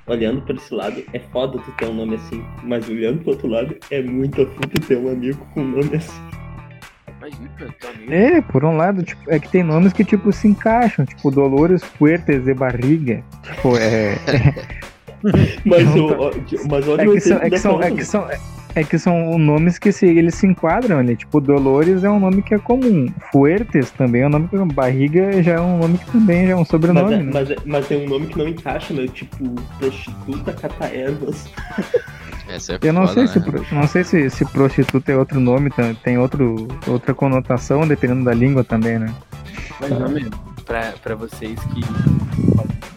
Olhando 0.06 0.42
por 0.42 0.56
esse 0.56 0.74
lado, 0.74 1.02
é 1.12 1.18
foda 1.18 1.58
tu 1.58 1.70
ter 1.72 1.86
um 1.86 1.94
nome 1.94 2.16
assim. 2.16 2.42
Mas 2.64 2.88
olhando 2.88 3.20
pro 3.20 3.30
outro 3.30 3.46
lado, 3.48 3.76
é 3.90 4.02
muito 4.02 4.44
puta 4.46 4.80
ter 4.80 4.96
um 4.98 5.08
amigo 5.10 5.38
com 5.54 5.60
um 5.60 5.68
nome 5.68 5.96
assim. 5.96 6.20
Imagina, 7.26 7.74
amigo. 7.94 8.12
É, 8.12 8.40
por 8.40 8.64
um 8.64 8.76
lado, 8.76 9.02
tipo, 9.02 9.22
é 9.28 9.38
que 9.38 9.48
tem 9.48 9.62
nomes 9.62 9.92
que, 9.92 10.04
tipo, 10.04 10.32
se 10.32 10.48
encaixam, 10.48 11.04
tipo, 11.04 11.30
Dolores 11.30 11.82
Fuertes 11.84 12.44
de 12.44 12.52
Barriga. 12.54 13.22
Tipo, 13.42 13.76
é. 13.76 14.16
Mas, 15.64 15.84
Não, 15.94 16.06
o, 16.06 16.30
tá. 16.30 16.38
mas 16.68 16.88
olha 16.88 17.02
É 17.02 17.08
o 17.08 17.12
que 17.12 17.20
são, 17.20 17.38
é 17.38 17.48
que 17.48 17.58
são, 17.58 17.80
é 17.80 17.90
que 17.92 18.04
são, 18.04 18.28
é 18.74 18.82
que 18.82 18.98
são 18.98 19.38
nomes 19.38 19.78
que 19.78 19.92
se, 19.92 20.04
eles 20.06 20.34
se 20.34 20.48
enquadram 20.48 20.98
ali. 20.98 21.14
Tipo, 21.14 21.40
Dolores 21.40 22.02
é 22.02 22.10
um 22.10 22.18
nome 22.18 22.42
que 22.42 22.52
é 22.54 22.58
comum. 22.58 23.06
Fuertes 23.30 23.92
também 23.92 24.22
é 24.22 24.26
um 24.26 24.30
nome 24.30 24.48
que 24.48 24.56
Barriga 24.74 25.40
já 25.40 25.52
é 25.52 25.60
um 25.60 25.78
nome 25.78 25.98
que 25.98 26.10
também 26.10 26.46
já 26.46 26.52
é 26.54 26.56
um 26.56 26.60
Mas, 26.60 26.68
sobrenome, 26.68 27.14
é, 27.14 27.16
né? 27.18 27.30
mas, 27.32 27.50
é- 27.52 27.56
mas 27.64 27.86
tem 27.86 28.04
um 28.04 28.08
nome 28.08 28.26
que 28.26 28.36
não 28.36 28.48
encaixa, 28.48 28.92
meu, 28.92 29.06
tipo, 29.06 29.44
prostituta 29.78 30.52
cata-ervas. 30.52 31.48
Essa 32.54 32.74
é 32.74 32.78
Eu 32.82 32.92
não 32.92 33.06
foda, 33.08 33.26
sei, 33.26 33.40
né? 33.42 33.58
se, 33.68 33.74
não 33.74 33.86
sei 33.88 34.04
se, 34.04 34.30
se 34.30 34.44
prostituta 34.46 35.10
é 35.12 35.16
outro 35.16 35.40
nome, 35.40 35.70
tem- 35.70 35.94
tem 35.94 36.18
outro, 36.18 36.68
outra 36.86 37.14
conotação, 37.14 37.86
dependendo 37.86 38.24
da 38.24 38.34
língua 38.34 38.62
também, 38.64 38.98
né? 38.98 39.14
Mas, 39.80 39.90
não, 39.90 40.08
meu, 40.08 40.30
pra, 40.64 40.92
pra 41.02 41.14
vocês 41.14 41.58
que. 41.64 41.80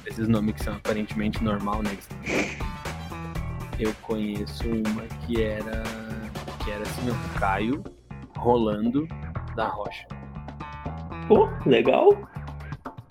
Esses 0.06 0.28
nomes 0.28 0.56
que 0.56 0.64
são 0.64 0.74
aparentemente 0.76 1.44
normal, 1.44 1.82
né? 1.84 1.92
Eu 3.80 3.94
conheço 4.02 4.64
uma 4.68 5.04
que 5.26 5.42
era. 5.42 5.84
Que 6.64 6.72
era 6.72 6.82
assim, 6.82 7.10
ó, 7.10 7.40
Caio 7.40 7.84
Rolando 8.38 9.08
da 9.56 9.68
Rocha. 9.68 10.06
Pô, 11.28 11.50
legal. 11.66 12.10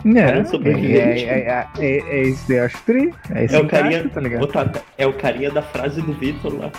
É, 0.07 0.13
Cara, 0.15 0.39
é, 0.41 0.45
sobrevivente. 0.45 1.25
é, 1.25 1.39
é, 1.39 1.67
é, 1.79 1.99
é 1.99 2.23
isso, 2.25 2.53
eu 2.53 2.65
acho 2.65 2.83
tri. 2.85 3.15
É, 3.35 3.45
isso 3.45 3.57
É 3.57 3.61
o 3.61 3.67
carinha. 3.69 4.09
tá 4.09 4.21
ligado? 4.21 4.49
É 4.99 5.07
o 5.07 5.13
carinha 5.15 5.51
da 5.51 5.63
frase 5.63 6.03
do 6.03 6.13
Vitor 6.13 6.55
lá. 6.59 6.71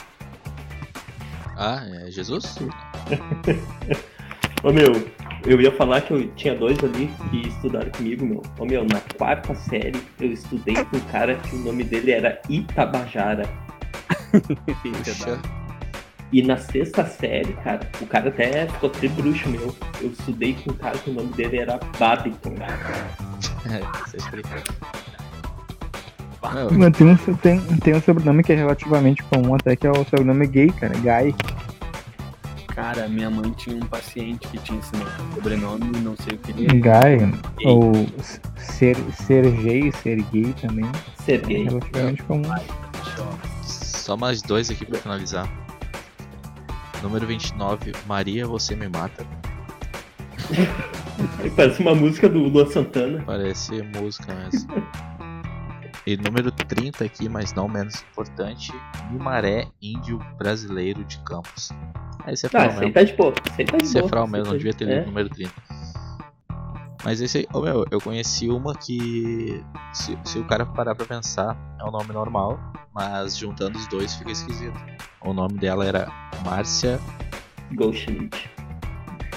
Ah, 1.58 1.82
é 2.06 2.12
Jesus? 2.12 2.58
Ô 4.64 4.72
meu, 4.72 5.08
eu 5.46 5.62
ia 5.62 5.72
falar 5.72 6.02
que 6.02 6.12
eu 6.12 6.28
tinha 6.36 6.56
dois 6.56 6.78
ali 6.84 7.10
que 7.30 7.48
estudaram 7.48 7.90
comigo, 7.92 8.26
meu. 8.26 8.42
Ô, 8.60 8.66
meu, 8.66 8.84
na 8.84 9.00
quarta 9.18 9.54
série 9.56 9.94
eu 10.20 10.32
estudei 10.32 10.76
com 10.76 10.98
um 10.98 11.02
cara 11.12 11.36
que 11.36 11.56
o 11.56 11.60
nome 11.60 11.84
dele 11.84 12.12
era 12.12 12.40
Itabajara. 12.50 13.44
Puxa, 14.84 15.40
E 16.32 16.42
na 16.42 16.58
sexta 16.58 17.06
série, 17.06 17.54
cara, 17.54 17.90
o 18.02 18.06
cara 18.08 18.30
até 18.30 18.68
ficou 18.68 18.90
até 18.90 19.08
bruxo, 19.08 19.48
meu. 19.50 19.76
Eu 20.02 20.10
estudei 20.10 20.54
com 20.54 20.72
um 20.72 20.76
cara 20.76 20.98
que 20.98 21.10
o 21.10 21.14
nome 21.14 21.32
dele 21.34 21.60
era 21.60 21.80
Babiton. 21.98 22.56
você 24.06 24.18
explica. 24.18 24.64
Meu, 26.54 26.72
Mas 26.72 26.98
tem 26.98 27.08
um, 27.08 27.18
tem, 27.38 27.60
tem 27.60 27.96
um 27.96 28.02
sobrenome 28.02 28.44
que 28.44 28.54
é 28.54 28.56
relativamente 28.56 29.24
comum 29.24 29.56
até, 29.56 29.76
que 29.76 29.88
é 29.88 29.92
o 29.92 30.04
sobrenome 30.06 30.46
gay, 30.48 30.72
cara. 30.72 30.94
Guy. 30.96 31.34
Cara, 32.68 33.08
minha 33.08 33.30
mãe 33.30 33.52
tinha 33.52 33.78
um 33.78 33.86
paciente 33.88 34.48
que 34.50 34.58
tinha 34.60 34.78
esse 34.80 34.92
nome, 34.94 35.10
sobrenome, 35.34 36.00
não 36.02 36.16
sei 36.18 36.36
o 36.36 36.38
que 36.38 36.52
ele 36.52 36.66
é. 36.66 36.70
Guy. 36.74 37.40
Ou 37.66 37.94
ser, 38.58 38.98
ser 39.26 39.50
gay, 39.50 39.92
ser 40.04 40.22
gay 40.24 40.54
também. 40.62 40.86
É 41.28 41.38
relativamente 41.38 42.22
comum. 42.24 42.52
Só 43.64 44.18
mais 44.18 44.42
dois 44.42 44.70
aqui 44.70 44.86
pra 44.86 45.00
finalizar. 45.00 45.50
Número 47.06 47.28
29, 47.28 47.92
Maria, 48.08 48.48
você 48.48 48.76
me 48.76 48.90
mata. 48.90 49.24
Parece 51.56 51.80
uma 51.82 51.94
música 51.94 52.28
do 52.28 52.40
Luan 52.40 52.66
Santana. 52.66 53.22
Parece 53.24 53.84
música 53.96 54.34
mesmo. 54.34 54.74
E 56.08 56.18
número 56.18 56.52
30 56.52 57.04
aqui, 57.06 57.30
mas 57.30 57.54
não 57.54 57.68
menos 57.68 58.04
importante, 58.12 58.74
Mimaré, 59.12 59.68
índio 59.80 60.18
brasileiro 60.38 61.04
de 61.04 61.20
Campos. 61.20 61.70
Esse 62.28 62.48
é 62.48 62.50
Ah, 62.56 62.68
mesmo. 62.80 62.92
tá 62.92 63.04
de 63.04 63.14
boa. 63.14 63.34
Esse 63.52 63.62
aí 63.62 63.68
tá 63.68 63.78
de 63.78 63.84
Esse 63.84 64.00
é. 64.00 64.08
Frau 64.08 64.28
mesmo, 64.28 64.48
não 64.48 64.58
devia 64.58 64.74
ter 64.74 64.86
lido 64.86 64.98
É. 64.98 65.04
o 65.04 65.06
número 65.06 65.30
30. 65.30 65.52
Mas 67.04 67.22
esse 67.22 67.38
aí, 67.38 67.48
ô 67.54 67.62
meu, 67.62 67.86
eu 67.92 68.02
conheci 68.02 68.50
uma 68.50 68.74
que, 68.74 69.64
se, 69.94 70.18
se 70.24 70.40
o 70.40 70.44
cara 70.46 70.66
parar 70.66 70.96
pra 70.96 71.06
pensar, 71.06 71.56
é 71.80 71.84
um 71.84 71.92
nome 71.92 72.12
normal, 72.12 72.60
mas 72.94 73.38
juntando 73.38 73.78
os 73.78 73.86
dois 73.88 74.16
fica 74.16 74.32
esquisito. 74.32 74.74
O 75.26 75.34
nome 75.34 75.56
dela 75.58 75.86
era 75.86 76.08
Márcia, 76.46 77.00
Goldschmidt. 77.74 78.50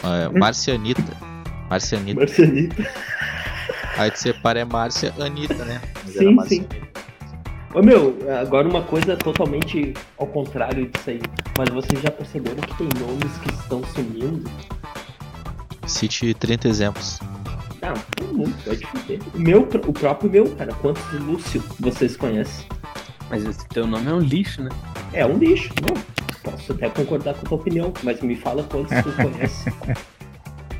é, 0.05 0.39
Márcia 0.39 0.74
Anitta. 0.74 1.16
Márcia 1.70 1.99
Anitta. 1.99 2.20
Marcelita. 2.20 2.91
Aí 3.97 4.11
tu 4.11 4.18
separa 4.18 4.61
é 4.61 4.64
Márcia 4.64 5.12
Anitta, 5.18 5.64
né? 5.64 5.80
Mas 6.05 6.14
Sim, 6.14 6.34
Márcia 6.34 6.57
sim. 6.59 6.66
Anitta. 6.70 6.89
Ô 7.74 7.82
meu, 7.82 8.16
agora 8.41 8.66
uma 8.68 8.82
coisa 8.82 9.16
totalmente 9.16 9.93
ao 10.16 10.26
contrário 10.26 10.86
disso 10.89 11.11
aí. 11.11 11.20
Mas 11.57 11.68
vocês 11.70 12.01
já 12.01 12.11
perceberam 12.11 12.57
que 12.62 12.74
tem 12.78 12.89
nomes 12.99 13.36
que 13.39 13.51
estão 13.51 13.82
sumindo? 13.95 14.51
Cite 15.86 16.32
30 16.34 16.68
exemplos. 16.68 17.18
Não, 17.82 17.95
tem 18.16 18.26
muito, 18.28 18.64
pode 18.64 18.86
fuder. 18.86 19.20
O 19.34 19.39
meu, 19.39 19.62
o 19.62 19.93
próprio 19.93 20.30
meu, 20.30 20.55
cara. 20.57 20.72
Quantos 20.74 21.03
Lúcio 21.20 21.62
vocês 21.78 22.16
conhecem? 22.16 22.66
Mas 23.30 23.45
esse 23.45 23.66
teu 23.68 23.86
nome 23.86 24.11
é 24.11 24.14
um 24.14 24.20
lixo, 24.20 24.62
né? 24.62 24.70
É 25.13 25.27
um 25.27 25.39
lixo, 25.39 25.71
não. 25.83 26.19
Posso 26.43 26.73
até 26.73 26.89
concordar 26.89 27.35
com 27.35 27.41
a 27.41 27.49
tua 27.49 27.59
opinião, 27.59 27.93
mas 28.03 28.21
me 28.21 28.37
fala 28.37 28.63
quantos 28.65 28.97
tu 29.03 29.13
conhece. 29.17 29.73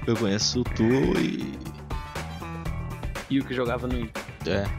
Eu 0.07 0.17
conheço 0.17 0.65
tu 0.75 0.83
e. 1.19 1.59
E 3.31 3.41
o 3.41 3.45
que 3.45 3.53
jogava 3.55 3.87
no 3.87 3.99
Inter. 3.99 4.23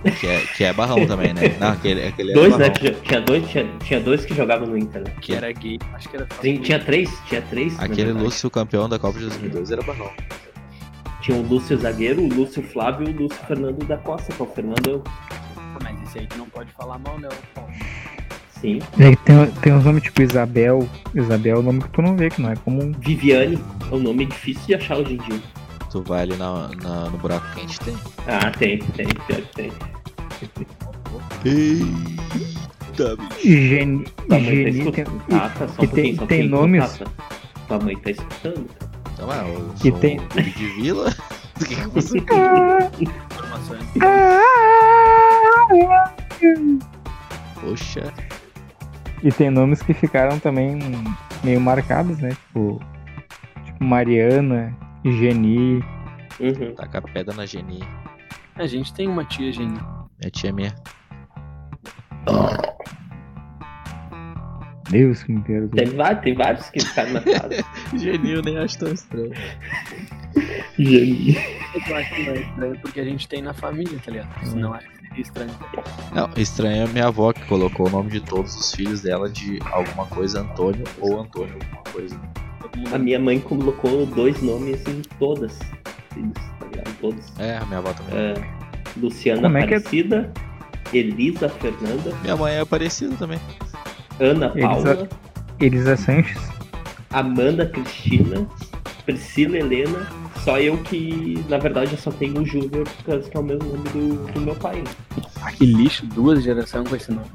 É, 0.03 0.11
que 0.11 0.25
é, 0.25 0.39
que 0.39 0.63
é 0.63 0.73
barrão 0.73 1.05
também, 1.05 1.33
né? 1.33 1.55
Não, 1.59 1.69
aquele, 1.69 2.07
aquele 2.07 2.33
dois, 2.33 2.53
é 2.55 2.57
né? 2.57 2.69
barrão. 2.69 3.01
Tinha, 3.01 3.21
dois, 3.21 3.47
tinha, 3.47 3.77
tinha 3.83 3.99
dois 3.99 4.25
que 4.25 4.33
jogavam 4.33 4.67
no 4.67 4.77
Inter, 4.77 5.03
né? 5.03 5.13
Que 5.21 5.35
era 5.35 5.51
gay. 5.51 5.77
Acho 5.93 6.09
que 6.09 6.15
era 6.15 6.27
Tinha, 6.41 6.59
tinha 6.59 6.79
três, 6.79 7.11
tinha 7.27 7.41
três. 7.43 7.79
Aquele. 7.79 8.11
Lúcio 8.11 8.49
campeão 8.49 8.89
da 8.89 8.97
Copa 8.97 9.19
de 9.19 9.25
2002 9.27 9.69
era 9.71 9.83
barrão. 9.83 10.11
Tinha 11.21 11.37
o 11.37 11.41
Lúcio 11.41 11.77
Zagueiro, 11.77 12.23
o 12.23 12.27
Lúcio 12.27 12.63
Flávio 12.63 13.07
e 13.07 13.13
o 13.13 13.23
Lúcio 13.23 13.39
Fernando 13.45 13.85
da 13.85 13.97
Costa, 13.97 14.33
que 14.33 14.41
é 14.41 14.45
o 14.45 14.47
Fernando. 14.47 15.03
Mas 15.83 16.01
esse 16.03 16.19
aí 16.19 16.27
tu 16.27 16.37
não 16.37 16.49
pode 16.49 16.71
falar 16.71 16.97
mal, 16.97 17.19
não. 17.19 17.29
Paulo. 17.53 17.71
Sim. 18.61 18.79
E 18.97 19.03
aí 19.03 19.15
tem, 19.17 19.45
tem 19.61 19.73
uns 19.73 19.85
nomes 19.85 20.03
tipo 20.03 20.21
Isabel. 20.21 20.87
Isabel 21.15 21.57
é 21.57 21.59
um 21.59 21.63
nome 21.63 21.81
que 21.81 21.89
tu 21.89 22.01
não 22.01 22.15
vê, 22.17 22.29
que 22.29 22.41
não 22.41 22.51
é 22.51 22.55
comum. 22.57 22.91
Viviane 22.99 23.57
é 23.91 23.95
um 23.95 23.99
nome 23.99 24.25
difícil 24.25 24.65
de 24.67 24.75
achar 24.75 24.97
hoje 24.97 25.13
em 25.13 25.17
dia. 25.17 25.39
Tu 25.89 26.03
vai 26.03 26.21
ali 26.23 26.35
na, 26.35 26.67
na- 26.83 27.09
no 27.09 27.17
buraco 27.17 27.45
quente 27.55 27.79
tem. 27.79 27.95
Ah, 28.27 28.51
tem, 28.51 28.77
tem, 28.79 29.07
pior 29.07 29.41
que 29.41 29.55
tem. 29.55 29.71
Eita, 31.45 33.15
bicho. 33.15 33.41
Geni, 33.43 34.03
Tua 34.03 34.39
mãe 34.39 34.39
tá 34.39 34.39
Geni 34.39 34.63
tem, 34.63 34.79
escutando. 34.79 35.21
Ah, 35.31 35.49
tá, 35.57 35.67
só 35.67 35.81
um 35.81 35.85
e 35.85 35.87
tem- 35.87 35.89
pouquinho, 36.15 36.15
só 36.17 36.23
um 36.23 36.27
tem 36.27 36.27
pouquinho, 36.27 36.49
nomes- 36.49 36.97
Tata. 36.97 37.11
Tua 37.67 37.79
mãe 37.79 37.95
tá 37.97 38.11
escutando. 38.11 38.65
Então, 39.13 39.33
é, 39.33 39.49
eu 39.49 39.71
E 39.75 39.79
sou 39.89 39.99
tem- 39.99 40.19
um 40.19 40.27
de 40.41 40.67
vila. 40.81 41.15
Do 41.59 41.65
que 41.65 41.75
que 41.75 41.87
você... 41.87 42.17
Informações. 42.19 43.83
Poxa. 47.59 48.13
E 49.23 49.31
tem 49.31 49.49
nomes 49.49 49.81
que 49.81 49.93
ficaram 49.93 50.39
também 50.39 50.79
meio 51.43 51.59
marcados, 51.59 52.17
né? 52.19 52.29
Tipo, 52.29 52.79
tipo 53.65 53.83
Mariana, 53.83 54.75
Geni. 55.05 55.83
Uhum. 56.39 56.73
Taca 56.75 56.99
a 56.99 57.01
pedra 57.01 57.35
na 57.35 57.45
Geni. 57.45 57.79
A 58.55 58.65
gente 58.67 58.93
tem 58.93 59.07
uma 59.07 59.25
tia 59.25 59.51
gênia. 59.51 59.81
Minha 60.19 60.31
tia 60.31 60.49
é 60.49 60.53
minha. 60.53 60.75
Deus 64.89 65.23
que 65.23 65.31
me 65.31 65.41
perdoe. 65.41 65.69
Tem, 65.69 65.95
vários, 65.95 66.23
tem 66.23 66.33
vários 66.33 66.69
que 66.69 66.79
ficaram 66.79 67.13
na 67.13 67.21
casa. 67.21 67.63
Geni 67.95 68.31
eu 68.31 68.41
nem 68.41 68.57
acho 68.57 68.79
tão 68.79 68.91
estranho. 68.91 69.31
Geni. 70.77 71.37
Eu 71.87 71.95
acho 71.95 72.15
que 72.15 72.23
não 72.23 72.33
é 72.33 72.41
estranho 72.41 72.79
porque 72.81 72.99
a 72.99 73.03
gente 73.03 73.27
tem 73.27 73.41
na 73.41 73.53
família, 73.53 73.99
tá 74.03 74.11
ligado? 74.11 74.45
Senão 74.45 74.73
acho 74.73 74.87
que 74.89 75.07
seria 75.07 75.21
estranho. 75.21 75.51
Não, 76.13 76.29
estranho 76.35 76.83
é 76.83 76.87
minha 76.87 77.07
avó 77.07 77.31
que 77.31 77.45
colocou 77.45 77.87
o 77.87 77.89
nome 77.89 78.09
de 78.09 78.21
todos 78.21 78.55
os 78.55 78.73
filhos 78.73 79.01
dela 79.01 79.29
de 79.29 79.59
alguma 79.71 80.05
coisa 80.07 80.41
Antônio 80.41 80.83
ou 80.99 81.21
Antônio 81.21 81.53
alguma 81.53 81.83
coisa. 81.83 82.19
A 82.93 82.97
minha 82.97 83.19
mãe 83.19 83.39
colocou 83.39 84.05
dois 84.05 84.41
nomes 84.41 84.81
em 84.87 85.01
todas. 85.19 85.57
Filhos, 86.13 86.33
tá 86.59 86.65
ligado? 86.65 86.97
Todos. 86.99 87.39
É, 87.39 87.57
a 87.57 87.65
minha 87.65 87.79
avó 87.79 87.93
também. 87.93 88.15
É, 88.15 88.33
Luciana 88.97 89.41
Como 89.41 89.57
é 89.57 89.67
que 89.67 89.73
é? 89.73 89.77
Aparecida, 89.77 90.33
Elisa 90.93 91.49
Fernanda, 91.49 92.15
Minha 92.21 92.35
mãe 92.35 92.55
é 92.55 92.65
parecida 92.65 93.15
também. 93.15 93.39
Ana 94.19 94.51
Elisa- 94.55 94.95
Paula, 94.95 95.09
Elisa 95.59 95.97
Sanches. 95.97 96.41
Amanda 97.11 97.65
Cristina, 97.67 98.47
Priscila 99.05 99.57
Helena. 99.57 100.07
Só 100.43 100.57
eu 100.59 100.77
que, 100.83 101.43
na 101.49 101.57
verdade, 101.57 101.91
eu 101.91 101.97
só 101.97 102.11
tenho 102.11 102.41
o 102.41 102.45
Júnior, 102.45 102.87
por 102.87 103.03
causa 103.05 103.29
que 103.29 103.35
é 103.35 103.39
o 103.39 103.43
mesmo 103.43 103.67
nome 103.75 103.89
do, 103.89 104.31
do 104.33 104.41
meu 104.41 104.55
pai. 104.55 104.83
Ah, 105.41 105.51
que 105.51 105.65
lixo, 105.65 106.05
duas 106.07 106.43
gerações 106.43 106.87
com 106.87 106.95
esse 106.95 107.11
nome. 107.11 107.27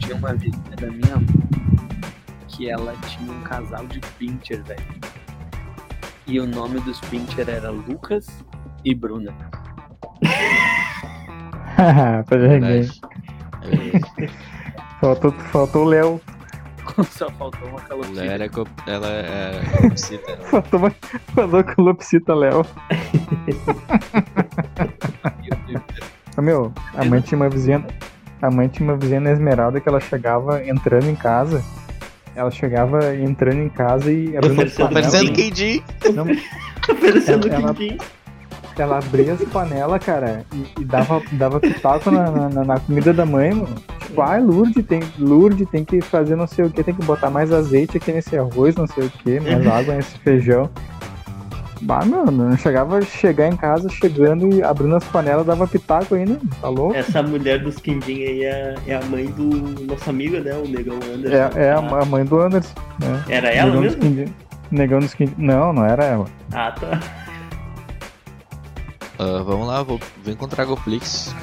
Tinha 0.00 0.16
uma 0.16 0.34
vizinha 0.34 0.76
da 0.78 0.86
minha 0.88 1.14
avó 1.14 1.46
que 2.48 2.68
ela 2.70 2.94
tinha 3.06 3.30
um 3.32 3.40
casal 3.42 3.86
de 3.86 4.00
pincher, 4.18 4.62
velho. 4.64 4.80
E 6.26 6.38
o 6.40 6.46
nome 6.46 6.80
dos 6.80 7.00
pincher 7.00 7.48
era 7.48 7.70
Lucas 7.70 8.26
e 8.84 8.94
Bruna. 8.94 9.32
Verdade. 12.28 12.90
É 13.62 13.68
verdade. 13.68 14.04
Faltou, 15.00 15.32
faltou 15.52 15.82
o 15.84 15.88
Léo. 15.88 16.20
Só 17.10 17.28
faltou 17.32 17.68
uma 17.68 17.80
Ela 17.80 17.88
calopsita. 17.88 18.24
era 18.24 18.48
co- 18.48 18.66
ela 18.86 19.08
é 19.08 19.60
calopsita, 19.76 20.36
né? 20.36 20.44
Faltou, 20.50 20.78
uma- 20.80 20.94
faltou 21.34 21.64
calopsita 21.64 22.34
Léo. 22.34 22.64
Meu, 26.40 26.72
a 26.94 27.04
mãe 27.04 27.20
tinha 27.20 27.36
uma 27.36 27.48
vizinha. 27.48 27.84
A 28.40 28.50
mãe 28.50 28.68
tinha 28.68 28.88
uma 28.88 28.96
vizinha 28.98 29.20
na 29.20 29.32
Esmeralda 29.32 29.80
que 29.80 29.88
ela 29.88 29.98
chegava 30.00 30.62
entrando 30.64 31.08
em 31.08 31.14
casa. 31.16 31.62
Ela 32.34 32.50
chegava 32.50 33.16
entrando 33.16 33.60
em 33.62 33.68
casa 33.70 34.12
e 34.12 34.36
abrindo 34.36 34.56
panelas. 34.56 34.92
Parecendo 34.92 35.32
quem 35.32 35.50
Não, 36.14 36.26
Oferecendo 36.94 37.48
Ela- 37.48 37.56
ela-. 37.56 37.74
Ela 38.82 38.98
abria 38.98 39.32
as 39.32 39.42
panelas, 39.44 40.04
cara, 40.04 40.44
e, 40.52 40.80
e 40.80 40.84
dava, 40.84 41.22
dava 41.32 41.60
pitaco 41.60 42.10
na, 42.10 42.48
na, 42.48 42.64
na 42.64 42.80
comida 42.80 43.12
da 43.12 43.24
mãe, 43.24 43.52
mano. 43.52 43.74
Tipo, 44.00 44.20
ai, 44.22 44.40
Lourdes 44.40 44.86
tem, 44.86 45.00
Lourdes 45.18 45.68
tem 45.68 45.84
que 45.84 46.00
fazer 46.00 46.36
não 46.36 46.46
sei 46.46 46.64
o 46.64 46.70
que, 46.70 46.82
tem 46.82 46.94
que 46.94 47.04
botar 47.04 47.30
mais 47.30 47.52
azeite 47.52 47.96
aqui 47.96 48.12
nesse 48.12 48.36
arroz, 48.36 48.76
não 48.76 48.86
sei 48.86 49.04
o 49.04 49.10
que, 49.10 49.40
mais 49.40 49.66
água 49.66 49.94
nesse 49.94 50.18
feijão. 50.18 50.70
Bah, 51.82 52.04
mano, 52.04 52.30
não 52.30 52.56
chegava 52.56 52.98
a 52.98 53.02
chegar 53.02 53.48
em 53.48 53.56
casa, 53.56 53.88
chegando 53.88 54.52
e 54.54 54.62
abrindo 54.62 54.96
as 54.96 55.04
panelas, 55.04 55.44
dava 55.44 55.66
pitaco 55.66 56.14
ainda, 56.14 56.38
tá 56.60 56.68
louco? 56.68 56.94
Essa 56.94 57.22
mulher 57.22 57.58
dos 57.62 57.76
quindim 57.76 58.22
aí 58.22 58.44
é, 58.44 58.74
é 58.86 58.94
a 58.94 59.04
mãe 59.04 59.26
do 59.26 59.84
nosso 59.84 60.08
amigo, 60.08 60.38
né? 60.38 60.54
O 60.54 60.66
Negão 60.66 60.96
Anderson. 60.96 61.58
É, 61.58 61.66
é 61.66 61.72
a, 61.72 61.78
Ah, 61.78 62.02
a 62.02 62.04
mãe 62.06 62.24
do 62.24 62.40
Anderson. 62.40 62.74
Né? 62.98 63.24
Era 63.28 63.50
ela 63.50 63.66
Negão 63.66 63.82
dos 63.82 63.94
mesmo? 63.96 64.00
Quindim. 64.00 64.34
Negão 64.70 64.98
dos 65.00 65.14
Quindim. 65.14 65.34
Não, 65.36 65.72
não 65.72 65.84
era 65.84 66.04
ela. 66.04 66.26
Ah, 66.52 66.72
tá. 66.72 67.00
Ah, 69.18 69.42
vamos 69.42 69.66
lá, 69.66 69.82
vou, 69.82 69.98
vem 70.22 70.36
com 70.36 70.46
Dragoflix. 70.46 71.34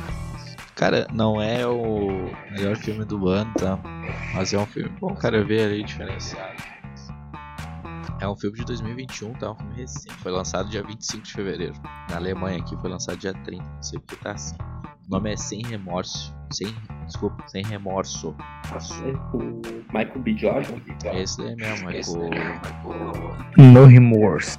Cara, 0.76 1.08
não 1.14 1.42
é 1.42 1.66
o 1.68 2.30
melhor 2.52 2.76
filme 2.76 3.06
do 3.06 3.28
ano, 3.28 3.52
tá? 3.54 3.80
Mas 4.34 4.54
é 4.54 4.60
um 4.60 4.66
filme 4.66 4.90
bom, 5.00 5.16
cara, 5.16 5.44
ver 5.44 5.66
ali 5.66 5.84
diferenciado. 5.84 6.62
É 8.20 8.28
um 8.28 8.36
filme 8.36 8.58
de 8.58 8.66
2021, 8.66 9.34
tá? 9.34 9.52
Um 9.52 9.56
filme 9.56 9.76
recente. 9.76 10.16
Foi 10.16 10.32
lançado 10.32 10.70
dia 10.70 10.84
25 10.84 11.24
de 11.24 11.34
fevereiro. 11.34 11.74
Na 12.10 12.18
Alemanha 12.18 12.60
aqui 12.60 12.76
foi 12.78 12.90
lançado 12.90 13.18
dia 13.18 13.34
30. 13.34 13.64
Não 13.64 13.84
sei 13.84 14.00
porque 14.00 14.16
tá 14.16 14.32
assim. 14.32 14.56
O 15.08 15.12
nome 15.12 15.34
é 15.34 15.36
Sem 15.36 15.62
Remorso. 15.66 16.34
Sem. 16.52 16.74
Desculpa, 17.06 17.44
Sem 17.48 17.64
Remorso. 17.66 18.36
O 19.34 19.38
Michael 19.92 20.20
B. 20.20 20.38
Jordan. 20.38 20.80
Esse 21.14 21.38
daí 21.38 21.56
mesmo, 21.56 21.90
é 21.90 22.02
com. 22.02 23.62
No 23.62 23.86
remorse. 23.86 24.58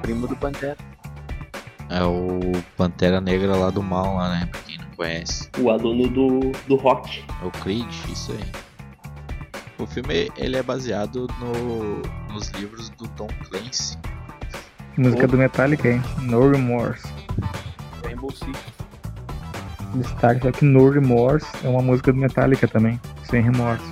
Primo 0.00 0.26
do 0.26 0.36
Pantera. 0.36 0.78
É 1.90 2.04
o 2.04 2.40
Pantera 2.76 3.20
Negra 3.20 3.56
lá 3.56 3.68
do 3.68 3.82
mal, 3.82 4.16
lá, 4.16 4.30
né? 4.30 4.46
Pra 4.46 4.60
quem 4.60 4.78
não 4.78 4.86
conhece. 4.96 5.50
O 5.58 5.70
aluno 5.70 6.08
do, 6.08 6.52
do 6.68 6.76
rock. 6.76 7.24
É 7.42 7.44
o 7.44 7.50
Creed, 7.50 7.92
isso 8.08 8.32
aí. 8.32 8.44
O 9.76 9.86
filme 9.86 10.30
ele 10.36 10.56
é 10.56 10.62
baseado 10.62 11.26
no, 11.40 12.32
nos 12.32 12.48
livros 12.50 12.90
do 12.90 13.08
Tom 13.08 13.28
Clancy. 13.48 13.98
Música 14.96 15.26
do 15.26 15.36
Metallica, 15.36 15.88
hein? 15.88 16.02
No 16.20 16.50
remorse. 16.50 17.08
Rainbow 18.04 18.30
Six. 18.30 18.58
Destaque 19.94 20.42
só 20.42 20.52
que 20.52 20.64
No 20.64 20.88
Remorse 20.88 21.46
é 21.64 21.68
uma 21.68 21.82
música 21.82 22.12
do 22.12 22.18
Metallica 22.18 22.68
também, 22.68 23.00
sem 23.24 23.42
remorso. 23.42 23.84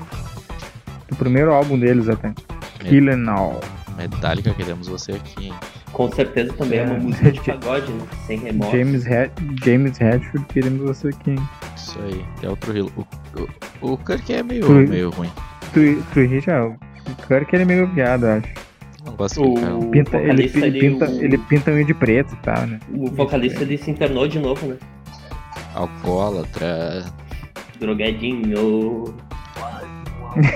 Do 1.09 1.17
primeiro 1.17 1.53
álbum 1.53 1.79
deles 1.79 2.09
até. 2.09 2.33
Killing 2.79 3.29
All. 3.29 3.61
Metallica, 3.97 4.55
queremos 4.55 4.87
você 4.87 5.13
aqui, 5.13 5.47
hein? 5.47 5.55
Com 5.99 6.11
certeza 6.13 6.53
também 6.53 6.79
é, 6.79 6.85
uma 6.85 6.95
É. 6.95 6.99
música 7.01 7.33
de 7.33 7.41
pagode, 7.41 7.91
né? 7.93 8.07
Sem 8.25 8.39
remorso. 8.39 8.77
James, 8.77 9.05
Hed 9.05 9.33
James 9.65 10.01
Hetfield, 10.01 10.47
queremos 10.47 10.81
você 10.87 11.09
aqui. 11.09 11.33
hein? 11.33 11.39
Isso 11.77 11.99
aí. 12.01 12.25
É 12.41 12.49
outro 12.49 12.77
Hilo. 12.77 12.93
O, 12.97 13.05
o, 13.85 13.93
o 13.95 13.99
Kirk 13.99 14.33
é 14.33 14.43
meio, 14.45 14.71
Ui. 14.71 14.87
meio 14.87 15.11
ruim. 15.11 15.29
Tu, 15.75 16.01
tu 16.15 16.41
já, 16.41 16.65
o 16.65 16.79
Kirk 17.27 17.53
ele 17.53 17.63
é 17.65 17.67
meio 17.67 17.89
viado, 17.89 18.27
eu 18.27 18.33
acho. 18.35 18.49
Não 19.05 19.17
gosto 19.17 19.55
cara. 19.55 19.75
O 19.77 19.91
Pinta, 19.91 20.19
ele, 20.19 20.45
ele, 20.45 20.65
ali, 20.65 20.81
pinta, 20.81 21.11
o, 21.11 21.21
ele 21.21 21.37
pinta 21.39 21.71
meio 21.73 21.85
de 21.85 21.95
preto 21.95 22.33
e 22.33 22.37
tal, 22.45 22.65
né? 22.67 22.79
o 22.95 23.11
vocalista 23.11 23.63
ele 23.63 23.77
se 23.77 23.91
internou 23.91 24.29
de 24.29 24.39
novo, 24.39 24.67
né? 24.69 24.77
Alcoólatra. 25.75 27.07
Drogadinho. 27.81 29.15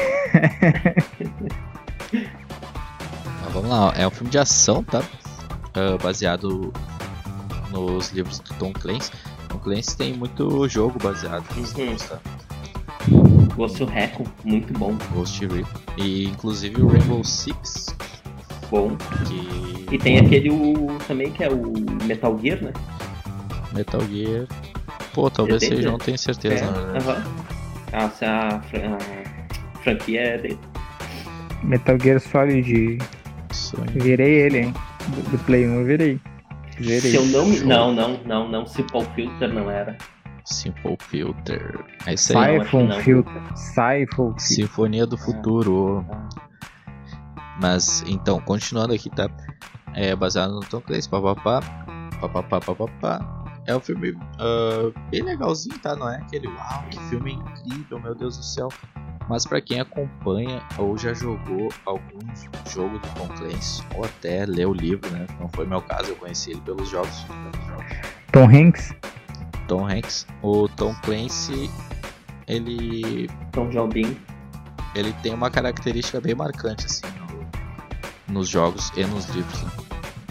Mas 2.13 3.53
vamos 3.53 3.69
lá, 3.71 3.93
é 3.97 4.07
um 4.07 4.11
filme 4.11 4.31
de 4.31 4.39
ação, 4.39 4.85
tá? 4.85 5.03
Ah, 5.75 5.97
baseado 6.03 6.73
nos 7.71 8.11
livros 8.13 8.39
do 8.41 8.55
Tom 8.55 8.73
Clancy. 8.73 9.11
Tom 9.49 9.59
Clancy 9.59 9.97
tem 9.97 10.15
muito 10.15 10.69
jogo 10.69 10.99
baseado 11.03 11.45
nos 11.57 11.73
Uhum. 11.73 11.81
livros, 11.85 12.03
tá? 12.09 12.19
Ghost 13.57 13.83
Recon, 13.85 14.25
muito 14.45 14.73
bom. 14.79 14.97
Ghost 15.15 15.45
Recon. 15.47 15.69
E 15.97 16.25
inclusive 16.27 16.81
o 16.83 16.87
Rainbow 16.89 17.25
Six, 17.25 17.95
Bom. 18.71 18.97
que 19.27 19.95
E 19.95 19.99
tem 19.99 20.19
aquele 20.19 20.51
o, 20.51 20.97
também 21.07 21.31
que 21.33 21.45
é 21.45 21.49
o 21.51 21.73
Metal 22.05 22.39
Gear, 22.43 22.63
né? 22.63 22.73
Metal 23.75 24.01
Gear. 24.09 24.47
Pô, 25.13 25.29
talvez 25.31 25.63
seja, 25.63 25.91
não 25.91 25.99
tenho 25.99 26.17
certeza. 26.19 26.65
É, 26.65 26.99
aham. 26.99 27.25
Ah, 27.93 28.09
se 28.09 28.25
a, 28.25 28.49
a 28.57 29.81
franquia 29.83 30.21
é 30.21 30.39
dele. 30.39 30.59
Metal 31.63 31.99
Gear 32.01 32.21
Solid, 32.21 32.99
Isso 33.51 33.77
aí. 33.83 33.99
virei 34.01 34.33
ele, 34.47 34.59
hein? 34.61 34.75
Do, 35.09 35.31
do 35.31 35.39
Play 35.45 35.67
1 35.67 35.75
eu 35.75 35.85
virei. 35.85 36.21
Virei. 36.79 37.01
Se 37.01 37.15
eu 37.17 37.27
não 37.27 37.47
me. 37.47 37.61
Não, 37.61 37.93
não, 37.93 38.19
não, 38.25 38.49
não. 38.49 38.67
Simple 38.67 39.05
Filter 39.15 39.53
não 39.53 39.71
era. 39.71 39.97
Simple 40.45 40.97
Filter. 41.01 41.85
É 42.07 42.15
isso 42.15 42.37
aí. 42.37 42.61
Siphon 42.61 42.91
Filter. 43.01 43.57
Siphon 43.57 44.07
Filter. 44.07 44.41
Sinfonia 44.41 45.07
do 45.07 45.17
Futuro. 45.17 46.05
Mas 47.61 48.03
então, 48.07 48.41
continuando 48.41 48.95
aqui, 48.95 49.11
tá? 49.11 49.29
É 49.95 50.17
baseado 50.17 50.53
no 50.53 50.61
Tom 50.61 50.81
Clancy, 50.81 51.09
papapá, 51.09 51.61
papapá, 52.21 52.61
papapá. 52.61 53.45
É 53.67 53.77
um 53.77 53.81
filme 53.81 54.17
ah, 54.39 54.91
bem 55.11 55.23
legalzinho, 55.23 55.79
tá? 55.79 55.95
Não 55.95 56.09
é 56.09 56.17
aquele 56.17 56.49
uau, 56.49 56.85
que 56.91 56.99
filme 57.09 57.35
incrível, 57.35 58.01
meu 58.01 58.15
Deus 58.15 58.37
do 58.37 58.43
céu. 58.43 58.69
Mas 59.33 59.47
pra 59.47 59.63
quem 59.63 59.81
acompanha 59.81 60.63
ou 60.77 60.99
já 60.99 61.15
jogou 61.15 61.71
algum 61.87 62.19
jogo 62.69 62.99
do 62.99 63.09
Tom 63.15 63.29
Clancy, 63.29 63.83
ou 63.97 64.05
até 64.05 64.45
leu 64.45 64.69
o 64.69 64.75
livro, 64.75 65.11
né? 65.11 65.27
Não 65.41 65.49
foi 65.49 65.67
meu 65.67 65.81
caso, 65.81 66.11
eu 66.11 66.17
conheci 66.17 66.51
ele 66.51 66.61
pelos 66.61 66.87
jogos. 66.91 67.25
Tom 68.31 68.45
Hanks. 68.45 68.95
Tom 69.67 69.89
Hanks. 69.89 70.27
O 70.43 70.69
Tom 70.69 70.95
Clancy, 71.03 71.71
ele 72.47 73.27
Tom 73.53 73.71
Jobim. 73.71 74.19
ele 74.95 75.15
tem 75.23 75.33
uma 75.33 75.51
característica 75.51 76.21
bem 76.21 76.35
marcante 76.35 76.85
assim 76.85 77.07
no- 78.27 78.35
nos 78.35 78.49
jogos 78.51 78.93
e 78.95 79.03
nos 79.07 79.25
livros. 79.31 79.63
né? 79.63 79.71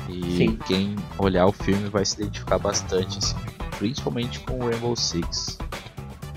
E 0.10 0.38
Sim. 0.38 0.60
quem 0.68 0.96
olhar 1.18 1.48
o 1.48 1.52
filme 1.52 1.90
vai 1.90 2.06
se 2.06 2.22
identificar 2.22 2.60
bastante, 2.60 3.18
assim, 3.18 3.36
principalmente 3.80 4.40
com 4.42 4.60
o 4.60 4.70
Rainbow 4.70 4.96
Six. 4.96 5.58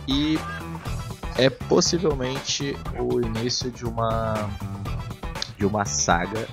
E 0.08 0.38
é 1.38 1.50
possivelmente 1.50 2.76
o 2.98 3.20
início 3.20 3.70
de 3.70 3.84
uma 3.84 4.34
de 5.56 5.64
uma 5.66 5.84
saga 5.84 6.46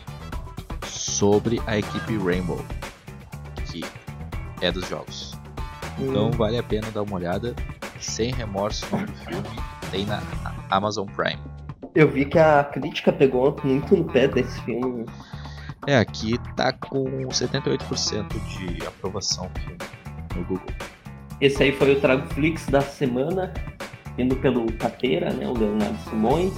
sobre 0.85 1.61
a 1.65 1.77
equipe 1.77 2.17
Rainbow, 2.17 2.63
que 3.65 3.83
é 4.61 4.71
dos 4.71 4.87
jogos. 4.87 5.33
Então 5.97 6.27
Hum. 6.27 6.31
vale 6.31 6.57
a 6.57 6.63
pena 6.63 6.89
dar 6.91 7.01
uma 7.01 7.15
olhada. 7.15 7.55
Sem 7.99 8.31
remorso 8.33 8.85
o 8.87 8.91
nome 8.91 9.07
do 9.07 9.13
filme 9.13 9.49
tem 9.91 10.05
na 10.05 10.21
Amazon 10.71 11.07
Prime. 11.07 11.39
Eu 11.93 12.09
vi 12.09 12.25
que 12.25 12.39
a 12.39 12.63
crítica 12.63 13.11
pegou 13.13 13.55
muito 13.63 13.95
no 13.95 14.05
pé 14.05 14.27
desse 14.27 14.59
filme. 14.61 15.05
É, 15.87 15.97
aqui 15.97 16.39
tá 16.55 16.71
com 16.73 17.03
78% 17.27 18.27
de 18.47 18.87
aprovação 18.87 19.51
no 20.35 20.43
Google. 20.45 20.65
Esse 21.39 21.63
aí 21.63 21.71
foi 21.71 21.93
o 21.93 21.99
Trago 21.99 22.27
Flix 22.33 22.65
da 22.67 22.81
semana, 22.81 23.53
indo 24.17 24.35
pelo 24.35 24.65
Tateira, 24.73 25.31
né? 25.31 25.47
O 25.47 25.57
Leonardo 25.57 25.97
Simões. 26.09 26.53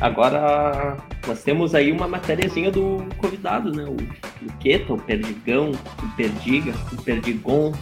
Agora 0.00 0.96
nós 1.26 1.42
temos 1.42 1.74
aí 1.74 1.92
uma 1.92 2.08
matériazinha 2.08 2.70
do 2.70 3.06
convidado, 3.16 3.72
né? 3.72 3.84
O, 3.84 3.96
o 4.44 4.52
Queta, 4.58 4.92
o 4.92 4.98
Perdigão, 4.98 5.70
o 5.70 6.16
Perdiga, 6.16 6.74
o 6.92 7.02
Perdigon. 7.02 7.72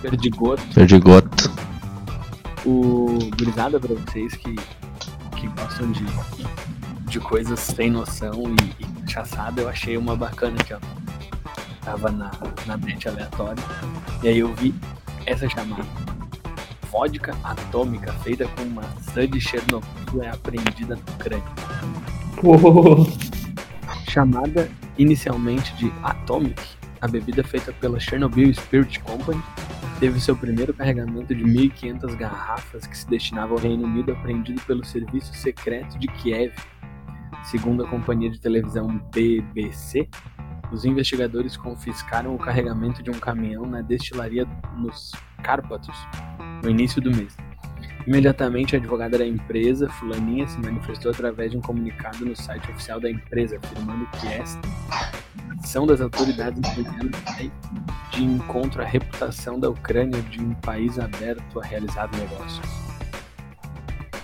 Perdigoto. 0.00 0.62
Perdigoto. 0.74 1.50
O 2.64 3.18
gurizada 3.36 3.78
pra 3.78 3.94
vocês 3.94 4.34
que, 4.34 4.54
que 5.36 5.46
gostam 5.48 5.90
de, 5.92 6.04
de 7.06 7.20
coisas 7.20 7.58
sem 7.60 7.90
noção 7.90 8.32
e, 8.78 8.82
e 8.82 9.02
cachaçada, 9.02 9.62
eu 9.62 9.68
achei 9.68 9.96
uma 9.96 10.16
bacana 10.16 10.56
aqui, 10.60 10.74
ó. 10.74 10.78
Tava 11.84 12.10
na, 12.10 12.30
na 12.66 12.76
net 12.76 13.08
aleatória. 13.08 13.62
E 14.22 14.28
aí 14.28 14.38
eu 14.38 14.54
vi 14.54 14.74
essa 15.24 15.48
chamada. 15.48 15.84
Vodka 16.90 17.36
atômica 17.44 18.12
feita 18.14 18.46
com 18.48 18.64
maçã 18.66 19.26
de 19.26 19.40
Chernobyl 19.40 20.22
é 20.22 20.30
apreendida 20.30 20.96
na 20.96 21.14
Ucrânia. 21.14 21.44
Pô, 22.40 23.06
Chamada 24.10 24.70
inicialmente 24.96 25.74
de 25.76 25.92
Atomic, 26.02 26.60
a 27.00 27.06
bebida 27.06 27.44
feita 27.44 27.72
pela 27.72 28.00
Chernobyl 28.00 28.52
Spirit 28.54 29.00
Company 29.00 29.42
teve 30.00 30.20
seu 30.20 30.36
primeiro 30.36 30.72
carregamento 30.72 31.34
de 31.34 31.44
1.500 31.44 32.16
garrafas 32.16 32.86
que 32.86 32.96
se 32.96 33.06
destinava 33.08 33.52
ao 33.52 33.58
Reino 33.58 33.84
Unido 33.84 34.12
apreendido 34.12 34.60
pelo 34.62 34.84
Serviço 34.84 35.34
Secreto 35.34 35.98
de 35.98 36.06
Kiev. 36.06 36.54
Segundo 37.44 37.84
a 37.84 37.88
companhia 37.88 38.30
de 38.30 38.40
televisão 38.40 38.98
BBC, 39.12 40.08
os 40.72 40.84
investigadores 40.84 41.56
confiscaram 41.56 42.34
o 42.34 42.38
carregamento 42.38 43.02
de 43.02 43.10
um 43.10 43.18
caminhão 43.18 43.66
na 43.66 43.80
destilaria 43.80 44.46
nos 44.76 45.12
Cárpatos 45.42 45.96
no 46.62 46.70
início 46.70 47.00
do 47.00 47.10
mês. 47.10 47.36
Imediatamente, 48.06 48.74
a 48.74 48.78
advogada 48.78 49.18
da 49.18 49.26
empresa, 49.26 49.88
Fulaninha, 49.90 50.48
se 50.48 50.58
manifestou 50.60 51.10
através 51.10 51.50
de 51.50 51.58
um 51.58 51.60
comunicado 51.60 52.24
no 52.24 52.34
site 52.34 52.70
oficial 52.70 52.98
da 52.98 53.10
empresa, 53.10 53.58
afirmando 53.62 54.06
que 54.18 54.26
esta 54.28 54.60
ação 55.62 55.86
das 55.86 56.00
autoridades 56.00 56.58
ucranianas 56.58 57.20
vai 57.24 57.52
de 58.12 58.24
encontro 58.24 58.80
à 58.80 58.86
reputação 58.86 59.60
da 59.60 59.68
Ucrânia 59.68 60.22
de 60.22 60.40
um 60.40 60.54
país 60.54 60.98
aberto 60.98 61.60
a 61.60 61.64
realizar 61.64 62.08
negócios. 62.16 62.66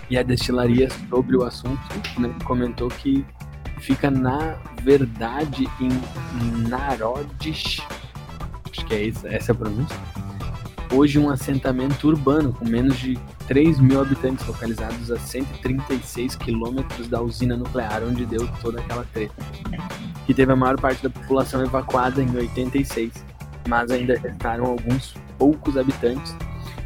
E 0.09 0.17
a 0.17 0.23
destilaria, 0.23 0.89
sobre 1.09 1.37
o 1.37 1.43
assunto, 1.43 1.79
né, 2.19 2.33
comentou 2.43 2.89
que 2.89 3.23
fica, 3.79 4.09
na 4.09 4.57
verdade, 4.81 5.67
em 5.79 6.67
Narodish, 6.67 7.81
acho 8.71 8.85
que 8.85 8.95
é 8.95 9.07
essa, 9.07 9.27
essa 9.27 9.51
a 9.51 9.55
pronúncia, 9.55 9.97
hoje 10.91 11.19
um 11.19 11.29
assentamento 11.29 12.07
urbano 12.07 12.53
com 12.53 12.65
menos 12.65 12.97
de 12.97 13.17
3 13.47 13.79
mil 13.79 14.01
habitantes 14.01 14.45
localizados 14.45 15.11
a 15.11 15.17
136 15.17 16.35
quilômetros 16.35 17.07
da 17.07 17.21
usina 17.21 17.55
nuclear 17.55 18.03
onde 18.03 18.25
deu 18.25 18.47
toda 18.61 18.79
aquela 18.79 19.05
treta. 19.13 19.35
Que 20.25 20.33
teve 20.33 20.51
a 20.51 20.55
maior 20.55 20.79
parte 20.79 21.03
da 21.03 21.09
população 21.09 21.63
evacuada 21.63 22.21
em 22.21 22.35
86, 22.35 23.11
mas 23.67 23.91
ainda 23.91 24.17
restaram 24.17 24.65
alguns 24.65 25.15
poucos 25.37 25.77
habitantes 25.77 26.35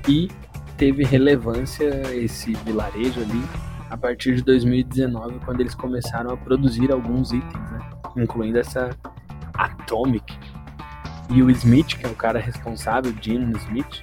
e 0.08 0.30
teve 0.78 1.04
relevância 1.04 1.86
esse 2.16 2.54
vilarejo 2.66 3.22
ali 3.22 3.44
a 3.90 3.98
partir 3.98 4.36
de 4.36 4.44
2019, 4.44 5.40
quando 5.44 5.62
eles 5.62 5.74
começaram 5.74 6.32
a 6.32 6.38
produzir 6.38 6.92
alguns 6.92 7.32
itens, 7.32 7.72
né? 7.72 7.80
Incluindo 8.18 8.60
essa 8.60 8.96
Atomic. 9.54 10.38
E 11.30 11.44
o 11.44 11.50
Smith, 11.52 11.98
que 11.98 12.06
é 12.06 12.10
o 12.10 12.16
cara 12.16 12.40
responsável, 12.40 13.14
Gene 13.22 13.56
Smith, 13.58 14.02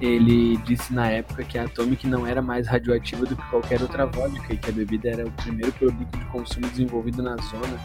ele 0.00 0.56
disse 0.58 0.92
na 0.92 1.08
época 1.08 1.44
que 1.44 1.58
a 1.58 1.64
Atomic 1.64 2.06
não 2.06 2.26
era 2.26 2.42
mais 2.42 2.66
radioativa 2.66 3.24
do 3.24 3.34
que 3.34 3.42
qualquer 3.48 3.80
outra 3.80 4.04
vodka 4.04 4.52
e 4.52 4.58
que 4.58 4.68
a 4.68 4.72
bebida 4.72 5.08
era 5.08 5.26
o 5.26 5.30
primeiro 5.30 5.72
produto 5.72 6.18
de 6.18 6.24
consumo 6.26 6.68
desenvolvido 6.68 7.22
na 7.22 7.36
zona, 7.36 7.78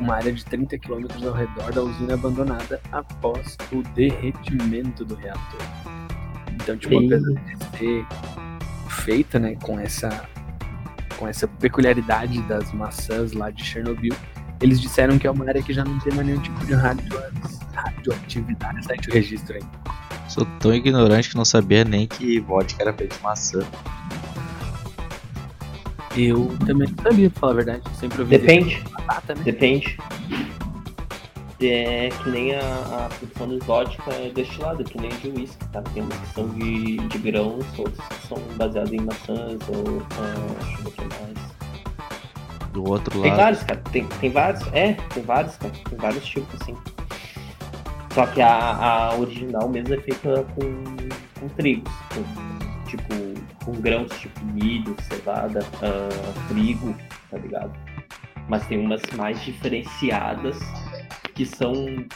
uma 0.00 0.14
área 0.14 0.32
de 0.32 0.44
30 0.44 0.78
km 0.78 1.06
ao 1.24 1.32
redor 1.32 1.72
da 1.72 1.82
usina 1.82 2.14
abandonada 2.14 2.80
após 2.90 3.56
o 3.70 3.82
derretimento 3.94 5.04
do 5.04 5.14
reator. 5.14 5.60
Então, 6.54 6.76
tipo, 6.76 6.96
apesar 6.96 7.32
de 7.32 7.78
ser 7.78 8.06
feita, 8.88 9.38
né, 9.38 9.56
com 9.62 9.78
essa 9.78 10.28
com 11.18 11.28
essa 11.28 11.46
peculiaridade 11.46 12.42
das 12.42 12.72
maçãs 12.72 13.32
lá 13.32 13.48
de 13.48 13.62
Chernobyl, 13.62 14.12
eles 14.62 14.80
disseram 14.80 15.18
que 15.18 15.26
é 15.26 15.30
uma 15.30 15.46
área 15.46 15.62
que 15.62 15.72
já 15.72 15.84
não 15.84 15.98
tem 15.98 16.12
mais 16.14 16.26
nenhum 16.26 16.40
tipo 16.40 16.64
de 16.64 16.74
radio... 16.74 17.20
radioatividade. 17.74 18.84
Site 18.84 19.08
o 19.10 19.12
registro 19.12 19.56
aí. 19.56 19.62
Sou 20.28 20.46
tão 20.60 20.72
ignorante 20.72 21.28
que 21.30 21.36
não 21.36 21.44
sabia 21.44 21.84
nem 21.84 22.06
que 22.06 22.40
vodka 22.40 22.82
era 22.82 22.92
feito 22.92 23.16
de 23.16 23.22
maçã. 23.22 23.60
Eu 26.16 26.56
também 26.66 26.88
não 26.88 27.02
sabia, 27.02 27.30
pra 27.30 27.40
falar 27.40 27.52
a 27.52 27.56
verdade. 27.56 27.82
Sempre 27.98 28.20
ouvi 28.20 28.38
Depende, 28.38 28.76
é 28.76 28.90
batata, 28.90 29.34
né? 29.34 29.42
depende. 29.44 29.98
É 31.60 32.08
que 32.22 32.30
nem 32.30 32.54
a, 32.54 32.60
a 32.60 33.08
produção 33.18 33.48
de 33.48 33.58
vodka 33.64 34.10
é 34.10 34.30
destilada, 34.30 34.82
que 34.82 34.98
nem 35.00 35.10
de 35.10 35.28
whisky, 35.28 35.64
tá? 35.72 35.80
Tem 35.82 36.02
umas 36.02 36.18
que 36.18 36.34
são 36.34 36.48
de, 36.48 36.96
de 36.96 37.18
grãos, 37.18 37.64
outras 37.78 38.08
que 38.08 38.26
são 38.26 38.38
baseadas 38.56 38.92
em 38.92 39.00
maçãs 39.00 39.58
ou. 39.68 40.02
ah, 40.18 40.54
deixa 40.60 40.78
eu 40.78 40.82
ver 40.82 40.88
o 40.88 40.92
que 40.92 41.02
mais. 41.02 41.61
Do 42.72 42.88
outro 42.88 43.20
Tem 43.20 43.30
lado, 43.30 43.40
vários, 43.40 43.62
cara. 43.62 43.82
Tem, 43.92 44.06
tem 44.06 44.30
vários. 44.30 44.66
É, 44.72 44.94
tem 45.12 45.22
vários, 45.22 45.56
cara. 45.56 45.74
Tem 45.88 45.98
vários 45.98 46.24
tipos, 46.24 46.60
assim. 46.62 46.76
Só 48.14 48.26
que 48.26 48.40
a, 48.40 48.76
a 48.76 49.14
original 49.16 49.68
mesmo 49.68 49.94
é 49.94 49.98
feita 49.98 50.44
com, 50.54 50.84
com 51.40 51.48
trigos. 51.50 51.92
Com, 52.14 52.86
tipo, 52.86 53.14
com 53.64 53.72
grãos, 53.72 54.10
tipo 54.20 54.44
milho, 54.46 54.94
cevada, 55.08 55.64
ah, 55.82 56.48
trigo, 56.48 56.94
tá 57.30 57.38
ligado? 57.38 57.72
Mas 58.48 58.66
tem 58.66 58.78
umas 58.78 59.02
mais 59.16 59.42
diferenciadas 59.42 60.58
que 61.34 61.46
são, 61.46 61.72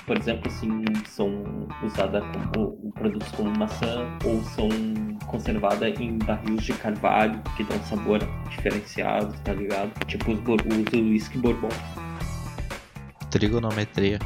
por 0.06 0.16
exemplo, 0.18 0.50
assim, 0.50 0.84
são 1.06 1.68
usadas 1.82 2.22
como 2.52 2.92
produtos 2.92 3.30
como 3.32 3.50
maçã 3.56 4.06
ou 4.24 4.42
são 4.42 4.68
conservadas 5.26 5.98
em 5.98 6.18
barris 6.18 6.62
de 6.62 6.72
carvalho 6.74 7.40
que 7.56 7.64
dão 7.64 7.78
sabor 7.84 8.20
diferenciado, 8.50 9.34
tá 9.42 9.52
ligado? 9.52 9.92
Tipo 10.06 10.32
os, 10.32 10.38
os 10.40 10.92
whisky 10.92 11.38
bourbon. 11.38 11.68
trigonometria. 13.30 14.18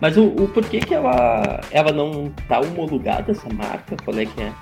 Mas 0.00 0.16
o, 0.16 0.26
o 0.26 0.48
porquê 0.48 0.80
que 0.80 0.94
ela, 0.94 1.60
ela 1.70 1.92
não 1.92 2.30
tá 2.46 2.60
homologada, 2.60 3.32
essa 3.32 3.48
marca? 3.52 3.96
Qual 4.04 4.16
é 4.18 4.24
que 4.24 4.42
é? 4.42 4.52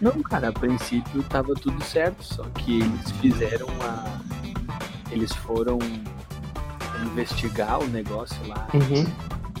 Não, 0.00 0.22
cara, 0.22 0.48
a 0.48 0.52
princípio 0.52 1.22
tava 1.24 1.54
tudo 1.54 1.82
certo, 1.84 2.22
só 2.22 2.42
que 2.44 2.80
eles 2.80 3.10
fizeram 3.12 3.68
a. 3.82 4.20
Eles 5.10 5.32
foram 5.32 5.78
investigar 7.06 7.80
o 7.80 7.86
negócio 7.86 8.36
lá. 8.46 8.68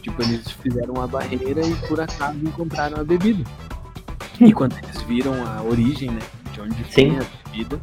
Tipo, 0.00 0.22
eles 0.22 0.50
fizeram 0.50 1.02
a 1.02 1.06
barreira 1.06 1.66
e 1.66 1.74
por 1.88 2.00
acaso 2.00 2.38
encontraram 2.38 3.00
a 3.00 3.04
bebida. 3.04 3.42
E 4.40 4.52
quando 4.52 4.76
eles 4.78 5.02
viram 5.02 5.34
a 5.46 5.62
origem, 5.62 6.10
né? 6.10 6.20
De 6.52 6.60
onde 6.60 6.82
vinha 6.84 7.20
a 7.20 7.48
bebida, 7.48 7.80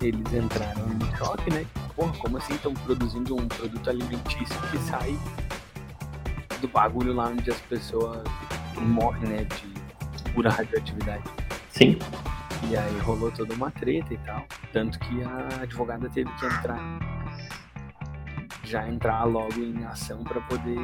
eles 0.00 0.32
entraram 0.32 0.86
em 0.92 1.16
choque, 1.16 1.52
né? 1.52 1.66
Porra, 1.94 2.12
como 2.18 2.38
assim 2.38 2.54
estão 2.54 2.72
produzindo 2.72 3.34
um 3.34 3.48
produto 3.48 3.90
alimentício 3.90 4.60
que 4.70 4.78
sai 4.78 5.18
do 6.60 6.68
bagulho 6.68 7.12
lá 7.14 7.28
onde 7.28 7.50
as 7.50 7.60
pessoas 7.62 8.22
morrem, 8.76 9.28
né? 9.28 9.44
De 9.44 10.32
pura 10.32 10.50
radioatividade. 10.50 11.24
Sim. 11.70 11.98
E 12.70 12.76
aí 12.76 12.98
rolou 13.00 13.30
toda 13.30 13.52
uma 13.54 13.70
treta 13.70 14.14
e 14.14 14.18
tal. 14.18 14.44
Tanto 14.72 14.98
que 14.98 15.22
a 15.22 15.62
advogada 15.62 16.08
teve 16.08 16.30
que 16.32 16.46
entrar. 16.46 16.80
Já 18.66 18.88
entrar 18.88 19.22
logo 19.24 19.54
em 19.60 19.84
ação 19.84 20.24
pra 20.24 20.40
poder 20.42 20.76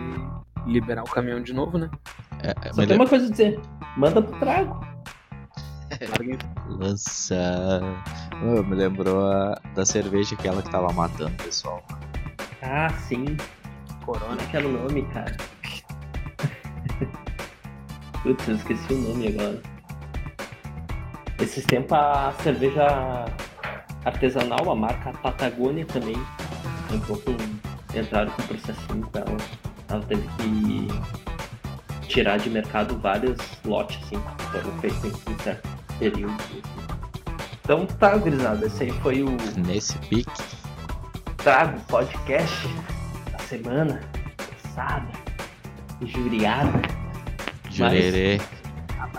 liberar 0.66 1.02
o 1.02 1.10
caminhão 1.10 1.42
de 1.42 1.52
novo, 1.52 1.76
né? 1.78 1.90
É, 2.42 2.50
é 2.50 2.68
Só 2.72 2.76
tem 2.76 2.86
melhor 2.86 2.94
uma 3.00 3.08
coisa 3.08 3.26
a 3.26 3.30
dizer. 3.30 3.60
Manda 3.96 4.22
pro 4.22 4.38
trago. 4.38 4.86
Lança. 6.68 7.80
Oh, 8.42 8.62
me 8.62 8.74
lembrou 8.76 9.26
a- 9.30 9.60
da 9.74 9.84
cerveja 9.84 10.34
aquela 10.34 10.62
que 10.62 10.70
tava 10.70 10.92
matando 10.92 11.32
o 11.34 11.44
pessoal. 11.44 11.82
Ah, 12.62 12.88
sim. 12.90 13.24
corona. 14.06 14.40
É 14.42 14.46
que 14.46 14.56
era 14.56 14.66
o 14.66 14.72
nome, 14.72 15.02
cara? 15.12 15.36
Putz, 18.22 18.48
eu 18.48 18.54
esqueci 18.56 18.92
o 18.94 18.98
nome 19.08 19.28
agora. 19.28 19.60
Esses 21.40 21.64
tempos 21.66 21.92
a 21.92 22.32
cerveja 22.42 23.24
artesanal, 24.04 24.70
a 24.70 24.74
marca 24.76 25.12
Patagônia 25.18 25.84
também, 25.86 26.14
entrou 26.92 27.18
com, 27.20 27.32
entraram 27.98 28.30
com 28.32 28.42
processinho 28.42 29.06
com 29.12 29.18
ela. 29.18 29.36
Ela 29.88 30.02
teve 30.02 30.22
que 30.38 30.88
tirar 32.08 32.38
de 32.38 32.50
mercado 32.50 32.98
vários 32.98 33.38
lotes, 33.64 33.98
assim, 34.04 34.16
que 34.38 34.44
foram 34.46 34.78
feitos 34.80 35.04
em 35.28 35.38
certo 35.42 35.68
período. 35.98 36.32
assim. 36.34 36.62
Então 37.64 37.86
tá, 37.86 38.16
gurizada, 38.16 38.66
esse 38.66 38.82
aí 38.84 38.90
foi 39.02 39.22
o 39.22 39.36
Nesse 39.56 39.96
pique, 40.08 40.30
Trago 41.38 41.78
Podcast 41.88 42.68
da 43.30 43.38
semana 43.40 44.00
passada, 44.62 45.06
injuriada. 46.00 46.80
jurerê. 47.70 48.40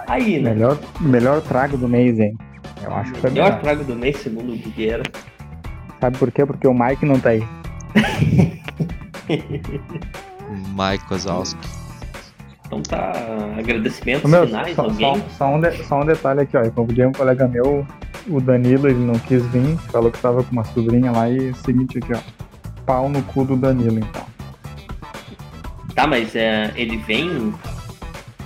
Aí, 0.08 0.40
né? 0.42 0.54
Melhor, 0.54 0.78
melhor 1.00 1.42
trago 1.42 1.78
do 1.78 1.88
mês, 1.88 2.20
hein? 2.20 2.38
Eu 2.84 2.94
acho 2.94 3.14
que 3.14 3.20
foi 3.22 3.30
Melhor 3.32 3.46
melhor. 3.46 3.62
trago 3.62 3.84
do 3.86 3.96
mês, 3.96 4.18
segundo 4.18 4.52
o 4.54 4.58
Guigueira. 4.58 5.04
Sabe 6.02 6.18
por 6.18 6.32
quê? 6.32 6.46
Porque 6.46 6.68
o 6.68 6.74
Mike 6.74 7.06
não 7.06 7.20
tá 7.20 7.30
aí. 7.30 7.44
Mike 10.78 11.06
Kozowski. 11.08 11.60
Então 12.66 12.82
tá, 12.82 13.12
agradecimentos 13.58 14.30
Meu, 14.30 14.46
finais, 14.48 14.76
só, 14.76 14.82
alguém? 14.84 15.16
só- 15.16 15.30
só 15.38 15.48
um 15.56 15.62
de- 15.62 15.84
só 15.84 16.02
um 16.02 16.06
detalhe 16.06 16.42
aqui, 16.42 16.58
ó. 16.58 16.62
Eu 16.62 16.72
convidei 16.72 17.06
um 17.06 17.12
colega 17.12 17.48
meu, 17.48 17.86
o 18.28 18.42
Danilo, 18.42 18.88
ele 18.90 19.00
não 19.04 19.14
quis 19.20 19.46
vir, 19.48 19.78
falou 19.92 20.12
que 20.12 20.20
tava 20.20 20.44
com 20.44 20.52
uma 20.52 20.64
sobrinha 20.66 21.12
lá 21.12 21.30
e 21.30 21.50
é 21.50 21.52
o 21.52 21.56
seguinte 21.56 22.00
aqui, 22.00 22.14
ó. 22.14 22.20
Pau 22.86 23.08
no 23.10 23.22
cu 23.24 23.46
do 23.46 23.56
Danilo, 23.56 24.00
então. 24.00 24.24
Tá, 25.96 26.08
mas 26.08 26.36
é, 26.36 26.72
ele 26.76 26.98
vem 26.98 27.54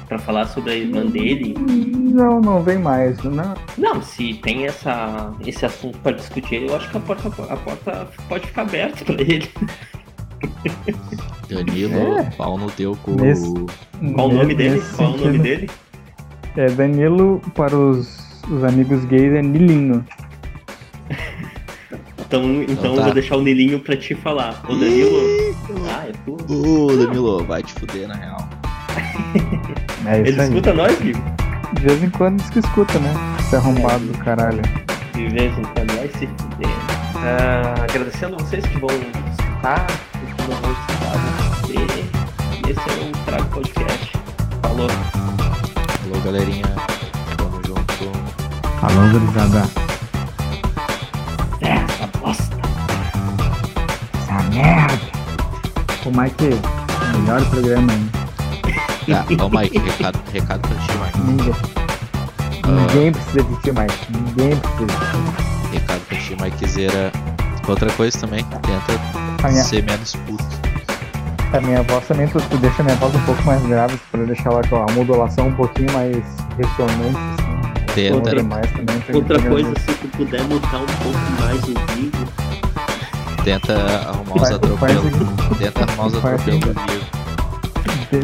pra 0.10 0.20
falar 0.20 0.46
sobre 0.48 0.72
a 0.72 0.76
irmã 0.76 1.06
dele? 1.06 1.56
Não, 1.58 2.42
não 2.42 2.62
vem 2.62 2.78
mais. 2.78 3.22
Não, 3.24 3.54
Não, 3.78 4.02
se 4.02 4.34
tem 4.36 4.66
essa, 4.66 5.34
esse 5.46 5.66
assunto 5.66 5.98
pra 6.00 6.12
discutir, 6.12 6.64
eu 6.64 6.76
acho 6.76 6.90
que 6.92 6.98
a 6.98 7.00
porta, 7.00 7.28
a 7.30 7.56
porta 7.58 8.08
pode 8.28 8.48
ficar 8.48 8.64
aberta 8.64 9.06
pra 9.06 9.22
ele. 9.22 9.50
Danilo, 11.50 12.18
É. 12.18 12.24
pau 12.38 12.58
no 12.58 12.70
teu 12.72 12.96
cu. 13.04 13.12
Nesse- 13.12 13.54
Qual 14.14 14.30
o 14.30 14.34
nome 14.34 14.54
dele? 14.56 14.76
nesse 14.76 14.96
Qual 14.96 15.14
o 15.14 15.18
nome 15.18 15.40
dele? 15.40 15.70
É 16.56 16.68
Danilo, 16.70 17.42
para 17.56 17.76
os, 17.76 18.44
os 18.50 18.64
amigos 18.64 19.04
gays, 19.06 19.34
é 19.34 19.42
Nilinho. 19.42 20.06
Então, 22.30 22.44
então 22.64 22.76
tá. 22.92 22.98
eu 23.00 23.04
vou 23.06 23.14
deixar 23.14 23.38
o 23.38 23.42
Nilinho 23.42 23.80
pra 23.80 23.96
te 23.96 24.14
falar. 24.14 24.62
Ô 24.68 24.74
Danilo. 24.76 25.56
Ah, 25.90 26.08
é 26.10 26.12
tu? 26.26 26.36
Ô, 26.54 26.88
Danilo, 26.94 27.42
vai 27.46 27.64
te 27.64 27.72
fuder 27.76 28.06
na 28.06 28.16
real. 28.16 28.50
É 30.06 30.20
Ele 30.20 30.42
aí. 30.42 30.48
escuta 30.50 30.74
nós, 30.74 31.00
Gui? 31.00 31.14
De 31.14 31.82
vez 31.84 32.04
em 32.04 32.10
quando 32.10 32.42
diz 32.42 32.50
que 32.50 32.60
escuta, 32.60 33.00
né? 33.00 33.14
Esse 33.40 33.56
arrombado 33.56 34.04
do 34.06 34.18
caralho. 34.18 34.62
De 35.14 35.26
vez 35.30 35.58
em 35.58 35.62
quando 35.62 35.96
vai 35.96 36.10
se 36.10 36.28
fuder. 36.28 36.68
Ah, 37.16 37.76
agradecendo 37.90 38.36
a 38.36 38.40
vocês 38.40 38.66
que 38.66 38.78
vão 38.78 38.90
escutar, 38.90 39.88
escutar. 40.54 41.18
E 41.70 42.70
esse 42.70 42.80
é 42.80 42.92
o 43.04 43.26
Trago 43.26 43.46
Podcast. 43.50 44.12
Falou. 44.62 44.90
Falou, 44.90 46.22
galerinha. 46.24 46.66
Tamo 47.38 47.62
junto. 47.66 48.12
Alô, 48.82 49.02
gurizada. 49.12 49.70
É, 51.62 51.74
essa 51.74 52.08
bosta. 52.20 52.58
Essa 54.24 54.44
merda. 54.50 55.00
Ô, 56.06 56.12
Mike, 56.12 56.62
melhor 57.20 57.46
programa, 57.50 57.94
hein? 57.94 58.10
Tá, 59.08 59.26
ó, 59.40 59.50
Mike, 59.50 59.78
recado, 59.80 60.20
recado 60.34 60.62
pra 60.68 60.78
ti, 60.78 60.92
Mike. 60.98 61.20
Ninguém, 61.20 61.54
ninguém 62.66 63.12
precisa 63.12 63.44
de 63.44 63.56
ti, 63.62 63.72
Mike. 63.72 64.08
Ninguém 64.12 64.56
precisa. 64.58 65.00
Recado 65.72 66.02
pra 66.08 66.18
ti, 66.18 66.38
Mikezeira. 66.42 67.12
Outra 67.68 67.92
coisa 67.92 68.18
também, 68.20 68.44
tenta 68.46 69.27
A 69.44 69.50
minha, 69.50 69.64
ser 69.64 69.84
menos 69.84 70.16
puto. 70.26 70.44
a 71.54 71.62
minha 71.62 71.84
voz 71.84 72.06
também, 72.08 72.28
tu, 72.28 72.40
tu 72.50 72.58
deixa 72.58 72.82
a 72.82 72.86
minha 72.86 72.98
voz 72.98 73.14
um 73.16 73.20
pouco 73.22 73.44
mais 73.44 73.62
grave, 73.66 73.98
pra 74.12 74.24
deixar 74.24 74.52
ela 74.52 74.62
com 74.68 74.76
a 74.78 74.86
modulação 74.94 75.48
um 75.48 75.54
pouquinho 75.54 75.92
mais 75.94 76.18
ressonante, 76.58 77.18
assim. 77.40 77.94
Tenta, 77.96 78.16
Outra- 78.16 78.44
mais 78.44 78.72
também. 78.72 79.00
tem 79.00 79.16
Outra 79.16 79.40
que 79.40 79.48
coisa, 79.48 79.74
se 79.80 79.94
tu 79.94 80.08
puder 80.18 80.44
mutar 80.44 80.82
um 80.82 80.86
pouco 80.86 81.20
mais 81.42 81.64
o 81.64 81.94
vídeo, 81.96 82.28
tenta 83.44 83.74
arrumar 84.10 84.40
faz 84.40 84.52
atropelos. 84.52 85.04
Tenta 85.60 85.84
arrumar 85.84 86.22
Faz 86.22 86.42
atropelos 86.42 86.76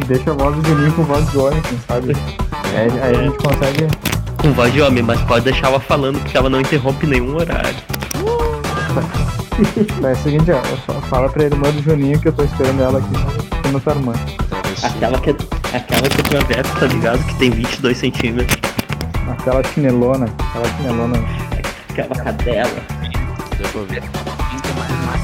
deixa 0.07 0.31
a 0.31 0.33
voz 0.33 0.55
do 0.55 0.67
Juninho 0.67 0.93
com 0.93 1.03
voz 1.03 1.29
de 1.31 1.37
homem, 1.37 1.61
quem 1.61 1.77
sabe? 1.87 2.15
Aí, 2.75 3.01
aí 3.01 3.15
a 3.17 3.23
gente 3.23 3.37
consegue. 3.37 3.87
com 4.41 4.51
voz 4.53 4.71
de 4.73 4.81
homem, 4.81 5.03
mas 5.03 5.19
pode 5.21 5.43
deixar 5.45 5.67
ela 5.67 5.79
falando 5.79 6.19
porque 6.19 6.37
ela 6.37 6.49
não 6.49 6.61
interrompe 6.61 7.05
nenhum 7.05 7.35
horário. 7.35 7.75
Faz 10.01 10.19
o 10.19 10.23
seguinte, 10.23 10.51
ó, 10.51 10.61
fa- 10.61 11.01
fala 11.07 11.29
pra 11.29 11.43
irmã 11.43 11.69
do 11.71 11.81
Juninho 11.83 12.19
que 12.19 12.27
eu 12.27 12.33
tô 12.33 12.43
esperando 12.43 12.81
ela 12.81 12.99
aqui 12.99 13.15
aqui 13.59 13.69
no 13.69 13.79
tua 13.79 13.93
irmã. 13.93 14.13
Aquela 14.83 15.19
que, 15.19 15.29
é- 15.29 15.77
aquela 15.77 16.09
que 16.09 16.21
atravessa, 16.37 16.79
tá 16.79 16.85
ligado? 16.87 17.23
Que 17.25 17.35
tem 17.35 17.49
22 17.51 17.97
centímetros. 17.97 18.57
Aquela 19.31 19.63
chinelona, 19.63 20.25
aquela 20.49 20.67
chinelona. 20.77 21.17
Aquela 21.89 22.15
cadela. 22.15 22.69
Deu 23.57 23.69
pra 23.69 23.81
ver. 23.83 24.03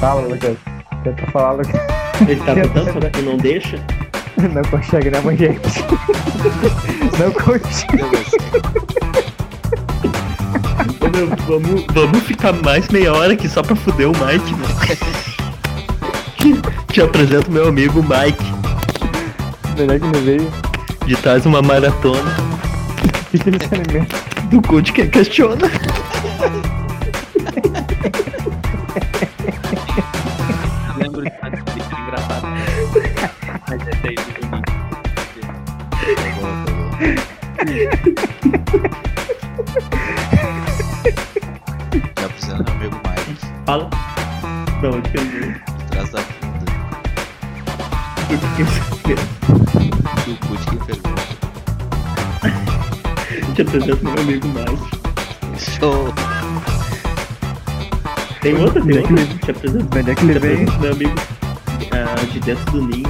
Fala, 0.00 0.20
Lucas. 0.22 0.56
Tenta 1.04 1.26
falar, 1.32 1.52
Lucas. 1.52 1.80
Ele 2.26 2.40
tá 2.40 2.54
contando, 2.54 2.92
só 2.92 3.00
que 3.00 3.10
tu 3.10 3.22
não 3.22 3.36
deixa? 3.36 3.78
Não 4.54 4.62
consegue, 4.70 5.10
né, 5.10 5.20
gente? 5.36 5.60
Não 7.20 7.30
consegue. 7.32 8.89
Vamos, 11.46 11.84
vamos 11.92 12.22
ficar 12.24 12.52
mais 12.52 12.88
meia 12.88 13.12
hora 13.12 13.32
aqui 13.34 13.48
só 13.48 13.62
pra 13.62 13.76
fuder 13.76 14.08
o 14.08 14.12
Mike, 14.12 14.52
mano. 14.54 14.74
Te 16.92 17.00
apresento 17.02 17.50
meu 17.50 17.68
amigo 17.68 18.02
Mike, 18.02 18.44
Melhor 19.76 20.00
que 20.00 20.06
ele 20.06 20.20
veio. 20.38 20.50
de 21.06 21.16
trás 21.16 21.46
uma 21.46 21.62
maratona 21.62 22.34
do 24.50 24.60
Code 24.62 24.92
que 24.92 25.06
questiona. 25.06 25.70
Te 53.70 53.76
apresento 53.76 54.04
meu 54.04 54.14
amigo 54.18 54.48
Mike. 54.48 55.00
Show! 55.78 56.12
Tem 58.40 58.56
outra, 58.56 58.82
tem 58.82 58.90
que 58.90 58.98
outra. 58.98 59.20
ele- 59.22 59.38
Te 59.38 59.50
apresento. 59.50 59.98
Onde 59.98 60.10
é 60.10 60.14
que 60.14 60.24
ele 60.24 60.36
apresento 60.38 60.78
meu 60.80 60.92
amigo 60.92 61.14
ah, 61.92 62.24
de 62.32 62.40
dentro 62.40 62.72
do 62.72 62.82
ninho. 62.86 63.08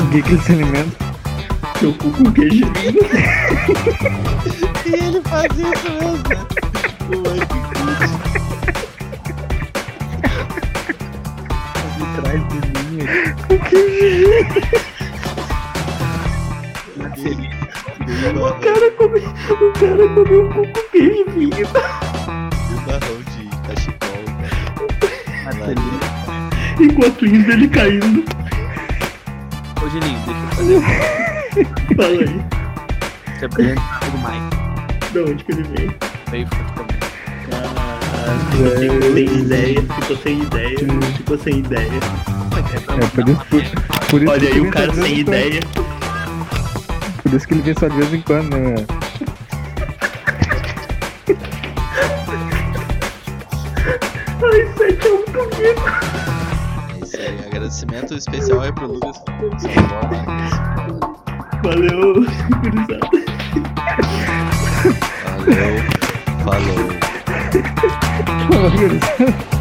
O 0.00 0.06
que, 0.10 0.22
que 0.22 0.28
ele 0.30 0.42
se 0.42 0.52
alimenta? 0.52 0.96
Teu 1.80 1.92
cu 1.94 2.10
com 2.10 2.32
queijo. 2.32 2.64
E 4.86 4.92
ele 4.94 5.20
faz 5.22 5.52
isso 5.52 5.90
mesmo, 5.92 6.22
Cut. 6.24 6.38
De 11.98 12.04
trás 12.22 12.40
do 12.44 12.54
ninho. 12.90 13.06
O 14.87 14.87
o 19.54 19.72
cara 19.72 20.08
comeu 20.08 20.44
um 20.44 20.48
cu 20.48 20.62
com 20.68 20.82
queijo 20.92 21.24
vinho. 21.30 21.50
E 21.58 21.62
o 21.62 21.68
barrão 22.86 23.18
de 23.32 23.42
cachecol. 23.66 24.22
E 26.80 27.06
a 27.06 27.10
twins 27.10 27.46
dele 27.46 27.68
caindo. 27.68 28.24
Ô, 29.82 29.88
Juninho, 29.88 30.18
deixa 30.26 30.40
eu 30.40 30.48
fazer. 30.56 30.80
Fala 31.96 32.08
aí. 32.08 32.58
Você 33.38 33.44
apresenta 33.44 33.80
o 33.80 33.84
amigo 34.04 34.18
Mike. 34.28 35.12
De 35.12 35.18
onde 35.20 35.44
que 35.44 35.52
ele 35.52 35.62
veio? 35.62 35.94
Veio 36.30 36.46
foi 36.48 36.64
comer. 36.74 36.98
Ah, 37.52 38.36
ficou 38.50 38.98
sem, 39.14 39.38
ideia, 39.38 39.82
ficou 39.82 40.16
sem 40.18 40.38
ideia, 40.40 40.78
ficou 41.16 41.38
sem 41.38 41.58
ideia. 41.58 42.00
É, 42.58 43.06
por 43.06 43.28
isso, 43.28 43.44
por, 43.48 43.62
por 44.10 44.22
isso 44.22 44.30
Olha 44.30 44.40
que 44.40 44.46
aí 44.46 44.52
ele 44.52 44.68
o 44.68 44.70
cara 44.70 44.94
sem 44.94 45.18
ideia. 45.20 45.60
Por 47.22 47.34
isso 47.34 47.48
que 47.48 47.54
ele 47.54 47.62
vem 47.62 47.74
só 47.78 47.88
de 47.88 47.96
vez 47.96 48.12
em 48.12 48.20
quando, 48.20 48.56
né? 48.56 48.74
É 55.56 57.04
isso 57.04 57.16
aí. 57.16 57.38
Agradecimento 57.46 58.14
especial 58.14 58.60
aí 58.60 58.72
pro 58.72 58.86
Lucas. 58.86 59.22
Valeu, 61.62 62.14
gurizada. 62.62 63.08
Valeu. 65.34 65.74
Falou. 66.44 66.78
Falou, 68.50 68.70
gurizada. 68.70 69.57